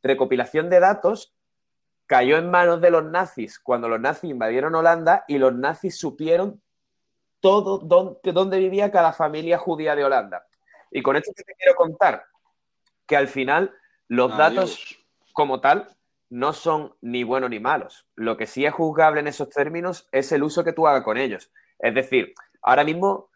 recopilación 0.00 0.70
de 0.70 0.78
datos 0.78 1.34
cayó 2.06 2.36
en 2.36 2.48
manos 2.48 2.80
de 2.80 2.90
los 2.90 3.04
nazis 3.04 3.58
cuando 3.58 3.88
los 3.88 3.98
nazis 3.98 4.30
invadieron 4.30 4.76
Holanda 4.76 5.24
y 5.26 5.38
los 5.38 5.52
nazis 5.52 5.98
supieron 5.98 6.62
todo 7.40 7.78
dónde, 7.78 8.58
vivía 8.60 8.92
cada 8.92 9.12
familia 9.12 9.58
judía 9.58 9.96
de 9.96 10.04
Holanda. 10.04 10.46
Y 10.92 11.02
con 11.02 11.16
esto 11.16 11.32
te 11.34 11.52
quiero 11.54 11.74
contar 11.74 12.26
que 13.06 13.16
al 13.16 13.26
final 13.26 13.74
los 14.08 14.36
datos 14.36 14.98
como 15.32 15.60
tal 15.60 15.88
no 16.30 16.52
son 16.52 16.94
ni 17.00 17.22
buenos 17.24 17.50
ni 17.50 17.60
malos. 17.60 18.06
Lo 18.16 18.36
que 18.36 18.46
sí 18.46 18.64
es 18.64 18.72
juzgable 18.72 19.20
en 19.20 19.28
esos 19.28 19.48
términos 19.50 20.08
es 20.12 20.32
el 20.32 20.42
uso 20.42 20.64
que 20.64 20.72
tú 20.72 20.86
hagas 20.86 21.04
con 21.04 21.16
ellos. 21.16 21.50
Es 21.78 21.94
decir, 21.94 22.34
ahora 22.62 22.84
mismo 22.84 23.30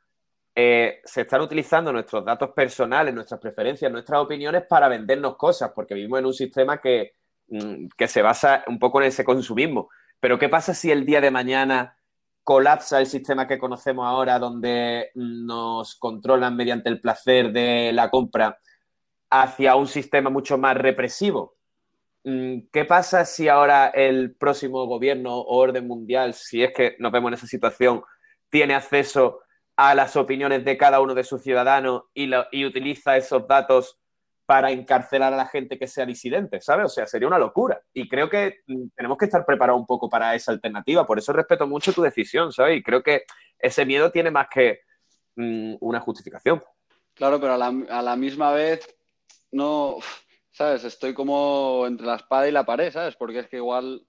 eh, 0.54 1.00
se 1.04 1.20
están 1.20 1.40
utilizando 1.40 1.92
nuestros 1.92 2.24
datos 2.24 2.50
personales, 2.50 3.14
nuestras 3.14 3.40
preferencias, 3.40 3.92
nuestras 3.92 4.20
opiniones 4.20 4.64
para 4.68 4.88
vendernos 4.88 5.37
cosas, 5.37 5.70
porque 5.74 5.94
vivimos 5.94 6.18
en 6.18 6.26
un 6.26 6.35
sistema 6.35 6.81
que, 6.81 7.12
mm, 7.48 7.88
que 7.96 8.09
se 8.09 8.22
basa 8.22 8.64
un 8.66 8.78
poco 8.78 9.00
en 9.00 9.09
ese 9.09 9.24
consumismo. 9.24 9.88
Pero 10.18 10.38
¿qué 10.38 10.48
pasa 10.48 10.74
si 10.74 10.90
el 10.90 11.07
día 11.07 11.20
de 11.20 11.31
mañana 11.31 11.96
colapsa 12.42 12.98
el 12.98 13.07
sistema 13.07 13.46
que 13.46 13.59
conocemos 13.59 14.07
ahora, 14.07 14.38
donde 14.38 15.11
nos 15.14 15.96
controlan 15.96 16.57
mediante 16.57 16.88
el 16.88 17.00
placer 17.00 17.52
de 17.52 17.92
la 17.92 18.11
compra, 18.11 18.59
hacia 19.31 19.77
un 19.77 19.87
sistema 19.87 20.31
mucho 20.31 20.59
más 20.59 20.77
represivo? 20.77 21.57
Mm, 22.25 22.69
¿Qué 22.73 22.85
pasa 22.85 23.25
si 23.25 23.49
ahora 23.49 23.88
el 23.88 24.35
próximo 24.35 24.87
gobierno 24.87 25.37
o 25.37 25.57
orden 25.59 25.87
mundial, 25.87 26.35
si 26.35 26.62
es 26.62 26.73
que 26.73 26.97
nos 26.99 27.12
vemos 27.12 27.31
en 27.31 27.35
esa 27.35 27.47
situación, 27.47 28.03
tiene 28.51 28.75
acceso 28.75 29.41
a 29.77 29.95
las 29.95 30.17
opiniones 30.17 30.64
de 30.64 30.77
cada 30.77 31.01
uno 31.01 31.14
de 31.14 31.25
sus 31.25 31.43
ciudadanos 31.43 32.05
y, 32.14 32.31
y 32.53 32.64
utiliza 32.64 33.17
esos 33.17 33.47
datos 33.47 33.99
para 34.49 34.71
encarcelar 34.71 35.35
a 35.35 35.37
la 35.37 35.45
gente 35.45 35.79
que 35.79 35.87
sea 35.87 36.07
disidente, 36.07 36.62
¿sabes? 36.62 36.87
O 36.87 36.88
sea, 36.88 37.07
sería 37.07 37.29
una 37.29 37.38
locura. 37.38 37.83
Y 37.93 38.09
creo 38.09 38.31
que 38.31 38.61
mm, 38.67 38.88
tenemos 38.97 39.19
que 39.19 39.27
estar 39.27 39.45
preparados 39.45 39.79
un 39.79 39.87
poco 39.87 40.09
para 40.09 40.35
esa 40.35 40.53
alternativa. 40.53 41.07
Por 41.07 41.19
eso 41.19 41.35
respeto 41.35 41.67
mucho 41.67 41.93
tu 41.93 42.01
decisión, 42.01 42.51
¿sabes? 42.51 42.79
Y 42.79 42.83
creo 42.83 43.03
que 43.03 43.25
ese 43.59 43.85
miedo 43.85 44.11
tiene 44.11 44.31
más 44.31 44.49
que 44.49 44.81
mm, 45.37 45.75
una 45.81 46.01
justificación. 46.01 46.64
Claro, 47.12 47.38
pero 47.38 47.53
a 47.55 48.03
la, 48.03 48.17
misma 48.17 48.53
vez 48.53 48.97
no, 49.50 49.98
¿sabes? 50.50 50.84
Estoy 50.84 51.14
como 51.14 51.84
entre 51.87 52.06
la 52.06 52.16
espada 52.16 52.48
y 52.48 52.52
la 52.52 52.66
pared, 52.66 52.92
¿sabes? 52.92 53.16
Porque 53.16 53.40
es 53.40 53.48
que 53.48 53.56
igual 53.56 54.06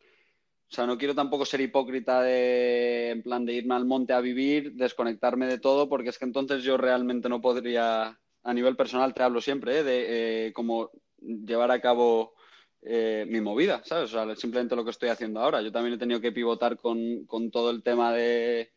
o 0.72 0.76
sea, 0.76 0.86
no 0.86 1.00
quiero 1.00 1.16
tampoco 1.16 1.46
ser 1.46 1.62
hipócrita 1.62 2.22
de, 2.22 3.10
en 3.10 3.24
plan 3.24 3.44
de 3.44 3.54
irme 3.54 3.74
al 3.74 3.86
monte 3.86 4.14
a 4.14 4.20
vivir, 4.22 4.74
desconectarme 4.74 5.48
de 5.48 5.58
todo, 5.58 5.90
porque 5.90 6.10
es 6.10 6.20
que 6.20 6.26
entonces 6.26 6.64
yo 6.64 6.78
realmente 6.78 7.28
no 7.28 7.42
podría, 7.42 8.20
a 8.44 8.54
nivel 8.54 8.76
personal 8.76 9.16
te 9.16 9.24
hablo 9.24 9.42
siempre, 9.42 9.80
¿eh? 9.80 9.84
de 9.84 10.48
eh, 10.48 10.54
cómo 10.54 10.92
llevar 11.18 11.72
a 11.72 11.82
cabo 11.82 12.36
eh, 12.84 13.26
mi 13.28 13.42
movida, 13.42 13.82
¿sabes? 13.84 14.14
O 14.14 14.26
sea, 14.26 14.36
simplemente 14.36 14.76
lo 14.76 14.84
que 14.84 14.92
estoy 14.92 15.10
haciendo 15.10 15.40
ahora. 15.40 15.60
Yo 15.64 15.72
también 15.72 15.96
he 15.96 15.98
tenido 15.98 16.22
que 16.22 16.32
pivotar 16.32 16.78
con, 16.78 17.26
con 17.26 17.50
todo 17.50 17.72
el 17.72 17.82
tema 17.82 18.14
de, 18.14 18.72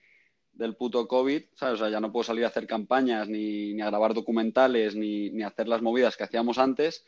del 0.53 0.77
puto 0.77 1.07
COVID, 1.09 1.43
¿sabes? 1.55 1.75
O 1.75 1.77
sea, 1.79 1.89
ya 1.91 2.01
no 2.01 2.13
puedo 2.13 2.25
salir 2.25 2.45
a 2.45 2.49
hacer 2.49 2.67
campañas, 2.67 3.29
ni, 3.29 3.75
ni 3.75 3.83
a 3.83 3.87
grabar 3.87 4.15
documentales, 4.15 4.95
ni, 4.95 5.31
ni, 5.31 5.43
a 5.43 5.49
hacer 5.49 5.69
las 5.69 5.83
movidas 5.83 6.17
que 6.17 6.25
hacíamos 6.25 6.59
antes. 6.59 7.05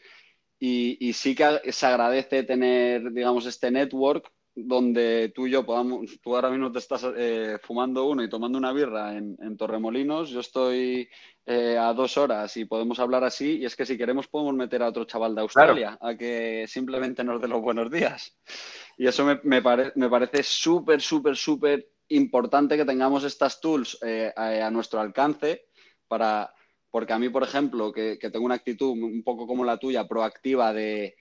Y, 0.59 0.97
y 1.01 1.13
sí 1.13 1.35
que 1.35 1.73
se 1.73 1.87
agradece 1.87 2.43
tener, 2.45 3.13
digamos, 3.13 3.47
este 3.47 3.71
network 3.71 4.31
donde 4.55 5.33
tú 5.35 5.47
y 5.47 5.51
yo 5.51 5.67
podamos, 5.67 6.21
tú 6.23 6.35
ahora 6.35 6.51
mismo 6.51 6.71
te 6.71 6.79
estás 6.79 7.05
eh, 7.17 7.59
fumando 7.63 8.07
uno 8.07 8.23
y 8.23 8.29
tomando 8.29 8.57
una 8.57 8.73
birra 8.73 9.17
en, 9.17 9.57
Torremolinos, 9.57 10.31
yo 10.31 10.41
estoy 10.41 11.09
eh, 11.45 11.77
a 11.77 11.93
dos 11.93 12.17
horas 12.17 12.57
y 12.57 12.65
podemos 12.65 13.01
hablar 13.01 13.25
así, 13.25 13.59
y 13.59 13.65
es 13.65 13.75
que 13.75 13.85
si 13.85 13.99
queremos 13.99 14.29
podemos 14.29 14.55
meter 14.55 14.83
a 14.83 14.89
otro 14.89 15.05
chaval 15.05 15.35
de 15.35 15.41
Australia 15.41 15.99
a 16.01 16.17
que 16.17 16.67
simplemente 16.69 17.25
nos 17.25 17.41
dé 17.41 17.49
los 17.49 17.61
buenos 17.61 17.91
días. 17.91 18.37
Y 18.97 19.09
eso 19.09 19.25
me, 19.25 19.41
me, 19.43 19.61
me 19.97 20.09
parece 20.09 20.43
súper, 20.45 21.01
súper, 21.01 21.37
súper 21.37 21.89
importante 22.09 22.77
que 22.77 22.85
tengamos 22.85 23.25
estas 23.25 23.61
tools 23.61 23.99
eh, 24.03 24.33
a, 24.37 24.71
nuestro 24.71 25.01
alcance 25.01 25.67
para, 26.07 26.53
porque 26.91 27.13
a 27.13 27.19
mí, 27.19 27.29
por 27.29 27.43
ejemplo, 27.43 27.93
que 27.93 28.19
tengo 28.33 28.45
una 28.45 28.57
actitud 28.57 28.91
un 28.91 29.23
poco 29.23 29.47
como 29.47 29.65
la 29.65 29.79
tuya, 29.79 30.07
proactiva 30.07 30.73
de 30.73 31.17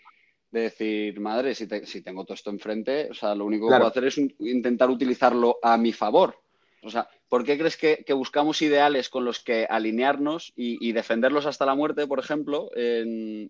de 0.53 0.61
decir, 0.61 1.19
madre, 1.19 1.55
si, 1.55 1.67
si, 1.85 2.03
tengo 2.03 2.23
todo 2.23 2.35
esto 2.35 2.51
enfrente, 2.51 3.09
o 3.09 3.13
sea, 3.15 3.33
lo 3.33 3.43
único 3.43 3.67
que 3.67 3.75
puedo 3.75 3.87
hacer 3.87 4.05
es 4.05 4.19
intentar 4.19 4.87
utilizarlo 4.87 5.57
a 5.63 5.77
mi 5.77 5.91
favor. 5.91 6.42
O 6.83 6.89
sea, 6.89 7.07
¿por 7.29 7.43
qué 7.43 7.57
crees 7.57 7.77
que, 7.77 8.13
buscamos 8.13 8.61
ideales 8.61 9.09
con 9.09 9.25
los 9.25 9.43
que 9.43 9.65
alinearnos 9.69 10.53
y, 10.55 10.91
defenderlos 10.91 11.45
hasta 11.45 11.65
la 11.65 11.75
muerte, 11.75 12.07
por 12.07 12.19
ejemplo, 12.19 12.69
en, 12.75 13.49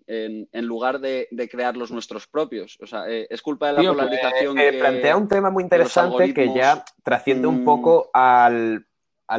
lugar 0.52 1.00
de, 1.00 1.28
crearlos 1.50 1.90
nuestros 1.90 2.26
propios? 2.26 2.78
O 2.80 2.86
sea, 2.86 3.08
eh, 3.08 3.26
es 3.30 3.42
culpa 3.42 3.68
de 3.68 3.82
la 3.82 3.92
polarización. 3.92 4.58
Eh, 4.58 4.72
plantea 4.78 5.16
un 5.16 5.28
tema 5.28 5.50
muy 5.50 5.62
interesante 5.62 6.32
que 6.32 6.54
ya 6.54 6.84
trasciende 7.02 7.46
un 7.46 7.62
mm. 7.62 7.64
poco 7.64 8.10
al, 8.12 8.86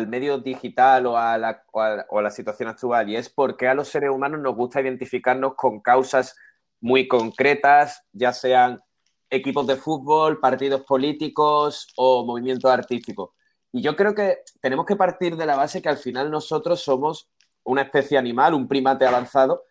medio 0.07 0.39
digital 0.39 1.05
o 1.05 1.17
a, 1.17 1.37
la, 1.37 1.63
o 1.71 2.19
a 2.19 2.21
la 2.21 2.31
situación 2.31 2.69
actual, 2.69 3.09
y 3.09 3.15
es 3.15 3.29
porque 3.29 3.67
a 3.67 3.73
los 3.73 3.87
seres 3.87 4.09
humanos 4.09 4.41
nos 4.41 4.55
gusta 4.55 4.81
identificarnos 4.81 5.55
con 5.55 5.79
causas 5.79 6.35
muy 6.81 7.07
concretas, 7.07 8.03
ya 8.11 8.31
sean 8.33 8.81
equipos 9.29 9.65
de 9.67 9.75
fútbol, 9.75 10.39
partidos 10.39 10.81
políticos 10.81 11.87
o 11.95 12.25
movimientos 12.25 12.69
artísticos. 12.71 13.31
Y 13.75 13.81
yo 13.81 13.97
creo 13.97 14.15
que 14.15 14.37
tenemos 14.61 14.85
que 14.85 14.95
partir 14.95 15.35
de 15.35 15.45
la 15.45 15.57
base 15.57 15.81
que 15.81 15.89
al 15.89 15.97
final 15.97 16.31
nosotros 16.31 16.79
somos 16.79 17.27
una 17.65 17.81
especie 17.81 18.17
animal, 18.17 18.53
un 18.53 18.69
primate 18.69 19.05
avanzado, 19.05 19.65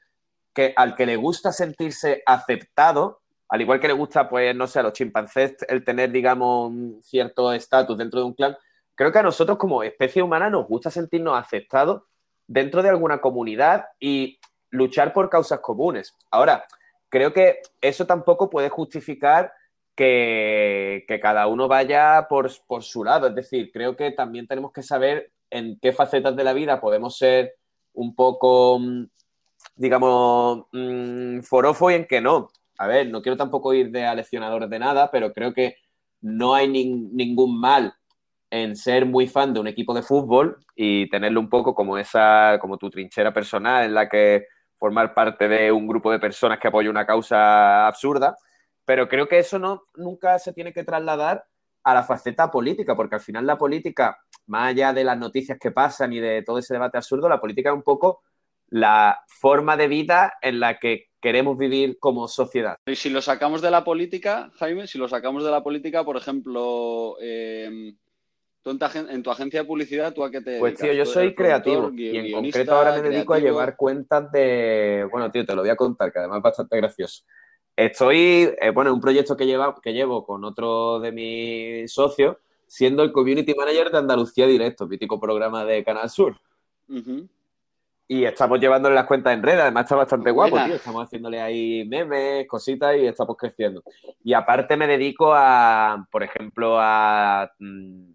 que 0.53 0.75
al 0.77 0.95
que 0.95 1.07
le 1.07 1.17
gusta 1.17 1.53
sentirse 1.53 2.23
aceptado, 2.27 3.23
al 3.49 3.63
igual 3.63 3.81
que 3.81 3.89
le 3.89 3.95
gusta, 3.95 4.29
pues, 4.29 4.55
no 4.55 4.67
sé, 4.67 4.81
a 4.81 4.83
los 4.83 4.93
chimpancés 4.93 5.57
el 5.69 5.87
tener, 5.87 6.13
digamos, 6.13 6.71
cierto 7.01 7.51
estatus 7.51 7.97
dentro 7.97 8.21
de 8.21 8.27
un 8.27 8.35
clan, 8.35 8.55
creo 8.95 9.11
que 9.11 9.21
a 9.21 9.23
nosotros 9.23 9.57
como 9.57 9.83
especie 9.83 10.23
humana 10.23 10.51
nos 10.51 10.69
gusta 10.69 10.91
sentirnos 10.91 11.39
aceptados 11.39 12.03
dentro 12.47 12.83
de 12.83 12.91
alguna 12.91 13.23
comunidad 13.23 13.87
y 13.99 14.39
luchar 14.69 15.15
por 15.15 15.31
causas 15.31 15.61
comunes. 15.61 16.15
Ahora, 16.31 16.67
creo 17.09 17.33
que 17.33 17.63
eso 17.81 18.05
tampoco 18.05 18.51
puede 18.51 18.69
justificar 18.69 19.55
que, 19.95 21.05
cada 21.23 21.47
uno 21.47 21.69
vaya 21.69 22.27
por, 22.29 22.51
su 22.51 23.05
lado. 23.05 23.29
Es 23.29 23.35
decir, 23.35 23.71
creo 23.73 23.97
que 23.97 24.11
también 24.13 24.47
tenemos 24.47 24.73
que 24.73 24.83
saber 24.83 25.33
en 25.51 25.79
qué 25.81 25.93
facetas 25.93 26.35
de 26.37 26.45
la 26.45 26.53
vida 26.53 26.81
podemos 26.81 27.17
ser 27.17 27.55
un 27.93 28.15
poco, 28.15 28.79
mm, 28.79 29.07
digamos, 29.77 30.67
mmm, 30.73 31.41
forofo 31.41 31.91
y 31.91 31.95
en 31.95 32.07
qué 32.07 32.21
no. 32.21 32.51
A 32.79 32.87
ver, 32.89 33.09
no 33.09 33.23
quiero 33.23 33.37
tampoco 33.37 33.73
ir 33.75 33.91
de 33.91 34.05
aleccionador 34.05 34.69
de 34.69 34.79
nada, 34.79 35.11
pero 35.11 35.33
creo 35.33 35.55
que 35.55 35.77
no 36.21 36.55
hay 36.55 36.69
ningún 36.69 37.61
mal 37.61 37.95
en 38.51 38.77
ser 38.77 39.07
muy 39.07 39.27
fan 39.27 39.53
de 39.53 39.61
un 39.61 39.67
equipo 39.69 39.95
de 39.95 40.03
fútbol 40.03 40.59
y 40.75 41.09
tenerlo 41.11 41.41
un 41.41 41.49
poco 41.49 41.75
como 41.75 41.99
esa, 41.99 42.59
como 42.61 42.79
tu 42.79 42.91
trinchera 42.91 43.33
personal 43.33 43.85
en 43.85 43.95
la 43.95 44.09
que 44.09 44.47
formar 44.79 45.15
parte 45.15 45.49
de 45.49 45.73
un 45.73 45.87
grupo 45.87 46.11
de 46.13 46.19
personas 46.19 46.59
que 46.59 46.69
apoya 46.69 46.91
una 46.91 47.07
causa 47.07 47.87
absurda, 47.87 48.37
pero 48.85 49.09
creo 49.09 49.29
que 49.29 49.39
eso 49.39 49.59
no, 49.59 49.83
nunca 49.97 50.39
se 50.39 50.53
tiene 50.53 50.73
que 50.73 50.85
trasladar 50.85 51.45
a 51.83 51.95
la 51.95 52.03
faceta 52.03 52.51
política, 52.51 52.97
porque 52.97 53.17
al 53.17 53.21
final 53.21 53.47
la 53.47 53.59
política, 53.59 54.19
más 54.47 54.71
allá 54.71 54.93
de 54.93 55.05
las 55.05 55.19
noticias 55.19 55.59
que 55.61 55.71
pasan 55.71 56.13
y 56.13 56.21
de 56.21 56.43
todo 56.43 56.59
ese 56.59 56.75
debate 56.75 56.97
absurdo, 56.97 57.29
la 57.29 57.41
política 57.41 57.71
es 57.71 57.75
un 57.75 57.83
poco 57.83 58.23
la 58.69 59.21
forma 59.29 59.77
de 59.77 59.89
vida 59.89 60.35
en 60.41 60.61
la 60.61 60.79
que 60.79 61.09
queremos 61.21 61.59
vivir 61.59 61.99
como 61.99 62.27
sociedad. 62.27 62.77
Y 62.87 62.97
si 62.97 63.11
lo 63.11 63.21
sacamos 63.21 63.63
de 63.63 63.71
la 63.71 63.85
política, 63.85 64.51
Jaime, 64.59 64.87
si 64.87 64.99
lo 64.99 65.09
sacamos 65.09 65.45
de 65.45 65.51
la 65.51 65.63
política, 65.63 66.05
por 66.05 66.17
ejemplo, 66.17 67.17
eh, 67.21 67.95
en, 68.65 69.23
tu 69.23 69.31
agencia 69.31 69.61
de 69.61 69.67
publicidad, 69.67 70.13
¿tú 70.15 70.25
a 70.25 70.31
qué 70.31 70.41
te 70.41 70.59
Pues 70.59 70.75
tío, 70.75 70.93
yo 70.93 71.05
soy 71.05 71.35
creativo 71.35 71.91
y 71.95 72.17
en 72.17 72.33
concreto 72.33 72.75
ahora 72.75 72.97
me 72.97 73.03
dedico 73.09 73.35
a 73.35 73.39
llevar 73.39 73.77
cuentas 73.77 74.31
de... 74.33 75.07
Bueno, 75.11 75.31
tío, 75.31 75.45
te 75.45 75.55
lo 75.55 75.63
voy 75.63 75.71
a 75.71 75.77
contar, 75.77 76.13
que 76.13 76.19
además 76.19 76.39
es 76.39 76.43
bastante 76.43 76.77
gracioso. 76.79 77.25
Estoy, 77.77 78.55
eh, 78.61 78.71
bueno, 78.71 78.95
un 78.95 79.01
proyecto 79.01 79.37
que, 79.37 79.47
lleva, 79.47 79.75
que 79.83 79.93
llevo 79.93 80.25
con 80.25 80.45
otro 80.45 81.01
de 81.01 81.11
mis 81.11 81.93
socios, 81.93 82.37
siendo 82.67 83.03
el 83.03 83.13
Community 83.13 83.55
Manager 83.55 83.91
de 83.91 83.99
Andalucía 83.99 84.47
Directo, 84.47 84.87
mítico 84.87 85.19
programa 85.19 85.65
de 85.65 85.83
Canal 85.83 86.09
Sur. 86.09 86.37
y 88.07 88.25
estamos 88.25 88.61
llevándole 88.61 88.95
las 88.95 89.07
cuentas 89.07 89.35
en 89.35 89.43
red. 89.43 89.59
Además, 89.59 89.85
está 89.85 89.97
bastante 89.97 90.31
guapo, 90.31 90.57
tío. 90.65 90.77
Estamos 90.77 91.05
haciéndole 91.05 91.41
ahí 91.41 91.85
memes, 91.89 92.47
cositas 92.47 92.97
y 92.97 93.07
estamos 93.07 93.37
creciendo. 93.37 93.83
Y 94.23 94.35
aparte, 94.35 94.77
me 94.77 94.87
dedico 94.87 95.33
a, 95.35 96.07
por 96.13 96.23
ejemplo, 96.23 96.77
a 96.79 97.51
mm, 97.59 98.15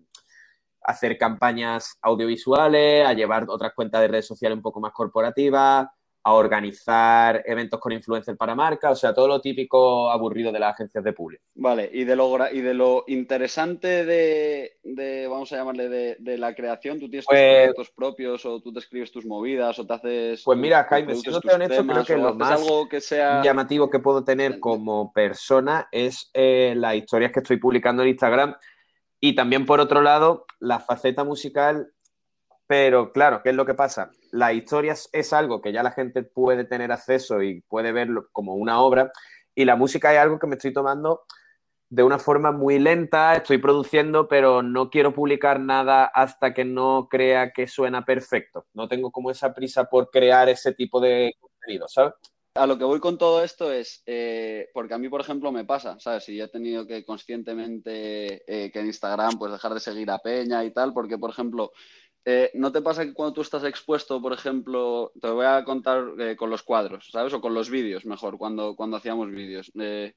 hacer 0.84 1.18
campañas 1.18 1.98
audiovisuales, 2.02 3.06
a 3.06 3.14
llevar 3.14 3.46
otras 3.50 3.74
cuentas 3.74 4.02
de 4.02 4.08
redes 4.08 4.28
sociales 4.28 4.56
un 4.56 4.62
poco 4.62 4.80
más 4.80 4.94
corporativas, 4.94 5.88
a 6.22 6.34
organizar 6.34 7.42
eventos 7.46 7.80
con 7.80 7.92
influencers 7.94 8.38
para 8.38 8.54
marcas, 8.54 8.92
o 8.92 8.96
sea, 8.96 9.14
todo 9.14 9.28
lo 9.28 9.40
típico 9.40 10.12
aburrido 10.12 10.52
de 10.52 10.60
las 10.60 10.74
agencias 10.74 11.04
de 11.04 11.14
public. 11.14 11.42
Vale, 11.56 11.90
y 11.94 12.04
de 12.04 12.16
lo, 12.16 12.38
y 12.52 12.62
de 12.62 12.74
lo 12.74 13.06
interesante 13.08 14.06
de, 14.06 14.78
de, 14.84 15.28
vamos 15.28 15.52
a 15.54 15.58
llamarle, 15.58 15.88
de, 15.88 16.18
de 16.20 16.38
la 16.38 16.54
creación, 16.54 17.00
¿tú 17.00 17.10
tienes 17.10 17.26
tus 17.26 17.34
Pues- 17.34 17.56
proyectos 17.56 17.92
propios 17.92 18.46
o 18.46 18.62
tú 18.62 18.74
te 18.74 18.80
escribes 18.80 19.12
tus 19.12 19.26
movidas 19.26 19.80
o 19.80 19.88
te 19.88 19.94
haces... 19.94 20.44
Pues 20.44 20.58
mira, 20.60 20.84
Jaime, 20.84 21.14
produces 21.14 21.24
siéndote 21.24 21.48
tus 21.48 21.56
honesto, 21.56 21.74
creo 21.76 21.88
temas, 21.88 22.08
que 22.08 22.14
o 22.14 22.18
lo 22.18 22.36
más 22.36 22.62
algo 22.62 22.90
que 22.90 23.02
sea... 23.02 23.42
llamativo 23.42 23.90
que 23.90 24.00
puedo 24.00 24.24
tener 24.24 24.60
como 24.60 25.14
persona 25.14 25.88
es 25.92 26.30
eh, 26.34 26.74
las 26.76 26.96
historias 26.96 27.32
que 27.32 27.40
estoy 27.40 27.58
publicando 27.58 28.04
en 28.04 28.10
Instagram 28.10 28.56
y 29.22 29.36
también 29.36 29.66
por 29.66 29.80
otro 29.80 30.02
lado 30.02 30.46
la 30.60 30.80
faceta 30.80 31.24
musical. 31.24 31.94
Pero 32.68 33.12
claro, 33.12 33.42
¿qué 33.42 33.50
es 33.50 33.56
lo 33.56 33.66
que 33.66 33.74
pasa? 33.74 34.12
Las 34.32 34.54
historias 34.54 35.10
es 35.12 35.34
algo 35.34 35.62
que 35.62 35.72
ya 35.72 35.84
la 35.84 35.92
gente 35.92 36.24
puede 36.24 36.66
tener 36.66 36.92
acceso 36.92 37.42
y 37.42 37.62
puede 37.62 37.92
verlo 37.92 38.30
como 38.32 38.56
una 38.56 38.82
obra 38.82 39.12
y 39.56 39.66
la 39.66 39.76
música 39.76 40.14
es 40.14 40.20
algo 40.20 40.40
que 40.40 40.48
me 40.48 40.56
estoy 40.56 40.74
tomando 40.74 41.24
de 41.90 42.04
una 42.04 42.20
forma 42.20 42.52
muy 42.52 42.78
lenta, 42.78 43.34
estoy 43.34 43.58
produciendo, 43.58 44.28
pero 44.28 44.62
no 44.62 44.90
quiero 44.92 45.14
publicar 45.14 45.60
nada 45.60 46.06
hasta 46.06 46.54
que 46.54 46.64
no 46.64 47.08
crea 47.10 47.52
que 47.52 47.68
suena 47.68 48.06
perfecto. 48.06 48.68
No 48.74 48.88
tengo 48.88 49.12
como 49.12 49.32
esa 49.32 49.54
prisa 49.54 49.86
por 49.86 50.12
crear 50.12 50.48
ese 50.50 50.74
tipo 50.74 51.02
de 51.02 51.34
contenido, 51.40 51.88
¿sabes? 51.88 52.14
A 52.54 52.68
lo 52.68 52.78
que 52.78 52.84
voy 52.84 53.00
con 53.00 53.18
todo 53.18 53.44
esto 53.44 53.72
es, 53.72 54.04
eh, 54.06 54.70
porque 54.74 54.94
a 54.94 54.98
mí, 54.98 55.10
por 55.10 55.22
ejemplo, 55.22 55.52
me 55.52 55.66
pasa, 55.66 56.00
¿sabes? 56.00 56.26
Si 56.26 56.40
he 56.40 56.48
tenido 56.48 56.86
que 56.86 57.04
conscientemente 57.06 58.44
eh, 58.48 58.72
que 58.72 58.80
en 58.80 58.88
Instagram 58.88 59.40
pues 59.40 59.52
dejar 59.52 59.74
de 59.74 59.80
seguir 59.80 60.12
a 60.12 60.20
Peña 60.20 60.64
y 60.64 60.72
tal, 60.72 60.94
porque, 60.94 61.18
por 61.18 61.32
ejemplo, 61.32 61.72
eh, 62.26 62.52
¿no 62.54 62.72
te 62.72 62.82
pasa 62.82 63.06
que 63.06 63.14
cuando 63.14 63.34
tú 63.34 63.42
estás 63.42 63.64
expuesto, 63.64 64.22
por 64.22 64.34
ejemplo, 64.34 65.12
te 65.20 65.30
voy 65.30 65.46
a 65.46 65.64
contar 65.64 66.04
eh, 66.20 66.36
con 66.36 66.50
los 66.50 66.64
cuadros, 66.64 67.10
¿sabes? 67.12 67.34
O 67.34 67.42
con 67.42 67.54
los 67.54 67.70
vídeos, 67.70 68.06
mejor, 68.06 68.38
cuando, 68.38 68.76
cuando 68.76 68.98
hacíamos 68.98 69.32
vídeos. 69.32 69.72
Eh, 69.80 70.14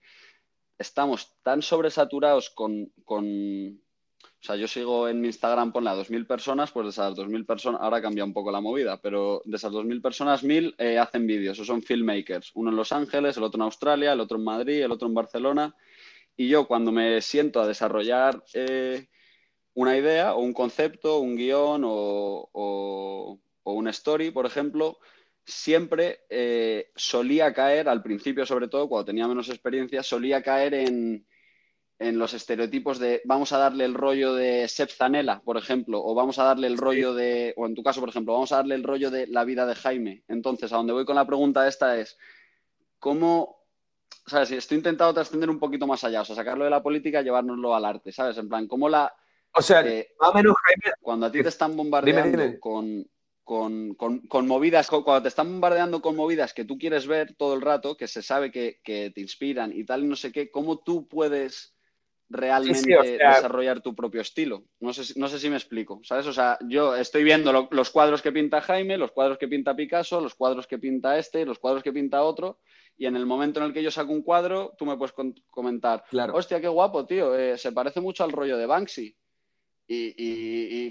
estamos 0.79 1.35
tan 1.43 1.63
sobresaturados 1.63 2.51
con, 2.51 2.93
con... 3.05 3.81
O 4.23 4.45
sea, 4.45 4.57
yo 4.57 4.67
sigo 4.67 5.09
en 5.09 5.21
mi 5.21 5.29
Instagram, 5.29 5.73
ponle 5.73 5.91
a 5.91 5.95
2.000 5.95 6.27
personas, 6.27 6.73
pues 6.73 6.87
de 6.87 6.91
esas 6.91 7.15
2.000 7.15 7.47
personas, 7.47 7.81
ahora 7.81 8.03
cambia 8.03 8.25
un 8.25 8.33
poco 8.33 8.51
la 8.51 8.61
movida, 8.61 9.01
pero 9.01 9.41
de 9.45 9.57
esas 9.57 9.73
2.000 9.73 10.03
personas, 10.03 10.43
1.000 10.43 10.75
eh, 10.79 10.99
hacen 10.99 11.27
vídeos 11.29 11.61
o 11.61 11.65
son 11.65 11.83
filmmakers. 11.83 12.51
Uno 12.55 12.71
en 12.71 12.77
Los 12.77 12.91
Ángeles, 12.91 13.37
el 13.37 13.45
otro 13.45 13.59
en 13.59 13.63
Australia, 13.63 14.13
el 14.13 14.21
otro 14.21 14.39
en 14.39 14.45
Madrid, 14.45 14.83
el 14.83 14.91
otro 14.91 15.07
en 15.07 15.15
Barcelona. 15.15 15.77
Y 16.37 16.49
yo 16.49 16.67
cuando 16.67 16.91
me 16.91 17.21
siento 17.21 17.61
a 17.61 17.67
desarrollar 17.69 18.43
una 19.75 19.97
idea 19.97 20.35
o 20.35 20.41
un 20.41 20.53
concepto, 20.53 21.21
un 21.21 21.37
guion 21.37 21.83
o, 21.85 22.49
o, 22.53 23.41
o 23.63 23.73
una 23.73 23.91
story, 23.91 24.31
por 24.31 24.47
ejemplo, 24.47 24.99
siempre 25.45 26.21
eh, 26.31 26.91
solía 26.95 27.53
caer, 27.53 27.89
al 27.89 28.03
principio 28.03 28.47
sobre 28.47 28.69
todo, 28.69 28.89
cuando 28.89 29.07
tenía 29.07 29.29
menos 29.29 29.49
experiencia, 29.49 30.03
solía 30.03 30.43
caer 30.43 30.75
en, 30.75 31.27
en 31.99 32.19
los 32.19 32.35
estereotipos 32.35 32.99
de 32.99 33.23
vamos 33.25 33.53
a 33.53 33.59
darle 33.59 33.85
el 33.85 33.95
rollo 33.95 34.35
de 34.35 34.69
Sep 34.69 34.91
Zanella, 34.91 35.41
por 35.45 35.57
ejemplo, 35.57 36.03
o 36.05 36.15
vamos 36.15 36.39
a 36.39 36.45
darle 36.45 36.67
el 36.67 36.77
rollo 36.77 37.15
de, 37.15 37.55
o 37.57 37.67
en 37.67 37.75
tu 37.75 37.83
caso, 37.83 38.01
por 38.01 38.09
ejemplo, 38.09 38.35
vamos 38.35 38.53
a 38.53 38.57
darle 38.57 38.75
el 38.75 38.83
rollo 38.83 39.11
de 39.11 39.27
la 39.27 39.45
vida 39.45 39.67
de 39.67 39.75
Jaime. 39.75 40.25
Entonces, 40.29 40.73
a 40.73 40.77
donde 40.77 40.93
voy 40.93 41.05
con 41.05 41.17
la 41.17 41.27
pregunta 41.27 41.67
esta 41.67 41.99
es, 41.99 42.19
¿cómo, 42.99 43.63
sabes, 44.27 44.51
estoy 44.51 44.79
intentando 44.79 45.15
trascender 45.15 45.51
un 45.51 45.59
poquito 45.59 45.87
más 45.87 46.05
allá, 46.05 46.23
o 46.23 46.25
sea, 46.25 46.37
sacarlo 46.37 46.65
de 46.65 46.71
la 46.71 46.83
política 46.83 47.21
y 47.21 47.25
llevárnoslo 47.25 47.75
al 47.75 47.85
arte, 47.85 48.13
¿sabes? 48.13 48.37
En 48.39 48.49
plan, 48.49 48.67
¿cómo 48.67 48.89
la, 48.89 49.13
O 49.55 49.63
sea, 49.63 49.87
eh, 49.87 50.15
más 50.19 50.31
o 50.31 50.35
menos, 50.35 50.55
Jaime, 50.65 50.95
cuando 51.01 51.27
a 51.27 51.33
ti 51.33 51.43
te 51.43 51.49
están 51.49 51.77
bombardeando 51.77 52.43
dime. 52.43 52.59
Con, 52.61 53.07
con, 53.45 53.95
con- 53.95 54.21
con 54.27 54.47
movidas, 54.47 54.89
cu- 54.89 55.05
cuando 55.05 55.23
te 55.23 55.29
están 55.29 55.49
bombardeando 55.51 56.01
con 56.01 56.17
movidas 56.17 56.55
que 56.55 56.65
tú 56.65 56.79
quieres 56.79 57.07
ver 57.07 57.35
todo 57.37 57.55
el 57.55 57.61
rato, 57.61 57.97
que 57.97 58.09
se 58.09 58.23
sabe 58.23 58.51
que, 58.51 58.81
que 58.83 59.11
te 59.15 59.21
inspiran 59.21 59.73
y 59.77 59.85
tal, 59.85 60.05
y 60.05 60.07
no 60.07 60.17
sé 60.17 60.33
qué, 60.33 60.51
¿cómo 60.51 60.79
tú 60.79 61.07
puedes 61.09 61.77
realmente 62.31 62.79
Sí, 62.79 62.85
sí, 62.87 62.95
o 62.95 63.03
sea- 63.05 63.35
desarrollar 63.35 63.83
tu 63.83 63.95
propio 63.95 64.23
estilo? 64.23 64.65
No 64.81 64.95
sé, 64.95 65.05
si- 65.05 65.19
no 65.21 65.29
sé 65.29 65.39
si 65.39 65.51
me 65.51 65.57
explico, 65.57 66.01
¿sabes? 66.03 66.27
O 66.27 66.33
sea, 66.33 66.57
yo 66.67 66.97
estoy 66.97 67.23
viendo 67.25 67.53
lo- 67.53 67.69
los 67.73 67.91
cuadros 67.91 68.23
que 68.23 68.33
pinta 68.33 68.63
Jaime, 68.63 68.97
los 68.97 69.13
cuadros 69.13 69.37
que 69.37 69.49
pinta 69.49 69.77
Picasso, 69.77 70.21
los 70.21 70.35
cuadros 70.35 70.67
que 70.67 70.79
pinta 70.79 71.19
este, 71.19 71.45
los 71.45 71.59
cuadros 71.59 71.83
que 71.83 71.93
pinta 71.93 72.23
otro, 72.23 72.61
y 72.97 73.05
en 73.07 73.17
el 73.17 73.27
momento 73.27 73.61
en 73.61 73.67
el 73.67 73.73
que 73.75 73.83
yo 73.83 73.91
saco 73.91 74.13
un 74.13 74.23
cuadro, 74.23 74.75
tú 74.79 74.87
me 74.87 74.97
puedes 74.97 75.15
comentar, 75.51 76.05
Claro. 76.09 76.35
hostia, 76.35 76.61
qué 76.61 76.69
guapo, 76.69 77.05
tío, 77.05 77.37
eh, 77.37 77.59
se 77.59 77.73
parece 77.73 78.01
mucho 78.01 78.25
al 78.25 78.33
rollo 78.33 78.57
de 78.57 78.65
Banksy. 78.67 79.15
Y, 79.87 80.91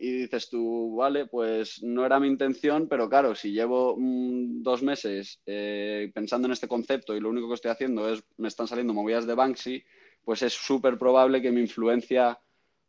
dices 0.00 0.48
tú, 0.50 0.96
vale, 0.96 1.26
pues 1.26 1.82
no 1.82 2.06
era 2.06 2.20
mi 2.20 2.28
intención, 2.28 2.86
pero 2.88 3.08
claro, 3.08 3.34
si 3.34 3.52
llevo 3.52 3.96
mm, 3.98 4.62
dos 4.62 4.82
meses 4.82 5.40
eh, 5.46 6.10
pensando 6.14 6.46
en 6.46 6.52
este 6.52 6.68
concepto 6.68 7.16
y 7.16 7.20
lo 7.20 7.30
único 7.30 7.48
que 7.48 7.54
estoy 7.54 7.70
haciendo 7.70 8.12
es, 8.12 8.22
me 8.36 8.48
están 8.48 8.68
saliendo 8.68 8.94
movidas 8.94 9.26
de 9.26 9.34
Banksy, 9.34 9.84
pues 10.24 10.42
es 10.42 10.52
súper 10.52 10.98
probable 10.98 11.42
que 11.42 11.50
mi 11.50 11.60
influencia 11.60 12.38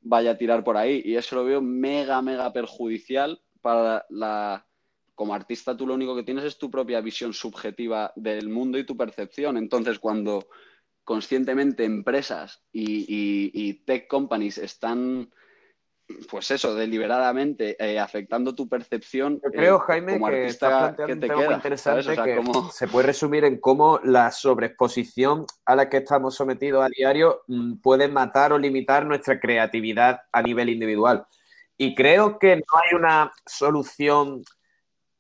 vaya 0.01 0.32
a 0.32 0.38
tirar 0.38 0.63
por 0.63 0.78
ahí. 0.78 1.01
Y 1.03 1.15
eso 1.15 1.36
lo 1.36 1.45
veo 1.45 1.61
mega, 1.61 2.21
mega 2.21 2.51
perjudicial 2.53 3.41
para 3.61 4.05
la... 4.09 4.65
Como 5.15 5.36
artista 5.36 5.78
tú 5.78 5.86
lo 5.86 5.93
único 5.93 6.15
que 6.15 6.24
tienes 6.24 6.43
es 6.43 6.57
tu 6.57 6.71
propia 6.71 6.99
visión 6.99 7.34
subjetiva 7.34 8.11
del 8.15 8.49
mundo 8.49 8.80
y 8.80 8.86
tu 8.86 8.97
percepción. 8.97 9.57
Entonces, 9.57 9.99
cuando 9.99 10.47
conscientemente 11.04 11.84
empresas 11.86 12.62
y, 12.72 13.01
y- 13.08 13.51
y 13.54 13.74
tech 13.86 14.08
companies 14.08 14.58
están, 14.58 15.30
pues 16.30 16.51
eso, 16.51 16.76
deliberadamente 16.76 17.76
eh, 17.80 17.99
afectando 17.99 18.54
tu 18.56 18.68
percepción. 18.70 19.39
Yo 19.43 19.51
creo, 19.51 19.78
eh, 19.78 19.82
Jaime, 19.88 20.14
como 20.14 20.28
que 20.28 20.45
estás 20.45 20.70
planteando 20.95 21.06
¿qué 21.08 21.14
un 21.14 21.20
te 21.20 21.28
tema 21.28 21.36
muy 21.39 21.45
queda? 21.47 21.56
interesante 21.56 22.04
¿Sabes? 22.04 22.20
O 22.20 22.24
sea, 22.24 22.24
que 22.24 22.36
como- 22.38 22.72
se 22.72 22.88
puede 22.88 23.08
resumir 23.08 23.43
en 23.45 23.60
cómo 23.60 23.99
la 24.04 24.32
sobreexposición 24.32 25.45
a 25.66 25.76
la 25.76 25.89
que 25.89 25.97
estamos 25.97 26.36
sometidos 26.36 26.84
a 26.86 26.89
diario 26.89 27.41
mm, 27.47 27.76
puede 27.82 28.08
matar 28.08 28.54
o 28.54 28.58
limitar 28.58 29.06
nuestra 29.06 29.39
creatividad 29.39 30.22
a 30.32 30.41
nivel 30.41 30.70
individual. 30.70 31.26
Y 31.78 31.95
creo 31.95 32.38
que 32.39 32.56
no 32.58 32.62
hay 32.82 32.95
una 32.95 33.32
solución 33.45 34.43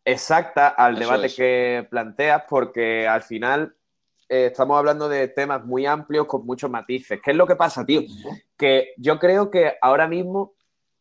exacta 0.05 0.67
al 0.67 0.93
Eso 0.93 0.99
debate 1.01 1.25
es. 1.27 1.35
que 1.35 1.87
planteas 1.89 2.43
porque 2.47 3.07
al 3.07 3.23
final 3.23 3.75
eh, 4.29 4.47
estamos 4.47 4.77
hablando 4.77 5.09
de 5.09 5.27
temas 5.27 5.63
muy 5.65 5.85
amplios 5.85 6.27
con 6.27 6.45
muchos 6.45 6.69
matices. 6.69 7.19
¿Qué 7.23 7.31
es 7.31 7.37
lo 7.37 7.47
que 7.47 7.55
pasa, 7.55 7.85
tío? 7.85 8.01
Que 8.57 8.93
yo 8.97 9.19
creo 9.19 9.51
que 9.51 9.75
ahora 9.81 10.07
mismo 10.07 10.53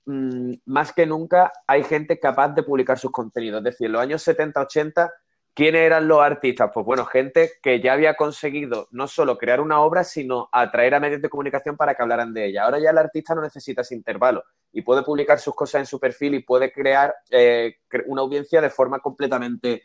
mm, 0.06 0.54
más 0.66 0.92
que 0.92 1.06
nunca 1.06 1.52
hay 1.66 1.84
gente 1.84 2.18
capaz 2.18 2.48
de 2.50 2.62
publicar 2.62 2.98
sus 2.98 3.10
contenidos. 3.10 3.58
Es 3.58 3.64
decir, 3.64 3.86
en 3.86 3.92
los 3.92 4.02
años 4.02 4.26
70-80, 4.26 5.10
¿quiénes 5.54 5.82
eran 5.82 6.08
los 6.08 6.20
artistas? 6.20 6.70
Pues 6.72 6.84
bueno, 6.84 7.04
gente 7.04 7.52
que 7.62 7.80
ya 7.80 7.92
había 7.92 8.14
conseguido 8.14 8.88
no 8.90 9.06
solo 9.06 9.38
crear 9.38 9.60
una 9.60 9.80
obra, 9.80 10.04
sino 10.04 10.48
atraer 10.52 10.94
a 10.94 11.00
medios 11.00 11.22
de 11.22 11.28
comunicación 11.28 11.76
para 11.76 11.94
que 11.94 12.02
hablaran 12.02 12.32
de 12.34 12.46
ella. 12.46 12.64
Ahora 12.64 12.78
ya 12.78 12.90
el 12.90 12.98
artista 12.98 13.34
no 13.34 13.42
necesita 13.42 13.82
ese 13.82 13.94
intervalo 13.94 14.44
y 14.72 14.82
puede 14.82 15.02
publicar 15.02 15.38
sus 15.38 15.54
cosas 15.54 15.80
en 15.80 15.86
su 15.86 16.00
perfil 16.00 16.34
y 16.34 16.42
puede 16.42 16.72
crear 16.72 17.14
eh, 17.30 17.76
una 18.06 18.22
audiencia 18.22 18.60
de 18.60 18.70
forma 18.70 18.98
completamente 18.98 19.82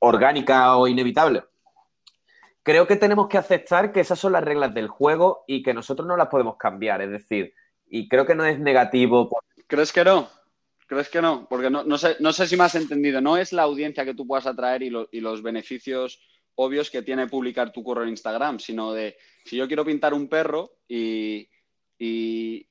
orgánica 0.00 0.76
o 0.76 0.86
inevitable. 0.86 1.44
Creo 2.68 2.86
que 2.86 2.96
tenemos 2.96 3.28
que 3.28 3.38
aceptar 3.38 3.92
que 3.92 4.00
esas 4.00 4.18
son 4.18 4.32
las 4.32 4.44
reglas 4.44 4.74
del 4.74 4.88
juego 4.88 5.42
y 5.46 5.62
que 5.62 5.72
nosotros 5.72 6.06
no 6.06 6.18
las 6.18 6.28
podemos 6.28 6.58
cambiar. 6.58 7.00
Es 7.00 7.10
decir, 7.10 7.54
y 7.88 8.06
creo 8.10 8.26
que 8.26 8.34
no 8.34 8.44
es 8.44 8.58
negativo. 8.58 9.30
¿Crees 9.66 9.90
que 9.90 10.04
no? 10.04 10.28
¿Crees 10.86 11.08
que 11.08 11.22
no? 11.22 11.46
Porque 11.48 11.70
no, 11.70 11.82
no 11.84 11.96
sé, 11.96 12.16
no 12.20 12.30
sé 12.30 12.46
si 12.46 12.58
me 12.58 12.64
has 12.64 12.74
entendido. 12.74 13.22
No 13.22 13.38
es 13.38 13.54
la 13.54 13.62
audiencia 13.62 14.04
que 14.04 14.12
tú 14.12 14.26
puedas 14.26 14.46
atraer 14.46 14.82
y, 14.82 14.90
lo- 14.90 15.08
y 15.10 15.20
los 15.22 15.42
beneficios 15.42 16.20
obvios 16.56 16.90
que 16.90 17.00
tiene 17.00 17.26
publicar 17.26 17.72
tu 17.72 17.82
curro 17.82 18.02
en 18.02 18.10
Instagram, 18.10 18.58
sino 18.58 18.92
de 18.92 19.16
si 19.46 19.56
yo 19.56 19.66
quiero 19.66 19.86
pintar 19.86 20.12
un 20.12 20.28
perro 20.28 20.72
y, 20.86 21.48
y, 21.98 22.68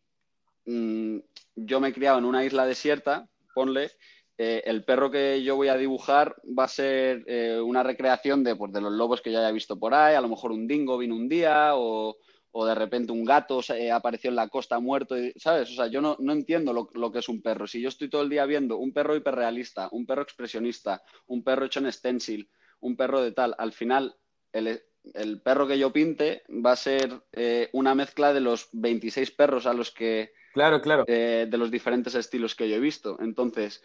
mm, 0.68 1.18
yo 1.56 1.80
me 1.80 1.88
he 1.88 1.94
criado 1.94 2.20
en 2.20 2.26
una 2.26 2.46
isla 2.46 2.68
desierta, 2.68 3.28
ponle, 3.56 3.90
eh, 4.38 4.62
el 4.66 4.84
perro 4.84 5.10
que 5.12 5.42
yo 5.44 5.56
voy 5.56 5.68
a 5.70 5.78
dibujar 5.78 6.36
va 6.58 6.66
a 6.66 6.68
ser 6.68 7.24
eh, 7.28 7.60
una 7.60 7.84
recreación 7.84 8.44
de, 8.44 8.56
pues, 8.56 8.72
de 8.72 8.82
los 8.82 8.92
lobos 8.94 9.22
que 9.22 9.32
yo 9.32 9.40
haya 9.40 9.52
visto 9.52 9.80
por 9.80 9.94
ahí, 9.94 10.16
a 10.16 10.22
lo 10.22 10.30
mejor 10.30 10.52
un 10.52 10.68
dingo 10.68 10.98
vino 10.98 11.16
un 11.16 11.28
día 11.28 11.72
o, 11.76 12.18
o 12.52 12.66
de 12.66 12.76
repente 12.76 13.12
un 13.12 13.26
gato 13.26 13.62
se- 13.62 13.92
apareció 13.92 14.30
en 14.30 14.36
la 14.36 14.48
costa 14.50 14.80
muerto, 14.80 15.18
y- 15.18 15.34
¿sabes? 15.38 15.72
O 15.72 15.74
sea, 15.74 15.88
yo 15.88 16.02
no, 16.02 16.16
no 16.20 16.34
entiendo 16.34 16.74
lo, 16.74 16.90
lo 16.94 17.12
que 17.12 17.20
es 17.20 17.30
un 17.30 17.42
perro. 17.42 17.68
Si 17.68 17.82
yo 17.82 17.90
estoy 17.90 18.10
todo 18.10 18.22
el 18.22 18.30
día 18.30 18.46
viendo 18.46 18.78
un 18.78 18.94
perro 18.94 19.16
hiperrealista, 19.16 19.90
un 19.92 20.06
perro 20.06 20.22
expresionista, 20.24 21.02
un 21.28 21.44
perro 21.44 21.66
hecho 21.66 21.80
en 21.80 21.92
stencil, 21.92 22.50
un 22.80 22.96
perro 22.96 23.22
de 23.22 23.32
tal, 23.32 23.56
al 23.58 23.74
final 23.74 24.16
el, 24.54 24.82
el 25.14 25.42
perro 25.42 25.68
que 25.68 25.80
yo 25.80 25.92
pinte 25.92 26.44
va 26.50 26.74
a 26.74 26.76
ser 26.76 27.22
eh, 27.32 27.70
una 27.74 27.96
mezcla 27.96 28.34
de 28.34 28.42
los 28.42 28.70
26 28.72 29.32
perros 29.32 29.66
a 29.66 29.74
los 29.74 29.92
que 29.92 30.32
Claro, 30.54 30.82
claro. 30.82 31.04
eh, 31.08 31.48
de 31.50 31.58
los 31.58 31.70
diferentes 31.72 32.16
estilos 32.16 32.56
que 32.56 32.68
yo 32.70 32.76
he 32.76 32.80
visto. 32.80 33.18
Entonces, 33.22 33.84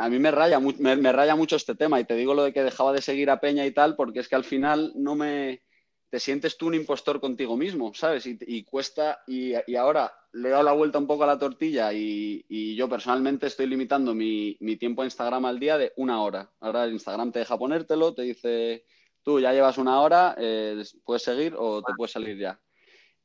a 0.00 0.08
mí 0.08 0.18
me 0.18 0.30
raya, 0.30 0.58
me, 0.60 0.96
me, 0.96 1.12
raya 1.12 1.36
mucho 1.36 1.56
este 1.56 1.74
tema 1.74 2.00
y 2.00 2.04
te 2.04 2.14
digo 2.14 2.32
lo 2.32 2.44
de 2.44 2.54
que 2.54 2.62
dejaba 2.62 2.92
de 2.94 3.02
seguir 3.02 3.28
a 3.28 3.38
Peña 3.38 3.66
y 3.66 3.70
tal, 3.70 3.96
porque 3.96 4.20
es 4.20 4.28
que 4.28 4.34
al 4.34 4.44
final 4.44 4.92
no 4.96 5.14
me... 5.14 5.62
Te 6.08 6.18
sientes 6.18 6.56
tú 6.56 6.66
un 6.66 6.74
impostor 6.74 7.20
contigo 7.20 7.56
mismo, 7.56 7.94
¿sabes? 7.94 8.26
Y, 8.26 8.64
cuesta, 8.64 9.20
y, 9.28 9.52
y, 9.66 9.76
ahora 9.76 10.12
le 10.32 10.48
he 10.48 10.50
dado 10.50 10.64
la 10.64 10.72
vuelta 10.72 10.98
un 10.98 11.06
poco 11.06 11.22
a 11.22 11.26
la 11.28 11.38
tortilla 11.38 11.92
y, 11.92 12.44
y 12.48 12.74
yo 12.74 12.88
personalmente 12.88 13.46
estoy 13.46 13.66
limitando 13.66 14.12
mi, 14.12 14.56
mi, 14.58 14.76
tiempo 14.76 15.02
a 15.02 15.04
Instagram 15.04 15.44
al 15.44 15.60
día 15.60 15.78
de 15.78 15.92
una 15.96 16.20
hora. 16.20 16.50
Ahora 16.58 16.88
Instagram 16.88 17.30
te 17.30 17.40
deja 17.40 17.56
ponértelo, 17.56 18.12
te 18.12 18.22
dice, 18.22 18.86
tú 19.22 19.38
ya 19.38 19.52
llevas 19.52 19.78
una 19.78 20.00
hora, 20.00 20.34
eh, 20.36 20.82
puedes 21.04 21.22
seguir 21.22 21.54
o 21.56 21.80
te 21.80 21.92
puedes 21.94 22.10
salir 22.10 22.38
ya. 22.38 22.58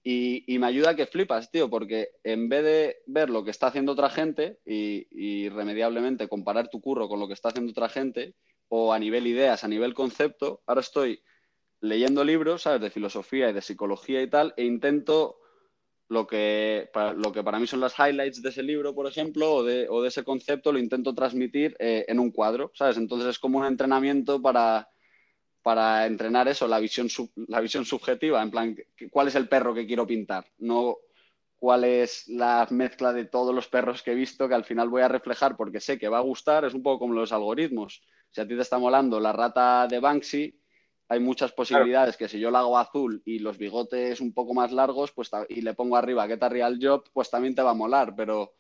Y, 0.08 0.60
me 0.60 0.68
ayuda 0.68 0.92
a 0.92 0.96
que 0.96 1.08
flipas, 1.08 1.50
tío, 1.50 1.68
porque 1.68 2.10
en 2.24 2.48
vez 2.48 2.64
de 2.64 2.98
ver 3.08 3.32
lo 3.32 3.44
que 3.44 3.50
está 3.50 3.68
haciendo 3.68 3.94
otra 3.94 4.12
gente 4.12 4.60
y, 4.64 5.08
irremediablemente 5.10 6.28
comparar 6.28 6.68
tu 6.70 6.80
curro 6.80 7.10
con 7.10 7.20
lo 7.20 7.28
que 7.28 7.34
está 7.34 7.50
haciendo 7.50 7.72
otra 7.72 7.90
gente, 7.90 8.36
o 8.68 8.94
a 8.94 9.00
nivel 9.00 9.26
ideas, 9.26 9.64
a 9.64 9.68
nivel 9.68 9.96
concepto, 9.96 10.62
ahora 10.68 10.82
estoy 10.82 11.24
leyendo 11.82 12.24
libros, 12.24 12.62
¿sabes?, 12.62 12.82
de 12.82 12.92
filosofía 12.92 13.50
y 13.50 13.54
de 13.54 13.64
psicología 13.64 14.22
y 14.22 14.30
tal, 14.30 14.54
e 14.58 14.64
intento 14.66 15.40
lo 16.08 16.28
que, 16.28 16.88
para, 16.94 17.14
lo 17.14 17.32
que 17.32 17.44
para 17.44 17.60
mí 17.60 17.66
son 17.66 17.80
las 17.80 17.98
highlights 17.98 18.44
de 18.44 18.50
ese 18.50 18.62
libro, 18.62 18.94
por 18.94 19.08
ejemplo, 19.08 19.56
o 19.56 19.64
de, 19.64 19.88
o 19.90 20.04
de 20.04 20.10
ese 20.10 20.24
concepto, 20.24 20.72
lo 20.72 20.78
intento 20.78 21.16
transmitir 21.16 21.76
eh, 21.80 22.06
en 22.08 22.20
un 22.20 22.30
cuadro, 22.30 22.72
¿sabes? 22.76 22.98
Entonces 22.98 23.30
es 23.30 23.40
como 23.40 23.58
un 23.58 23.66
entrenamiento 23.66 24.40
para 24.40 24.88
para 25.66 26.06
entrenar 26.06 26.48
eso, 26.48 26.68
la 26.68 26.78
visión, 26.78 27.08
la 27.48 27.60
visión 27.60 27.86
subjetiva, 27.86 28.40
en 28.44 28.52
plan, 28.52 28.78
¿cuál 29.10 29.30
es 29.30 29.34
el 29.34 29.50
perro 29.50 29.74
que 29.74 29.88
quiero 29.88 30.06
pintar? 30.06 30.46
No 30.60 30.98
cuál 31.56 31.86
es 31.86 32.28
la 32.28 32.68
mezcla 32.70 33.12
de 33.12 33.26
todos 33.26 33.56
los 33.56 33.68
perros 33.68 34.04
que 34.04 34.12
he 34.12 34.16
visto 34.16 34.48
que 34.48 34.54
al 34.54 34.64
final 34.64 34.90
voy 34.90 35.02
a 35.02 35.08
reflejar 35.08 35.58
porque 35.58 35.80
sé 35.80 35.98
que 35.98 36.08
va 36.08 36.20
a 36.20 36.22
gustar, 36.22 36.66
es 36.66 36.76
un 36.76 36.84
poco 36.84 37.00
como 37.00 37.16
los 37.16 37.32
algoritmos. 37.32 38.04
Si 38.30 38.42
a 38.42 38.48
ti 38.48 38.54
te 38.54 38.62
está 38.62 38.78
molando 38.78 39.20
la 39.20 39.34
rata 39.34 39.88
de 39.88 40.00
Banksy, 40.00 40.56
hay 41.10 41.20
muchas 41.20 41.52
posibilidades 41.52 42.16
que 42.16 42.28
si 42.28 42.40
yo 42.40 42.52
la 42.52 42.60
hago 42.60 42.78
azul 42.78 43.24
y 43.26 43.40
los 43.40 43.58
bigotes 43.58 44.22
un 44.22 44.36
poco 44.36 44.54
más 44.54 44.72
largos 44.72 45.14
pues, 45.14 45.32
y 45.50 45.62
le 45.62 45.74
pongo 45.74 45.98
arriba 45.98 46.28
Get 46.28 46.44
a 46.44 46.50
Real 46.50 46.78
Job, 46.80 47.06
pues 47.12 47.32
también 47.32 47.56
te 47.56 47.64
va 47.64 47.72
a 47.72 47.74
molar, 47.74 48.14
pero 48.16 48.54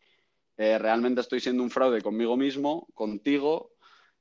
eh, 0.58 0.80
realmente 0.80 1.22
estoy 1.22 1.39
siendo 1.39 1.62
un 1.62 1.70
fraude 1.70 2.01
conmigo 2.01 2.36
mismo, 2.36 2.88
contigo 2.95 3.74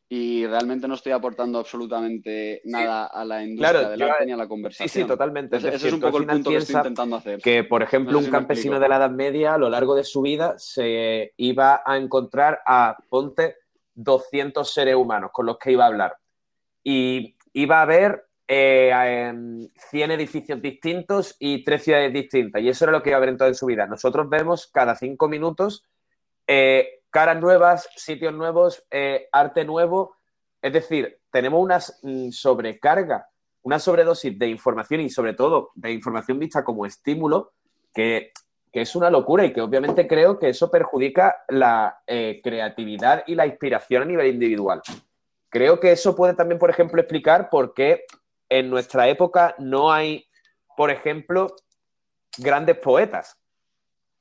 y 0.09 0.47
realmente 0.47 0.87
no 0.87 0.95
estoy 0.95 1.13
aportando 1.13 1.59
absolutamente 1.59 2.61
nada 2.65 3.07
a 3.07 3.25
la 3.25 3.43
industria 3.43 3.89
del 3.89 4.03
arte 4.03 4.27
ni 4.27 4.33
a 4.33 4.37
la 4.37 4.47
conversación. 4.47 4.89
Sí, 4.89 5.01
sí, 5.01 5.07
totalmente. 5.07 5.57
ese 5.57 5.75
es 5.75 5.93
un 5.93 6.01
poco 6.01 6.19
el 6.19 6.27
punto 6.27 6.51
que 6.51 6.57
estoy 6.57 6.77
intentando 6.77 7.17
hacer. 7.17 7.41
Que, 7.41 7.65
por 7.65 7.83
ejemplo, 7.83 8.19
un 8.19 8.31
campesino 8.31 8.79
de 8.79 8.89
la 8.89 8.97
Edad 8.97 9.11
Media 9.11 9.55
a 9.55 9.59
lo 9.59 9.71
largo 9.71 9.95
de 9.95 10.05
su 10.05 10.23
vida 10.23 10.55
se 10.59 11.33
iba 11.39 11.83
a 11.85 11.97
encontrar 11.97 12.61
a, 12.67 12.97
ponte, 13.09 13.57
200 13.95 14.71
seres 14.71 14.95
humanos 14.95 15.31
con 15.33 15.47
los 15.47 15.59
que 15.59 15.73
iba 15.73 15.85
a 15.85 15.89
hablar. 15.89 16.17
Y 16.83 17.37
iba 17.55 17.81
a 17.81 17.87
ver 17.87 18.27
eh, 18.47 19.33
100 19.91 20.11
edificios 20.11 20.61
distintos 20.61 21.35
y 21.39 21.65
tres 21.65 21.83
ciudades 21.83 22.13
distintas. 22.13 22.61
Y 22.61 22.69
eso 22.69 22.85
era 22.85 22.93
lo 22.93 23.03
que 23.03 23.11
iba 23.11 23.17
a 23.17 23.21
ver 23.21 23.31
en 23.31 23.39
toda 23.39 23.55
su 23.55 23.67
vida. 23.67 23.87
Nosotros 23.87 24.29
vemos 24.29 24.67
cada 24.67 24.95
cinco 24.97 25.29
minutos 25.29 25.83
eh, 26.47 27.01
caras 27.15 27.41
nuevas, 27.41 27.89
sitios 27.95 28.35
nuevos, 28.35 28.85
eh, 28.91 29.29
arte 29.31 29.65
nuevo. 29.65 30.17
Es 30.61 30.73
decir, 30.73 31.21
tenemos 31.31 31.63
una 31.63 31.79
mm, 32.03 32.31
sobrecarga, 32.31 33.29
una 33.63 33.79
sobredosis 33.79 34.37
de 34.37 34.49
información 34.49 35.01
y 35.01 35.09
sobre 35.09 35.33
todo 35.33 35.71
de 35.77 35.93
información 35.93 36.41
vista 36.41 36.65
como 36.65 36.85
estímulo 36.85 37.53
que, 37.95 38.33
es 38.73 38.97
una 38.97 39.09
locura 39.09 39.45
y 39.45 39.53
que 39.53 39.61
obviamente 39.61 40.09
creo 40.09 40.41
que 40.41 40.49
eso 40.49 40.69
perjudica 40.69 41.45
la 41.47 42.01
eh, 42.09 42.41
creatividad 42.43 43.23
y 43.29 43.37
la 43.37 43.47
inspiración 43.47 44.03
a 44.03 44.07
nivel 44.07 44.27
individual. 44.27 44.83
Creo 45.49 45.79
que 45.79 45.93
eso 45.93 46.17
puede 46.17 46.35
también, 46.35 46.59
por 46.59 46.71
ejemplo, 46.71 47.01
explicar 47.01 47.49
por 47.49 47.75
qué 47.75 48.07
en 48.49 48.69
nuestra 48.69 49.07
época 49.07 49.55
no 49.61 49.93
hay, 49.93 50.27
por 50.77 50.91
ejemplo, 50.91 51.55
grandes 52.39 52.77
poetas 52.79 53.39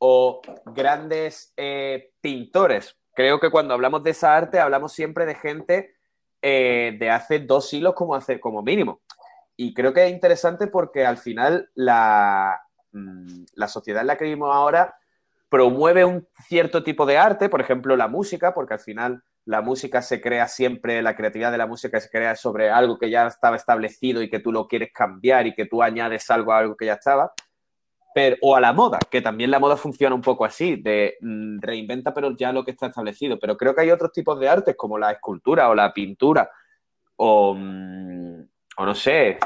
o 0.05 0.41
grandes 0.65 1.53
eh, 1.55 2.11
pintores. 2.19 2.97
Creo 3.15 3.39
que 3.39 3.49
cuando 3.49 3.73
hablamos 3.73 4.03
de 4.03 4.09
esa 4.09 4.35
arte 4.35 4.59
hablamos 4.59 4.91
siempre 4.91 5.25
de 5.25 5.35
gente 5.35 5.95
eh, 6.41 6.97
de 6.99 7.09
hace 7.09 7.39
dos 7.39 7.69
siglos 7.69 7.93
como, 7.93 8.13
hace, 8.13 8.37
como 8.41 8.61
mínimo. 8.61 8.99
Y 9.55 9.73
creo 9.73 9.93
que 9.93 10.05
es 10.05 10.11
interesante 10.11 10.67
porque 10.67 11.05
al 11.05 11.17
final 11.17 11.69
la, 11.73 12.59
mm, 12.91 13.45
la 13.53 13.67
sociedad 13.69 14.01
en 14.01 14.07
la 14.07 14.17
que 14.17 14.25
vivimos 14.25 14.53
ahora 14.53 14.93
promueve 15.47 16.03
un 16.03 16.27
cierto 16.49 16.83
tipo 16.83 17.05
de 17.05 17.17
arte, 17.17 17.47
por 17.47 17.61
ejemplo 17.61 17.95
la 17.95 18.09
música, 18.09 18.53
porque 18.53 18.73
al 18.73 18.81
final 18.81 19.23
la 19.45 19.61
música 19.61 20.01
se 20.01 20.19
crea 20.19 20.49
siempre, 20.49 21.01
la 21.01 21.15
creatividad 21.15 21.51
de 21.53 21.59
la 21.59 21.67
música 21.67 22.01
se 22.01 22.09
crea 22.09 22.35
sobre 22.35 22.69
algo 22.69 22.99
que 22.99 23.09
ya 23.09 23.25
estaba 23.25 23.55
establecido 23.55 24.21
y 24.21 24.29
que 24.29 24.39
tú 24.39 24.51
lo 24.51 24.67
quieres 24.67 24.91
cambiar 24.93 25.47
y 25.47 25.53
que 25.53 25.65
tú 25.65 25.81
añades 25.81 26.29
algo 26.29 26.51
a 26.51 26.57
algo 26.57 26.75
que 26.75 26.87
ya 26.87 26.95
estaba 26.95 27.31
o 28.41 28.55
a 28.55 28.61
la 28.61 28.73
moda, 28.73 28.99
que 29.09 29.21
también 29.21 29.51
la 29.51 29.59
moda 29.59 29.77
funciona 29.77 30.15
un 30.15 30.21
poco 30.21 30.45
así, 30.45 30.75
de 30.75 31.17
mm, 31.21 31.59
reinventa 31.59 32.13
pero 32.13 32.35
ya 32.35 32.51
lo 32.51 32.63
que 32.63 32.71
está 32.71 32.87
establecido. 32.87 33.39
Pero 33.39 33.57
creo 33.57 33.73
que 33.73 33.81
hay 33.81 33.91
otros 33.91 34.11
tipos 34.11 34.39
de 34.39 34.49
artes 34.49 34.75
como 34.75 34.97
la 34.97 35.11
escultura 35.11 35.69
o 35.69 35.75
la 35.75 35.93
pintura 35.93 36.49
o, 37.15 37.53
mm, 37.55 38.41
no 38.79 38.95
sé, 38.95 39.37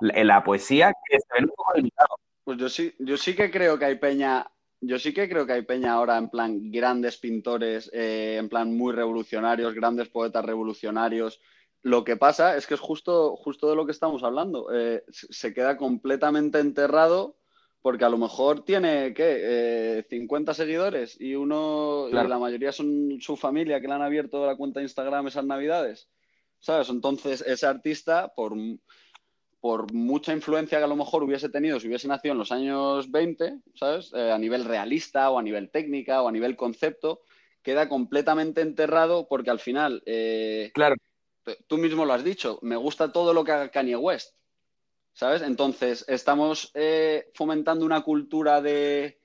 la, 0.00 0.44
poesía 0.44 0.92
que 1.08 1.18
se 1.18 1.26
ven 1.34 1.44
un 1.44 1.54
poco 1.56 1.72
limitados. 1.74 2.18
Pues 2.44 2.58
yo 2.58 2.68
sí, 2.68 2.94
yo 2.98 3.16
sí 3.16 3.34
que 3.34 3.50
creo 3.50 3.78
que 3.78 3.86
hay 3.86 3.96
peña, 3.96 4.46
yo 4.80 4.98
sí 4.98 5.14
que 5.14 5.28
creo 5.28 5.46
que 5.46 5.54
hay 5.54 5.62
peña 5.62 5.94
ahora 5.94 6.18
en 6.18 6.28
plan 6.28 6.70
grandes 6.70 7.16
pintores, 7.16 7.90
eh, 7.92 8.36
en 8.38 8.48
plan 8.48 8.76
muy 8.76 8.92
revolucionarios, 8.92 9.74
grandes 9.74 10.08
poetas 10.08 10.44
revolucionarios. 10.44 11.40
Lo 11.82 12.04
que 12.04 12.16
pasa 12.16 12.56
es 12.56 12.66
que 12.66 12.74
es 12.74 12.80
justo, 12.80 13.36
justo 13.36 13.68
de 13.68 13.76
lo 13.76 13.86
que 13.86 13.92
estamos 13.92 14.22
hablando. 14.22 14.68
Eh, 14.72 15.04
se 15.10 15.52
queda 15.54 15.76
completamente 15.76 16.58
enterrado 16.58 17.36
porque 17.84 18.06
a 18.06 18.08
lo 18.08 18.16
mejor 18.16 18.64
tiene, 18.64 19.12
¿qué? 19.12 20.06
50 20.08 20.52
eh, 20.52 20.54
seguidores 20.54 21.20
y 21.20 21.34
uno, 21.34 22.08
y 22.08 22.12
la 22.14 22.38
mayoría 22.38 22.72
son 22.72 23.18
su 23.20 23.36
familia 23.36 23.78
que 23.78 23.86
le 23.86 23.92
han 23.92 24.00
abierto 24.00 24.46
la 24.46 24.56
cuenta 24.56 24.80
de 24.80 24.84
Instagram 24.84 25.26
esas 25.26 25.44
navidades, 25.44 26.08
¿sabes? 26.60 26.88
Entonces, 26.88 27.44
ese 27.46 27.66
artista, 27.66 28.32
por, 28.34 28.54
por 29.60 29.92
mucha 29.92 30.32
influencia 30.32 30.78
que 30.78 30.84
a 30.84 30.88
lo 30.88 30.96
mejor 30.96 31.24
hubiese 31.24 31.50
tenido 31.50 31.78
si 31.78 31.88
hubiese 31.88 32.08
nacido 32.08 32.32
en 32.32 32.38
los 32.38 32.52
años 32.52 33.10
20, 33.10 33.58
¿sabes? 33.74 34.10
Eh, 34.14 34.32
a 34.32 34.38
nivel 34.38 34.64
realista 34.64 35.28
o 35.28 35.38
a 35.38 35.42
nivel 35.42 35.68
técnica 35.68 36.22
o 36.22 36.28
a 36.28 36.32
nivel 36.32 36.56
concepto, 36.56 37.20
queda 37.62 37.90
completamente 37.90 38.62
enterrado 38.62 39.28
porque 39.28 39.50
al 39.50 39.60
final, 39.60 40.02
eh, 40.06 40.70
claro. 40.72 40.96
tú 41.66 41.76
mismo 41.76 42.06
lo 42.06 42.14
has 42.14 42.24
dicho, 42.24 42.58
me 42.62 42.76
gusta 42.76 43.12
todo 43.12 43.34
lo 43.34 43.44
que 43.44 43.52
haga 43.52 43.68
Kanye 43.68 43.96
West 43.96 44.34
¿sabes? 45.14 45.42
Entonces, 45.42 46.04
estamos 46.08 46.70
eh, 46.74 47.30
fomentando 47.34 47.86
una 47.86 48.02
cultura 48.02 48.60
de... 48.60 49.18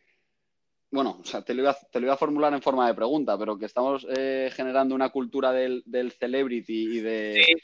Bueno, 0.91 1.19
o 1.21 1.25
sea, 1.25 1.43
te 1.43 1.53
lo, 1.53 1.61
iba, 1.61 2.13
a 2.13 2.17
formular 2.17 2.53
en 2.53 2.61
forma 2.61 2.87
de 2.87 2.95
pregunta, 2.95 3.37
pero 3.37 3.59
que 3.59 3.65
estamos 3.65 4.07
eh, 4.09 4.49
generando 4.53 4.95
una 4.95 5.09
cultura 5.09 5.51
del, 5.51 5.83
celebrity 6.17 6.97
y 6.97 6.99
de, 6.99 7.61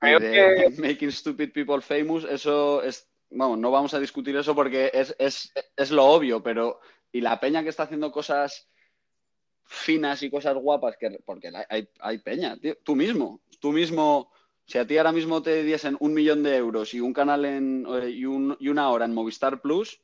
making 0.78 1.12
stupid 1.12 1.52
people 1.52 1.80
famous, 1.80 2.24
eso 2.24 2.82
es, 2.82 3.08
vamos, 3.30 3.58
no 3.58 3.70
vamos 3.70 3.94
a 3.94 4.00
discutir 4.00 4.36
eso 4.36 4.56
porque 4.56 4.90
es, 4.92 5.90
lo 5.92 6.04
obvio, 6.06 6.42
pero 6.42 6.80
y 7.12 7.20
la 7.20 7.38
peña 7.38 7.62
que 7.62 7.68
está 7.68 7.84
haciendo 7.84 8.10
cosas 8.10 8.68
finas 9.64 10.20
y 10.24 10.30
cosas 10.30 10.56
guapas, 10.56 10.96
que, 10.98 11.20
porque 11.24 11.52
hay, 11.68 11.88
hay 12.00 12.18
peña, 12.18 12.56
tío, 12.56 12.76
tú 12.82 12.96
mismo, 12.96 13.40
tú 13.60 13.70
mismo 13.70 14.32
si 14.66 14.78
a 14.78 14.86
ti 14.86 14.96
ahora 14.96 15.12
mismo 15.12 15.42
te 15.42 15.62
diesen 15.62 15.96
un 16.00 16.14
millón 16.14 16.42
de 16.42 16.56
euros 16.56 16.94
y 16.94 17.00
un 17.00 17.12
canal 17.12 17.44
eh, 17.44 18.10
y, 18.10 18.24
una 18.24 18.90
hora 18.90 19.04
en 19.04 19.14
Movistar 19.14 19.60
Plus, 19.60 20.00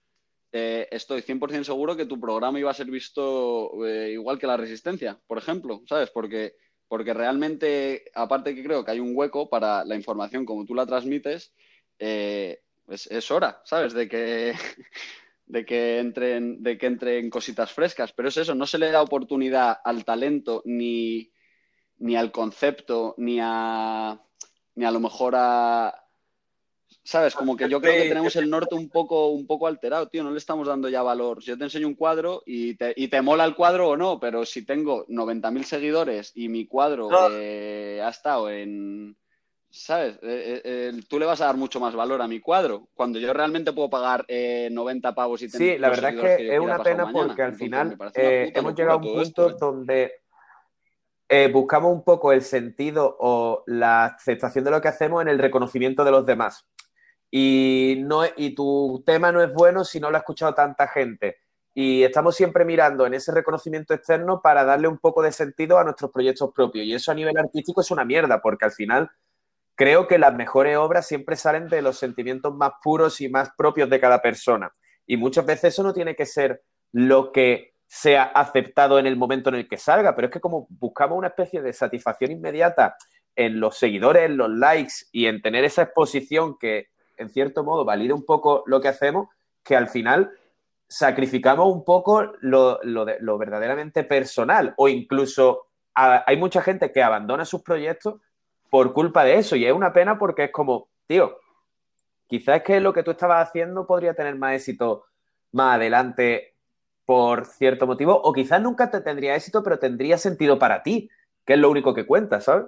eh, 0.53 0.89
estoy 0.91 1.23
100% 1.23 1.65
seguro 1.65 1.97
que 1.97 2.07
tu 2.07 2.21
programa 2.21 2.59
iba 2.59 2.71
a 2.71 2.75
ser 2.75 2.91
visto 2.91 3.87
eh, 3.87 4.11
igual 4.13 4.39
que 4.39 4.47
La 4.47 4.57
Resistencia, 4.57 5.19
por 5.27 5.39
ejemplo, 5.39 5.83
¿sabes? 5.87 6.11
Porque, 6.11 6.57
porque 6.89 7.15
realmente, 7.15 8.11
aparte 8.15 8.55
que 8.55 8.63
creo 8.63 8.85
que 8.85 8.91
hay 8.91 9.01
un 9.01 9.17
hueco 9.17 9.49
para 9.49 9.85
la 9.85 9.97
información 9.97 10.45
como 10.45 10.67
tú 10.67 10.75
la 10.75 10.87
transmites, 10.87 11.55
es, 11.99 13.31
hora, 13.31 13.63
¿sabes? 13.65 13.95
De 13.95 14.09
que, 14.09 14.53
de, 15.47 15.65
que 15.65 15.99
entren, 16.01 16.63
de 16.63 16.77
que 16.77 16.87
entren 16.87 17.31
cositas 17.31 17.73
frescas. 17.73 18.13
Pero 18.13 18.29
es 18.29 18.37
eso, 18.37 18.55
no 18.55 18.67
se 18.67 18.79
le 18.79 18.91
da 18.91 19.03
oportunidad 19.03 19.79
al 19.85 20.05
talento 20.05 20.63
ni, 20.67 21.33
ni 21.99 22.17
al 22.17 22.33
concepto, 22.33 23.15
ni 23.17 23.39
a 23.41 24.21
ni 24.81 24.87
a 24.87 24.91
lo 24.91 24.99
mejor 24.99 25.35
a... 25.37 25.95
¿Sabes? 27.05 27.35
Como 27.35 27.57
que 27.57 27.69
yo 27.69 27.81
creo 27.81 28.03
que 28.03 28.09
tenemos 28.09 28.35
el 28.37 28.49
norte 28.49 28.75
un 28.75 28.89
poco, 28.89 29.29
un 29.29 29.47
poco 29.47 29.67
alterado, 29.67 30.09
tío. 30.09 30.23
No 30.23 30.31
le 30.31 30.39
estamos 30.39 30.67
dando 30.67 30.89
ya 30.89 31.03
valor. 31.03 31.43
Si 31.43 31.49
yo 31.49 31.59
te 31.59 31.65
enseño 31.65 31.87
un 31.87 31.95
cuadro 31.95 32.43
y 32.47 32.75
te, 32.77 32.95
y 32.97 33.09
te 33.09 33.21
mola 33.21 33.45
el 33.45 33.55
cuadro 33.55 33.91
o 33.91 33.97
no, 33.97 34.19
pero 34.19 34.45
si 34.45 34.65
tengo 34.65 35.07
90.000 35.07 35.63
seguidores 35.65 36.33
y 36.35 36.49
mi 36.49 36.67
cuadro 36.67 37.11
eh, 37.31 38.01
ha 38.03 38.09
estado 38.09 38.51
en... 38.51 39.17
¿Sabes? 39.69 40.15
Eh, 40.23 40.63
eh, 40.65 41.01
tú 41.09 41.19
le 41.19 41.27
vas 41.27 41.41
a 41.43 41.47
dar 41.47 41.57
mucho 41.57 41.79
más 41.79 41.95
valor 41.95 42.23
a 42.23 42.29
mi 42.29 42.41
cuadro. 42.41 42.89
Cuando 42.95 43.19
yo 43.19 43.33
realmente 43.33 43.73
puedo 43.73 43.91
pagar 43.91 44.27
90 44.29 45.15
pavos 45.15 45.43
y 45.43 45.51
tener. 45.51 45.75
Sí, 45.75 45.79
la 45.79 45.91
verdad 45.91 46.15
es 46.15 46.37
que, 46.39 46.55
es 46.55 46.61
una 46.61 46.83
pena 46.83 47.11
porque 47.13 47.43
al 47.43 47.55
final 47.55 47.97
hemos 48.15 48.75
llegado 48.75 48.99
a 48.99 49.03
un 49.03 49.15
punto 49.15 49.51
donde 49.51 50.20
eh, 51.33 51.49
buscamos 51.53 51.93
un 51.93 52.03
poco 52.03 52.33
el 52.33 52.43
sentido 52.43 53.17
o 53.21 53.63
la 53.67 54.07
aceptación 54.07 54.65
de 54.65 54.73
lo 54.73 54.81
que 54.81 54.89
hacemos 54.89 55.23
en 55.23 55.29
el 55.29 55.39
reconocimiento 55.39 56.05
de 56.05 56.11
los 56.11 56.27
demás. 56.27 56.67
Y, 57.31 57.99
no, 58.01 58.23
y 58.37 58.53
tu 58.57 59.05
tema 59.07 59.31
no 59.31 59.41
es 59.41 59.55
bueno 59.55 59.85
si 59.85 60.01
no 60.01 60.11
lo 60.11 60.17
ha 60.17 60.21
escuchado 60.21 60.55
tanta 60.55 60.89
gente. 60.89 61.37
Y 61.73 62.03
estamos 62.03 62.35
siempre 62.35 62.65
mirando 62.65 63.07
en 63.07 63.15
ese 63.15 63.31
reconocimiento 63.31 63.95
externo 63.95 64.43
para 64.43 64.65
darle 64.65 64.89
un 64.89 64.99
poco 64.99 65.23
de 65.23 65.31
sentido 65.31 65.79
a 65.79 65.85
nuestros 65.85 66.11
proyectos 66.11 66.51
propios. 66.53 66.85
Y 66.85 66.95
eso 66.95 67.13
a 67.13 67.15
nivel 67.15 67.39
artístico 67.39 67.81
es 67.81 67.93
una 67.93 68.05
mierda, 68.05 68.43
porque 68.43 68.65
al 68.65 68.73
final 68.73 69.09
creo 69.77 70.09
que 70.09 70.19
las 70.19 70.35
mejores 70.35 70.77
obras 70.79 71.07
siempre 71.07 71.37
salen 71.37 71.69
de 71.69 71.81
los 71.81 71.97
sentimientos 71.97 72.53
más 72.57 72.73
puros 72.83 73.21
y 73.21 73.29
más 73.29 73.51
propios 73.57 73.89
de 73.89 74.01
cada 74.01 74.21
persona. 74.21 74.73
Y 75.07 75.17
muchas 75.17 75.47
veces 75.47 75.75
eso 75.75 75.85
no 75.85 75.95
tiene 75.95 76.17
que 76.17 76.27
ser 76.27 76.65
lo 76.91 77.31
que 77.31 77.75
sea 77.93 78.23
aceptado 78.23 79.01
en 79.01 79.07
el 79.07 79.17
momento 79.17 79.49
en 79.49 79.57
el 79.57 79.69
que 79.69 79.77
salga, 79.77 80.15
pero 80.15 80.29
es 80.29 80.33
que 80.33 80.39
como 80.39 80.69
buscamos 80.71 81.19
una 81.19 81.27
especie 81.27 81.61
de 81.61 81.73
satisfacción 81.73 82.31
inmediata 82.31 82.97
en 83.35 83.59
los 83.59 83.79
seguidores, 83.79 84.27
en 84.27 84.37
los 84.37 84.49
likes 84.49 84.93
y 85.11 85.27
en 85.27 85.43
tener 85.43 85.65
esa 85.65 85.83
exposición 85.83 86.57
que 86.57 86.87
en 87.17 87.31
cierto 87.31 87.65
modo 87.65 87.85
valida 87.85 88.15
un 88.15 88.25
poco 88.25 88.63
lo 88.67 88.81
que 88.81 88.87
hacemos, 88.87 89.27
que 89.65 89.75
al 89.75 89.89
final 89.89 90.31
sacrificamos 90.87 91.67
un 91.67 91.85
poco 91.85 92.31
lo, 92.43 92.79
lo 92.85 93.39
verdaderamente 93.39 94.05
personal. 94.05 94.73
O 94.77 94.89
incluso 94.89 95.67
hay 95.93 96.37
mucha 96.37 96.63
gente 96.63 96.93
que 96.93 97.03
abandona 97.03 97.45
sus 97.45 97.63
proyectos 97.63 98.21
por 98.71 98.93
culpa 98.93 99.25
de 99.25 99.35
eso 99.35 99.57
y 99.57 99.67
es 99.67 99.73
una 99.73 99.93
pena 99.93 100.17
porque 100.17 100.45
es 100.45 100.53
como, 100.53 100.87
tío, 101.09 101.39
quizás 102.29 102.63
que 102.63 102.79
lo 102.79 102.93
que 102.93 103.03
tú 103.03 103.11
estabas 103.11 103.49
haciendo 103.49 103.85
podría 103.85 104.15
tener 104.15 104.37
más 104.37 104.55
éxito 104.55 105.07
más 105.51 105.75
adelante 105.75 106.55
por 107.11 107.45
cierto 107.45 107.89
motivo 107.89 108.15
o 108.23 108.33
quizás 108.33 108.63
nunca 108.63 108.89
te 108.89 109.01
tendría 109.01 109.35
éxito 109.35 109.65
pero 109.65 109.81
tendría 109.81 110.17
sentido 110.17 110.61
para 110.61 110.85
ti, 110.85 111.11
que 111.45 111.55
es 111.55 111.59
lo 111.59 111.69
único 111.69 111.93
que 111.93 112.07
cuenta, 112.07 112.41
¿sabes? 112.41 112.67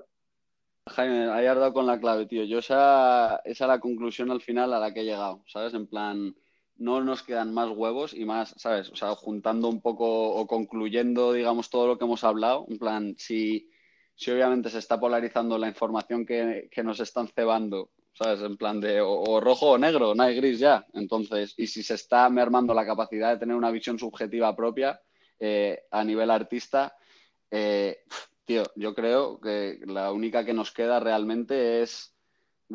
Jaime, 0.91 1.31
ahí 1.31 1.47
has 1.47 1.55
dado 1.55 1.73
con 1.73 1.87
la 1.87 2.01
clave, 2.01 2.27
tío. 2.27 2.43
Yo 2.43 2.59
esa, 2.59 3.37
esa 3.45 3.65
es 3.65 3.69
la 3.69 3.79
conclusión 3.79 4.33
al 4.33 4.41
final 4.41 4.75
a 4.75 4.81
la 4.81 4.93
que 4.93 5.03
he 5.03 5.05
llegado, 5.05 5.45
¿sabes? 5.47 5.75
En 5.75 5.87
plan, 5.87 6.35
no 6.75 7.01
nos 7.01 7.23
quedan 7.23 7.55
más 7.55 7.71
huevos 7.71 8.15
y 8.15 8.25
más, 8.25 8.53
¿sabes? 8.59 8.91
O 8.91 8.97
sea, 8.97 9.15
juntando 9.15 9.69
un 9.69 9.81
poco 9.81 10.35
o 10.35 10.45
concluyendo, 10.49 11.33
digamos, 11.33 11.71
todo 11.71 11.87
lo 11.87 11.97
que 11.97 12.05
hemos 12.05 12.25
hablado, 12.25 12.67
en 12.69 12.79
plan, 12.79 13.15
si, 13.19 13.71
si 14.17 14.33
obviamente 14.33 14.71
se 14.71 14.79
está 14.79 14.99
polarizando 14.99 15.57
la 15.57 15.69
información 15.69 16.27
que, 16.27 16.69
nos 16.83 16.99
están 16.99 17.29
cebando, 17.29 17.91
¿sabes? 18.13 18.43
En 18.43 18.57
plan 18.57 18.81
de 18.81 19.01
o, 19.01 19.41
rojo 19.41 19.71
o 19.71 19.79
negro, 19.79 20.15
no 20.15 20.23
hay 20.23 20.37
gris 20.37 20.59
ya. 20.59 20.87
Entonces, 20.93 21.55
y 21.57 21.67
si 21.67 21.83
se 21.83 21.95
está 21.95 22.29
mermando 22.29 22.75
la 22.75 22.87
capacidad 22.87 23.31
de 23.31 23.39
tener 23.39 23.57
una 23.57 23.71
visión 23.71 23.99
subjetiva 23.99 24.55
propia 24.55 25.01
eh, 25.41 25.85
a 25.91 26.05
nivel 26.05 26.31
artista, 26.31 26.97
eh, 27.51 28.05
tío, 28.45 28.65
yo 28.77 28.95
creo 28.95 29.41
que 29.41 29.81
la 29.87 30.13
única 30.13 30.45
que 30.45 30.55
nos 30.55 30.73
queda 30.73 31.01
realmente 31.01 31.83
es 31.83 32.15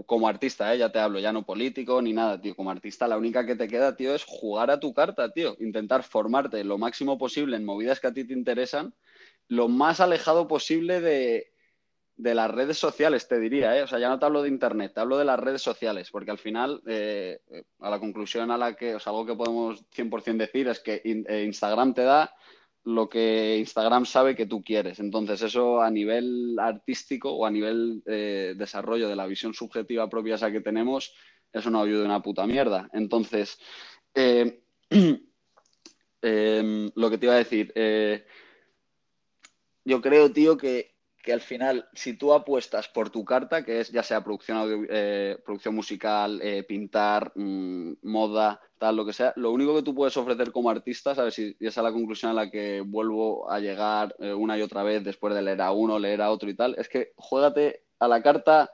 como 0.05 0.27
artista, 0.27 0.73
¿eh? 0.73 0.77
ya 0.77 0.91
te 0.91 0.99
hablo, 0.99 1.19
ya 1.19 1.33
no 1.33 1.45
político 1.45 2.01
ni 2.01 2.13
nada, 2.13 2.39
tío. 2.39 2.55
Como 2.55 2.69
artista, 2.69 3.07
la 3.07 3.17
única 3.17 3.45
que 3.45 3.55
te 3.55 3.67
queda, 3.67 3.95
tío, 3.95 4.13
es 4.13 4.23
jugar 4.23 4.69
a 4.69 4.79
tu 4.79 4.93
carta, 4.93 5.31
tío. 5.31 5.55
Intentar 5.59 6.03
formarte 6.03 6.63
lo 6.63 6.77
máximo 6.77 7.17
posible 7.17 7.57
en 7.57 7.65
movidas 7.65 7.99
que 7.99 8.07
a 8.07 8.13
ti 8.13 8.23
te 8.23 8.33
interesan, 8.33 8.93
lo 9.47 9.67
más 9.67 9.99
alejado 9.99 10.47
posible 10.47 11.01
de, 11.01 11.51
las 12.17 12.51
redes 12.51 12.77
sociales, 12.77 13.27
te 13.27 13.39
diría, 13.39 13.77
¿eh? 13.77 13.83
O 13.83 13.87
sea, 13.87 13.99
ya 13.99 14.09
no 14.09 14.19
te 14.19 14.25
hablo 14.25 14.41
de 14.41 14.49
internet, 14.49 14.93
te 14.93 14.99
hablo 14.99 15.17
de 15.17 15.25
las 15.25 15.39
redes 15.39 15.61
sociales, 15.61 16.09
porque 16.11 16.31
al 16.31 16.37
final, 16.37 16.81
eh, 16.87 17.39
a 17.79 17.89
la 17.89 17.99
conclusión 17.99 18.49
a 18.51 18.57
la 18.57 18.75
que, 18.75 18.95
o 18.95 18.99
sea, 18.99 19.11
algo 19.11 19.25
que 19.25 19.35
podemos 19.35 19.85
100% 19.91 20.37
decir 20.37 20.67
es 20.67 20.79
que 20.79 21.01
eh, 21.03 21.43
Instagram 21.45 21.93
te 21.93 22.03
da 22.03 22.33
lo 22.87 23.09
que 23.09 23.57
Instagram 23.57 24.05
sabe 24.05 24.33
que 24.33 24.45
tú 24.45 24.63
quieres. 24.63 24.99
Entonces, 24.99 25.41
eso 25.41 25.81
a 25.81 25.91
nivel 25.91 26.57
artístico 26.57 27.31
o 27.31 27.45
a 27.45 27.51
nivel 27.51 28.01
eh, 28.05 28.53
desarrollo 28.55 29.09
de 29.09 29.15
la 29.17 29.27
visión 29.27 29.53
subjetiva 29.53 30.09
propia 30.09 30.35
esa 30.35 30.51
que 30.53 30.61
tenemos, 30.61 31.13
eso 31.51 31.69
no 31.69 31.81
ayuda 31.81 32.05
una 32.05 32.21
puta 32.21 32.47
mierda. 32.47 32.89
Entonces, 32.93 33.59
eh, 34.15 34.61
em, 36.21 36.91
lo 36.95 37.09
que 37.09 37.17
te 37.17 37.25
iba 37.25 37.35
a 37.35 37.39
decir, 37.39 37.73
eh, 37.75 38.25
yo 39.83 40.01
creo, 40.01 40.31
tío, 40.31 40.57
que, 40.57 40.96
que, 41.27 41.33
al 41.33 41.41
final, 41.41 41.89
si 41.93 42.13
tú 42.13 42.33
apuestas 42.33 42.87
por 42.87 43.09
tu 43.09 43.25
carta, 43.25 43.63
que 43.65 43.81
es 43.81 43.91
ya 43.91 44.01
sea 44.01 44.23
producción, 44.23 44.87
producción 45.45 45.75
musical, 45.75 46.41
pintar, 46.67 47.33
mm, 47.35 47.95
moda, 48.03 48.61
tal, 48.77 48.95
lo 48.95 49.05
que 49.05 49.13
sea, 49.13 49.33
lo 49.35 49.51
único 49.51 49.75
que 49.75 49.83
tú 49.83 49.93
puedes 49.93 50.15
ofrecer 50.17 50.51
como 50.51 50.69
artista, 50.69 51.15
¿sabes? 51.15 51.37
Y, 51.39 51.55
esa 51.59 51.81
es 51.81 51.83
la 51.83 51.91
conclusión 51.91 52.31
a 52.31 52.33
la 52.33 52.49
que 52.49 52.81
vuelvo 52.81 53.49
a 53.49 53.59
llegar 53.59 54.15
eh, 54.19 54.33
una 54.33 54.57
y 54.57 54.61
otra 54.61 54.83
vez 54.83 55.03
después 55.03 55.33
de 55.33 55.41
leer 55.41 55.61
a 55.61 55.71
uno, 55.71 55.99
leer 55.99 56.21
a 56.21 56.31
otro 56.31 56.49
y 56.49 56.55
tal, 56.55 56.75
es 56.77 56.87
que 56.89 57.13
juégate 57.17 57.83
a 57.99 58.07
la 58.07 58.21
carta, 58.21 58.71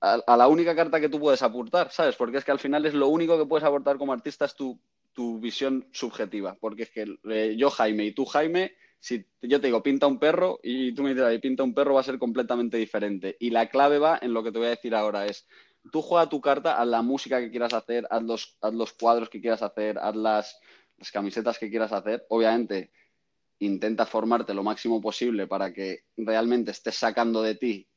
a, 0.00 0.36
la 0.36 0.48
única 0.48 0.74
carta 0.74 1.00
que 1.00 1.08
tú 1.08 1.20
puedes 1.20 1.42
aportar, 1.42 1.90
¿sabes? 1.90 2.16
Porque 2.16 2.38
es 2.38 2.44
que 2.44 2.52
al 2.52 2.58
final 2.58 2.86
es 2.86 2.94
lo 2.94 3.08
único 3.08 3.38
que 3.38 3.46
puedes 3.46 3.64
aportar 3.64 3.98
como 3.98 4.12
artista 4.12 4.44
es 4.46 4.54
tu, 4.54 4.80
tu 5.12 5.38
visión 5.38 5.86
subjetiva, 5.92 6.56
porque 6.60 6.84
es 6.84 6.90
que 6.90 7.18
eh, 7.30 7.54
yo 7.56 7.70
Jaime 7.70 8.06
y 8.06 8.12
tú 8.12 8.24
Jaime, 8.24 8.72
si 9.00 9.24
yo 9.40 9.60
te 9.60 9.66
digo 9.66 9.82
pinta 9.82 10.06
un 10.06 10.18
perro 10.18 10.60
y 10.62 10.92
tú 10.92 11.02
me 11.02 11.14
dices, 11.14 11.40
pinta 11.40 11.62
un 11.62 11.74
perro 11.74 11.94
va 11.94 12.00
a 12.00 12.04
ser 12.04 12.18
completamente 12.18 12.76
diferente. 12.76 13.36
Y 13.40 13.50
la 13.50 13.68
clave 13.68 13.98
va 13.98 14.18
en 14.20 14.34
lo 14.34 14.42
que 14.42 14.52
te 14.52 14.58
voy 14.58 14.66
a 14.68 14.70
decir 14.70 14.94
ahora, 14.94 15.26
es 15.26 15.46
tú 15.90 16.02
juega 16.02 16.28
tu 16.28 16.40
carta, 16.40 16.80
haz 16.80 16.86
la 16.86 17.02
música 17.02 17.40
que 17.40 17.50
quieras 17.50 17.72
hacer, 17.72 18.06
haz 18.10 18.22
los, 18.22 18.58
los 18.72 18.92
cuadros 18.92 19.30
que 19.30 19.40
quieras 19.40 19.62
hacer, 19.62 19.98
haz 19.98 20.14
las, 20.14 20.60
camisetas 21.12 21.58
que 21.58 21.70
quieras 21.70 21.92
hacer. 21.92 22.26
Obviamente, 22.28 22.92
intenta 23.60 24.04
formarte 24.04 24.52
lo 24.52 24.62
máximo 24.62 25.00
posible 25.00 25.46
para 25.46 25.72
que 25.72 26.04
realmente 26.18 26.72
estés 26.72 26.96
sacando 26.96 27.42
de 27.42 27.54
ti 27.54 27.88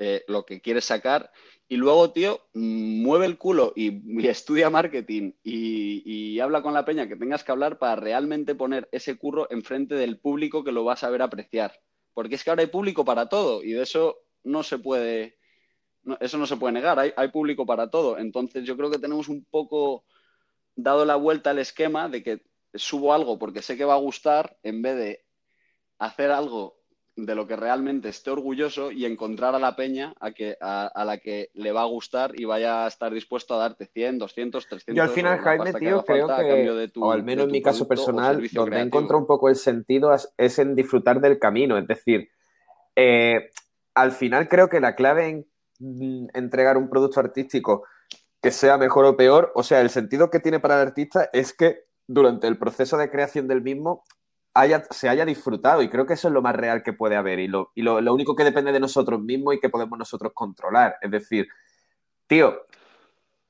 eh, 0.00 0.24
lo 0.26 0.44
que 0.44 0.60
quieres 0.60 0.84
sacar. 0.84 1.30
Y 1.70 1.76
luego, 1.76 2.10
tío, 2.10 2.40
mueve 2.52 3.26
el 3.26 3.38
culo 3.38 3.72
y, 3.76 4.26
estudia 4.26 4.70
marketing 4.70 5.34
y, 5.44 6.40
habla 6.40 6.62
con 6.62 6.74
la 6.74 6.84
peña 6.84 7.06
que 7.06 7.14
tengas 7.14 7.44
que 7.44 7.52
hablar 7.52 7.78
para 7.78 7.94
realmente 7.94 8.56
poner 8.56 8.88
ese 8.90 9.16
curro 9.16 9.46
enfrente 9.52 9.94
del 9.94 10.18
público 10.18 10.64
que 10.64 10.72
lo 10.72 10.84
va 10.84 10.94
a 10.94 10.96
saber 10.96 11.22
apreciar. 11.22 11.80
Porque 12.12 12.34
es 12.34 12.42
que 12.42 12.50
ahora 12.50 12.62
hay 12.62 12.66
público 12.66 13.04
para 13.04 13.28
todo 13.28 13.62
y 13.62 13.70
de 13.70 13.82
eso 13.82 14.16
no 14.42 14.64
se 14.64 14.78
puede, 14.80 15.38
eso 16.18 16.38
no 16.38 16.46
se 16.46 16.56
puede 16.56 16.72
negar, 16.72 16.98
hay, 16.98 17.28
público 17.28 17.64
para 17.64 17.88
todo. 17.88 18.18
Entonces 18.18 18.64
yo 18.64 18.76
creo 18.76 18.90
que 18.90 18.98
tenemos 18.98 19.28
un 19.28 19.44
poco 19.44 20.04
dado 20.74 21.04
la 21.04 21.14
vuelta 21.14 21.50
al 21.50 21.60
esquema 21.60 22.08
de 22.08 22.24
que 22.24 22.42
subo 22.74 23.14
algo 23.14 23.38
porque 23.38 23.62
sé 23.62 23.76
que 23.76 23.84
va 23.84 23.94
a 23.94 23.98
gustar 23.98 24.58
en 24.64 24.82
vez 24.82 24.96
de 24.96 25.24
hacer 25.98 26.32
algo 26.32 26.79
de 27.26 27.34
lo 27.34 27.46
que 27.46 27.56
realmente 27.56 28.08
esté 28.08 28.30
orgulloso 28.30 28.90
y 28.90 29.04
encontrar 29.04 29.54
a 29.54 29.58
la 29.58 29.76
peña 29.76 30.14
a, 30.20 30.32
que, 30.32 30.56
a, 30.60 31.04
la 31.04 31.18
que 31.18 31.50
le 31.54 31.72
va 31.72 31.82
a 31.82 31.86
gustar 31.86 32.32
y 32.38 32.44
vaya 32.44 32.84
a 32.84 32.88
estar 32.88 33.12
dispuesto 33.12 33.54
a 33.54 33.58
darte 33.58 33.86
100, 33.86 34.18
200, 34.18 34.68
300. 34.68 34.96
Yo 34.96 35.02
al 35.02 35.10
final, 35.10 35.38
Jaime, 35.38 35.72
tío, 35.72 36.04
creo 36.04 36.26
que, 36.26 36.90
o 36.96 37.12
al 37.12 37.22
menos 37.22 37.46
en 37.46 37.52
mi 37.52 37.62
caso 37.62 37.86
personal, 37.86 38.42
donde 38.52 38.76
he 38.76 38.80
encontrado 38.80 39.20
un 39.20 39.26
poco 39.26 39.48
el 39.48 39.56
sentido 39.56 40.14
es 40.36 40.58
en 40.58 40.74
disfrutar 40.74 41.20
del 41.20 41.38
camino. 41.38 41.78
Es 41.78 41.86
decir, 41.86 42.28
eh, 42.96 43.50
al 43.94 44.12
final 44.12 44.48
creo 44.48 44.68
que 44.68 44.80
la 44.80 44.94
clave 44.94 45.28
en 45.28 45.50
Mm, 45.80 46.26
entregar 46.34 46.76
un 46.76 46.90
producto 46.90 47.20
artístico 47.20 47.84
que 48.42 48.50
sea 48.50 48.76
mejor 48.76 49.06
o 49.06 49.16
peor. 49.16 49.50
O 49.54 49.62
sea, 49.62 49.80
el 49.80 49.90
sentido 49.90 50.30
que 50.30 50.40
tiene 50.40 50.60
para 50.60 50.80
el 50.80 50.88
artista 50.88 51.30
es 51.32 51.54
que 51.54 51.84
durante 52.06 52.46
el 52.46 52.58
proceso 52.58 52.98
de 52.98 53.10
creación 53.10 53.48
del 53.48 53.62
mismo 53.62 54.04
haya, 54.54 54.84
se 54.90 55.08
haya 55.08 55.24
disfrutado 55.24 55.82
y 55.82 55.88
creo 55.88 56.06
que 56.06 56.14
eso 56.14 56.28
es 56.28 56.34
lo 56.34 56.42
más 56.42 56.54
real 56.56 56.82
que 56.82 56.92
puede 56.92 57.16
haber 57.16 57.38
y, 57.38 57.48
lo, 57.48 57.72
y 57.74 57.82
lo, 57.82 57.98
único 58.12 58.34
que 58.34 58.44
depende 58.44 58.72
de 58.72 58.80
nosotros 58.80 59.20
mismos 59.20 59.54
y 59.54 59.60
que 59.60 59.68
podemos 59.68 59.98
nosotros 59.98 60.32
controlar. 60.34 60.96
Es 61.00 61.10
decir, 61.10 61.48
tío, 62.26 62.62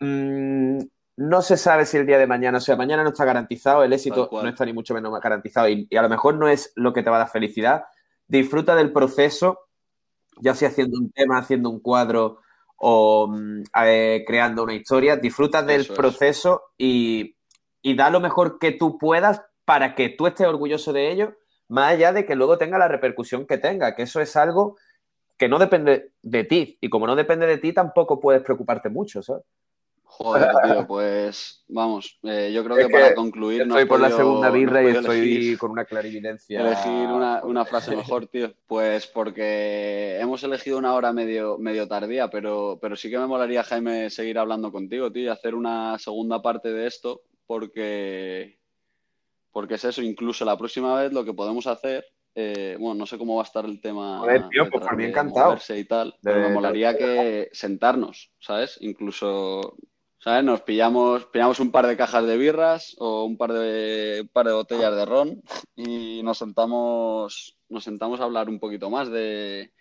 mm, 0.00 0.78
no 1.16 1.42
se 1.42 1.56
sabe 1.56 1.86
si 1.86 1.96
el 1.96 2.06
día 2.06 2.18
de 2.18 2.26
mañana, 2.26 2.58
o 2.58 2.60
sea, 2.60 2.76
mañana 2.76 3.02
no 3.02 3.10
está 3.10 3.24
garantizado, 3.24 3.84
el 3.84 3.92
éxito 3.92 4.28
no 4.32 4.48
está 4.48 4.64
ni 4.64 4.72
mucho 4.72 4.94
menos 4.94 5.18
garantizado 5.20 5.68
y, 5.68 5.86
y 5.90 5.96
a 5.96 6.02
lo 6.02 6.08
mejor 6.08 6.34
no 6.36 6.48
es 6.48 6.72
lo 6.76 6.92
que 6.92 7.02
te 7.02 7.10
va 7.10 7.16
a 7.16 7.20
dar 7.20 7.30
felicidad. 7.30 7.84
Disfruta 8.26 8.74
del 8.74 8.92
proceso 8.92 9.70
ya 10.40 10.54
sea 10.54 10.68
haciendo 10.68 10.98
un 10.98 11.10
tema, 11.10 11.38
haciendo 11.38 11.70
un 11.70 11.80
cuadro 11.80 12.38
o 12.76 13.28
mm, 13.28 13.62
eh, 13.84 14.24
creando 14.26 14.62
una 14.62 14.74
historia, 14.74 15.16
disfruta 15.16 15.62
del 15.62 15.86
proceso 15.86 16.62
y, 16.76 17.36
da 17.96 18.10
lo 18.10 18.20
mejor 18.20 18.58
que 18.58 18.72
tú 18.72 18.98
puedas 18.98 19.42
para 19.70 19.94
que 19.94 20.08
tú 20.08 20.26
estés 20.26 20.48
orgulloso 20.48 20.92
de 20.92 21.12
ello, 21.12 21.36
más 21.68 21.92
allá 21.92 22.12
de 22.12 22.26
que 22.26 22.34
luego 22.34 22.58
tenga 22.58 22.76
la 22.76 22.88
repercusión 22.88 23.46
que 23.46 23.56
tenga, 23.56 23.94
que 23.94 24.02
eso 24.02 24.20
es 24.20 24.34
algo 24.34 24.76
que 25.36 25.48
no 25.48 25.60
depende 25.60 26.10
de 26.22 26.42
ti. 26.42 26.76
Y 26.80 26.88
como 26.88 27.06
no 27.06 27.14
depende 27.14 27.46
de 27.46 27.58
ti, 27.58 27.72
tampoco 27.72 28.18
puedes 28.18 28.42
preocuparte 28.42 28.88
mucho, 28.88 29.22
¿sabes? 29.22 29.44
Joder, 30.02 30.50
tío, 30.64 30.86
pues 30.88 31.64
vamos, 31.68 32.18
eh, 32.24 32.50
yo 32.52 32.64
creo 32.64 32.78
que, 32.78 32.88
para 32.88 33.14
concluir... 33.14 33.62
Estoy 33.62 33.84
por 33.84 34.00
la 34.00 34.10
segunda 34.10 34.50
birra 34.50 34.82
y 34.82 34.88
estoy 34.88 35.56
con 35.56 35.70
una 35.70 35.84
clarividencia. 35.84 36.62
Elegir 36.62 37.06
una, 37.06 37.64
frase 37.64 37.94
mejor, 37.94 38.26
tío. 38.26 38.52
Pues 38.66 39.06
porque 39.06 40.18
hemos 40.18 40.42
elegido 40.42 40.78
una 40.78 40.94
hora 40.94 41.12
medio, 41.12 41.58
medio 41.58 41.86
tardía, 41.86 42.28
pero, 42.28 42.80
pero 42.82 42.96
sí 42.96 43.08
que 43.08 43.20
me 43.20 43.28
molaría, 43.28 43.62
Jaime, 43.62 44.10
seguir 44.10 44.36
hablando 44.36 44.72
contigo, 44.72 45.12
tío, 45.12 45.22
y 45.22 45.28
hacer 45.28 45.54
una 45.54 45.96
segunda 46.00 46.42
parte 46.42 46.72
de 46.72 46.88
esto, 46.88 47.22
porque, 47.46 48.58
porque 49.52 49.74
es 49.74 49.84
eso, 49.84 50.02
incluso 50.02 50.44
la 50.44 50.56
próxima 50.56 50.94
vez 50.94 51.12
lo 51.12 51.24
que 51.24 51.34
podemos 51.34 51.66
hacer 51.66 52.04
eh, 52.34 52.76
bueno, 52.78 52.94
no 52.94 53.06
sé 53.06 53.18
cómo 53.18 53.36
va 53.36 53.42
a 53.42 53.44
estar 53.44 53.64
el 53.64 53.80
tema. 53.80 54.20
Joder, 54.20 54.48
tío, 54.48 54.64
de 54.64 54.70
pues 54.70 54.84
por 54.84 54.96
mí 54.96 55.04
encantado. 55.04 55.58
y 55.76 55.84
tal, 55.84 56.14
pero 56.22 56.40
me 56.40 56.54
molaría 56.54 56.96
que 56.96 57.48
sentarnos, 57.52 58.32
¿sabes? 58.38 58.78
Incluso, 58.80 59.76
¿sabes? 60.18 60.44
Nos 60.44 60.62
pillamos, 60.62 61.26
pillamos 61.26 61.58
un 61.58 61.72
par 61.72 61.86
de 61.86 61.96
cajas 61.96 62.24
de 62.24 62.36
birras 62.36 62.94
o 62.98 63.24
un 63.24 63.36
par 63.36 63.52
de, 63.52 64.20
un 64.22 64.28
par 64.28 64.46
de 64.46 64.52
botellas 64.52 64.94
de 64.94 65.04
ron 65.04 65.42
y 65.74 66.22
nos 66.22 66.38
sentamos, 66.38 67.58
nos 67.68 67.82
sentamos 67.82 68.20
a 68.20 68.24
hablar 68.24 68.48
un 68.48 68.60
poquito 68.60 68.90
más 68.90 69.10
de, 69.10 69.20
de 69.20 69.72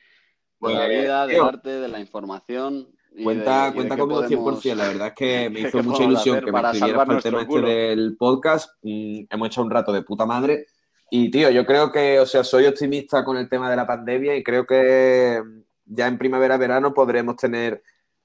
Pues, 0.57 0.75
la 0.75 0.87
vida, 0.87 1.27
del 1.27 1.41
arte, 1.41 1.69
de 1.69 1.87
la 1.87 1.99
información. 1.99 2.95
Cuenta, 3.23 3.65
de- 3.67 3.73
cuenta 3.73 3.97
conmigo 3.97 4.21
podemos- 4.21 4.61
100%. 4.63 4.75
La 4.75 4.87
verdad 4.87 5.07
es 5.07 5.13
que 5.17 5.49
me 5.49 5.59
hizo 5.61 5.83
mucha 5.83 6.03
ilusión 6.03 6.39
que 6.43 6.51
me 6.51 6.59
escribieras 6.61 7.05
para 7.05 7.17
el 7.17 7.23
tema 7.23 7.41
este 7.41 7.61
del 7.61 8.17
podcast. 8.17 8.71
Mm, 8.83 9.19
hemos 9.29 9.47
hecho 9.47 9.61
un 9.61 9.69
rato 9.71 9.91
de 9.91 10.01
puta 10.03 10.25
madre. 10.25 10.65
Y, 11.11 11.31
tío, 11.31 11.49
yo 11.49 11.65
creo 11.65 11.91
que, 11.91 12.19
o 12.19 12.25
sea, 12.25 12.43
soy 12.43 12.65
optimista 12.65 13.25
con 13.25 13.37
el 13.37 13.49
tema 13.49 13.69
de 13.69 13.75
la 13.75 13.87
pandemia 13.87 14.35
y 14.35 14.43
creo 14.43 14.65
que 14.65 15.41
ya 15.85 16.07
en 16.07 16.17
primavera-verano 16.19 16.93
podremos 16.93 17.35
tener 17.35 17.81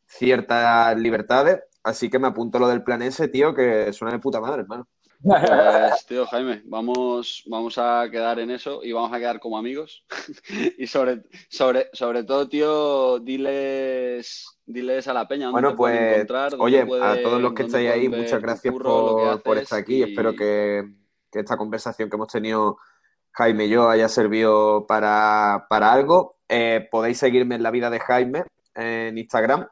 ciertas 0.06 0.98
libertades. 0.98 1.60
Así 1.82 2.08
que 2.10 2.18
me 2.18 2.28
apunto 2.28 2.58
lo 2.58 2.68
del 2.68 2.82
plan 2.82 3.02
ese, 3.02 3.28
tío, 3.28 3.54
que 3.54 3.92
suena 3.92 4.12
de 4.12 4.18
puta 4.20 4.40
madre, 4.40 4.62
hermano. 4.62 4.86
Pues, 5.24 6.06
tío 6.06 6.26
Jaime, 6.26 6.62
vamos, 6.66 7.42
vamos 7.46 7.78
a 7.78 8.06
quedar 8.10 8.38
en 8.40 8.50
eso 8.50 8.80
y 8.84 8.92
vamos 8.92 9.12
a 9.12 9.18
quedar 9.18 9.40
como 9.40 9.56
amigos. 9.56 10.04
y 10.78 10.86
sobre, 10.86 11.22
sobre, 11.48 11.88
sobre 11.92 12.24
todo, 12.24 12.46
tío, 12.48 13.18
diles, 13.20 14.46
diles 14.66 15.08
a 15.08 15.14
la 15.14 15.26
peña 15.26 15.46
dónde 15.46 15.60
Bueno, 15.62 15.70
te 15.70 15.76
pues, 15.76 16.12
encontrar. 16.14 16.50
dónde 16.50 16.64
oye, 16.64 17.02
a 17.02 17.22
todos 17.22 17.40
los 17.40 17.54
que 17.54 17.62
estáis 17.62 17.90
ahí, 17.90 18.08
muchas 18.08 18.42
gracias 18.42 18.72
curro, 18.72 19.16
por, 19.16 19.42
por 19.42 19.58
estar 19.58 19.78
aquí. 19.78 19.96
y- 19.96 20.02
Espero 20.02 20.34
que, 20.36 20.84
que 21.32 21.38
esta 21.40 21.56
conversación 21.56 22.10
que 22.10 22.16
hemos 22.16 22.28
tenido 22.28 22.76
Jaime 23.32 23.64
y 23.64 23.70
yo 23.70 23.88
haya 23.88 24.08
servido 24.08 24.86
para, 24.86 25.66
para 25.70 25.90
algo. 25.92 26.36
Eh, 26.48 26.86
podéis 26.90 27.18
seguirme 27.18 27.54
en 27.54 27.62
la 27.62 27.70
vida 27.70 27.88
de 27.88 27.98
Jaime 27.98 28.44
en 28.74 29.16
Instagram 29.16 29.66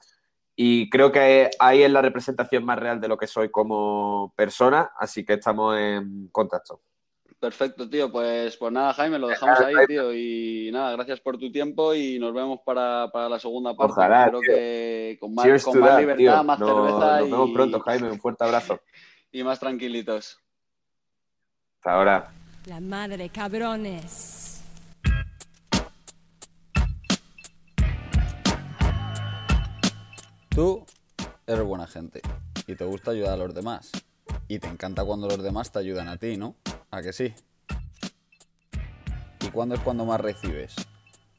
y 0.65 0.89
creo 0.89 1.11
que 1.11 1.51
ahí 1.59 1.83
es 1.83 1.91
la 1.91 2.03
representación 2.03 2.65
más 2.65 2.79
real 2.79 3.01
de 3.01 3.09
lo 3.09 3.17
que 3.19 3.27
soy 3.27 3.51
como 3.51 4.33
persona, 4.37 4.93
así 4.97 5.25
que 5.25 5.33
estamos 5.33 5.77
en 5.77 6.29
contacto. 6.31 6.81
Perfecto, 7.41 7.91
tío. 7.91 8.13
Pues, 8.13 8.57
pues 8.57 8.73
nada, 8.73 8.95
Jaime, 8.95 9.19
lo 9.19 9.27
dejamos 9.27 9.59
ahí, 9.59 9.75
tío. 9.89 10.15
Y 10.15 10.71
nada, 10.73 10.93
gracias 10.93 11.19
por 11.19 11.37
tu 11.37 11.51
tiempo 11.51 11.93
y 11.93 12.17
nos 12.21 12.33
vemos 12.33 12.61
para, 12.65 13.11
para 13.13 13.29
la 13.29 13.41
segunda 13.41 13.75
parte. 13.75 13.95
Ojalá, 13.95 14.27
Espero 14.27 14.39
tío. 14.41 14.55
que 14.55 15.17
con 15.19 15.35
más, 15.35 15.45
Cheers 15.47 15.65
con 15.65 15.81
más 15.81 15.91
that, 15.91 15.99
libertad, 15.99 16.19
tío. 16.19 16.45
más 16.45 16.59
Nos- 16.61 16.69
cerveza 16.69 17.21
nos 17.21 17.31
vemos 17.31 17.49
y, 17.49 17.53
pronto, 17.55 17.81
Jaime. 17.81 18.11
Un 18.13 18.21
fuerte 18.21 18.45
abrazo. 18.45 18.81
y 19.33 19.43
más 19.43 19.59
tranquilitos. 19.59 20.39
Hasta 21.79 21.93
ahora. 21.95 22.33
La 22.67 22.79
madre 22.79 23.29
cabrones. 23.31 24.42
Tú 30.55 30.85
eres 31.47 31.65
buena 31.65 31.87
gente 31.87 32.21
y 32.67 32.75
te 32.75 32.85
gusta 32.85 33.13
ayudar 33.13 33.33
a 33.33 33.37
los 33.39 33.55
demás. 33.55 33.91
Y 34.49 34.59
te 34.59 34.69
encanta 34.69 35.03
cuando 35.03 35.27
los 35.27 35.43
demás 35.43 35.73
te 35.73 35.79
ayudan 35.79 36.09
a 36.09 36.19
ti, 36.19 36.37
¿no? 36.37 36.57
¿A 36.91 37.01
que 37.01 37.15
sí? 37.15 37.33
¿Y 39.41 39.49
cuándo 39.49 39.77
es 39.77 39.81
cuando 39.81 40.05
más 40.05 40.21
recibes? 40.21 40.75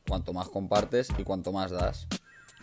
Cuanto 0.08 0.34
más 0.34 0.50
compartes 0.50 1.10
y 1.16 1.24
cuanto 1.24 1.52
más 1.52 1.70
das. 1.70 2.08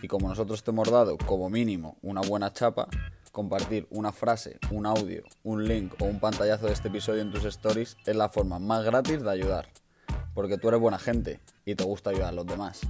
Y 0.03 0.09
como 0.09 0.29
nosotros 0.29 0.65
te 0.65 0.73
hemos 0.73 0.91
dado 0.91 1.17
como 1.19 1.49
mínimo 1.49 1.99
una 2.03 2.21
buena 2.21 2.53
chapa, 2.53 2.89
compartir 3.31 3.87
una 3.91 4.11
frase, 4.11 4.59
un 4.73 4.87
audio, 4.87 5.23
un 5.45 5.69
link 5.69 5.95
o 6.01 6.07
un 6.07 6.19
pantallazo 6.19 6.67
de 6.67 6.73
este 6.73 6.89
episodio 6.89 7.23
en 7.23 7.31
tus 7.31 7.45
stories 7.45 7.97
es 8.05 8.17
la 8.17 8.29
forma 8.29 8.59
más 8.59 8.85
gratis 8.85 9.23
de 9.23 9.31
ayudar. 9.31 9.69
Porque 10.35 10.59
tú 10.59 10.67
eres 10.67 10.81
buena 10.81 10.99
gente 10.99 11.41
y 11.65 11.77
te 11.77 11.85
gusta 11.85 12.11
ayudar 12.11 12.31
a 12.31 12.33
los 12.33 12.47
demás. 12.47 12.81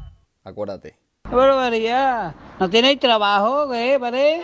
Acuérdate. 0.44 1.09
¡Qué 1.28 1.36
barbaridad! 1.36 2.34
¿No 2.58 2.68
tenéis 2.68 2.98
trabajo? 2.98 3.70
¿Qué, 3.70 3.98
padre? 4.00 4.42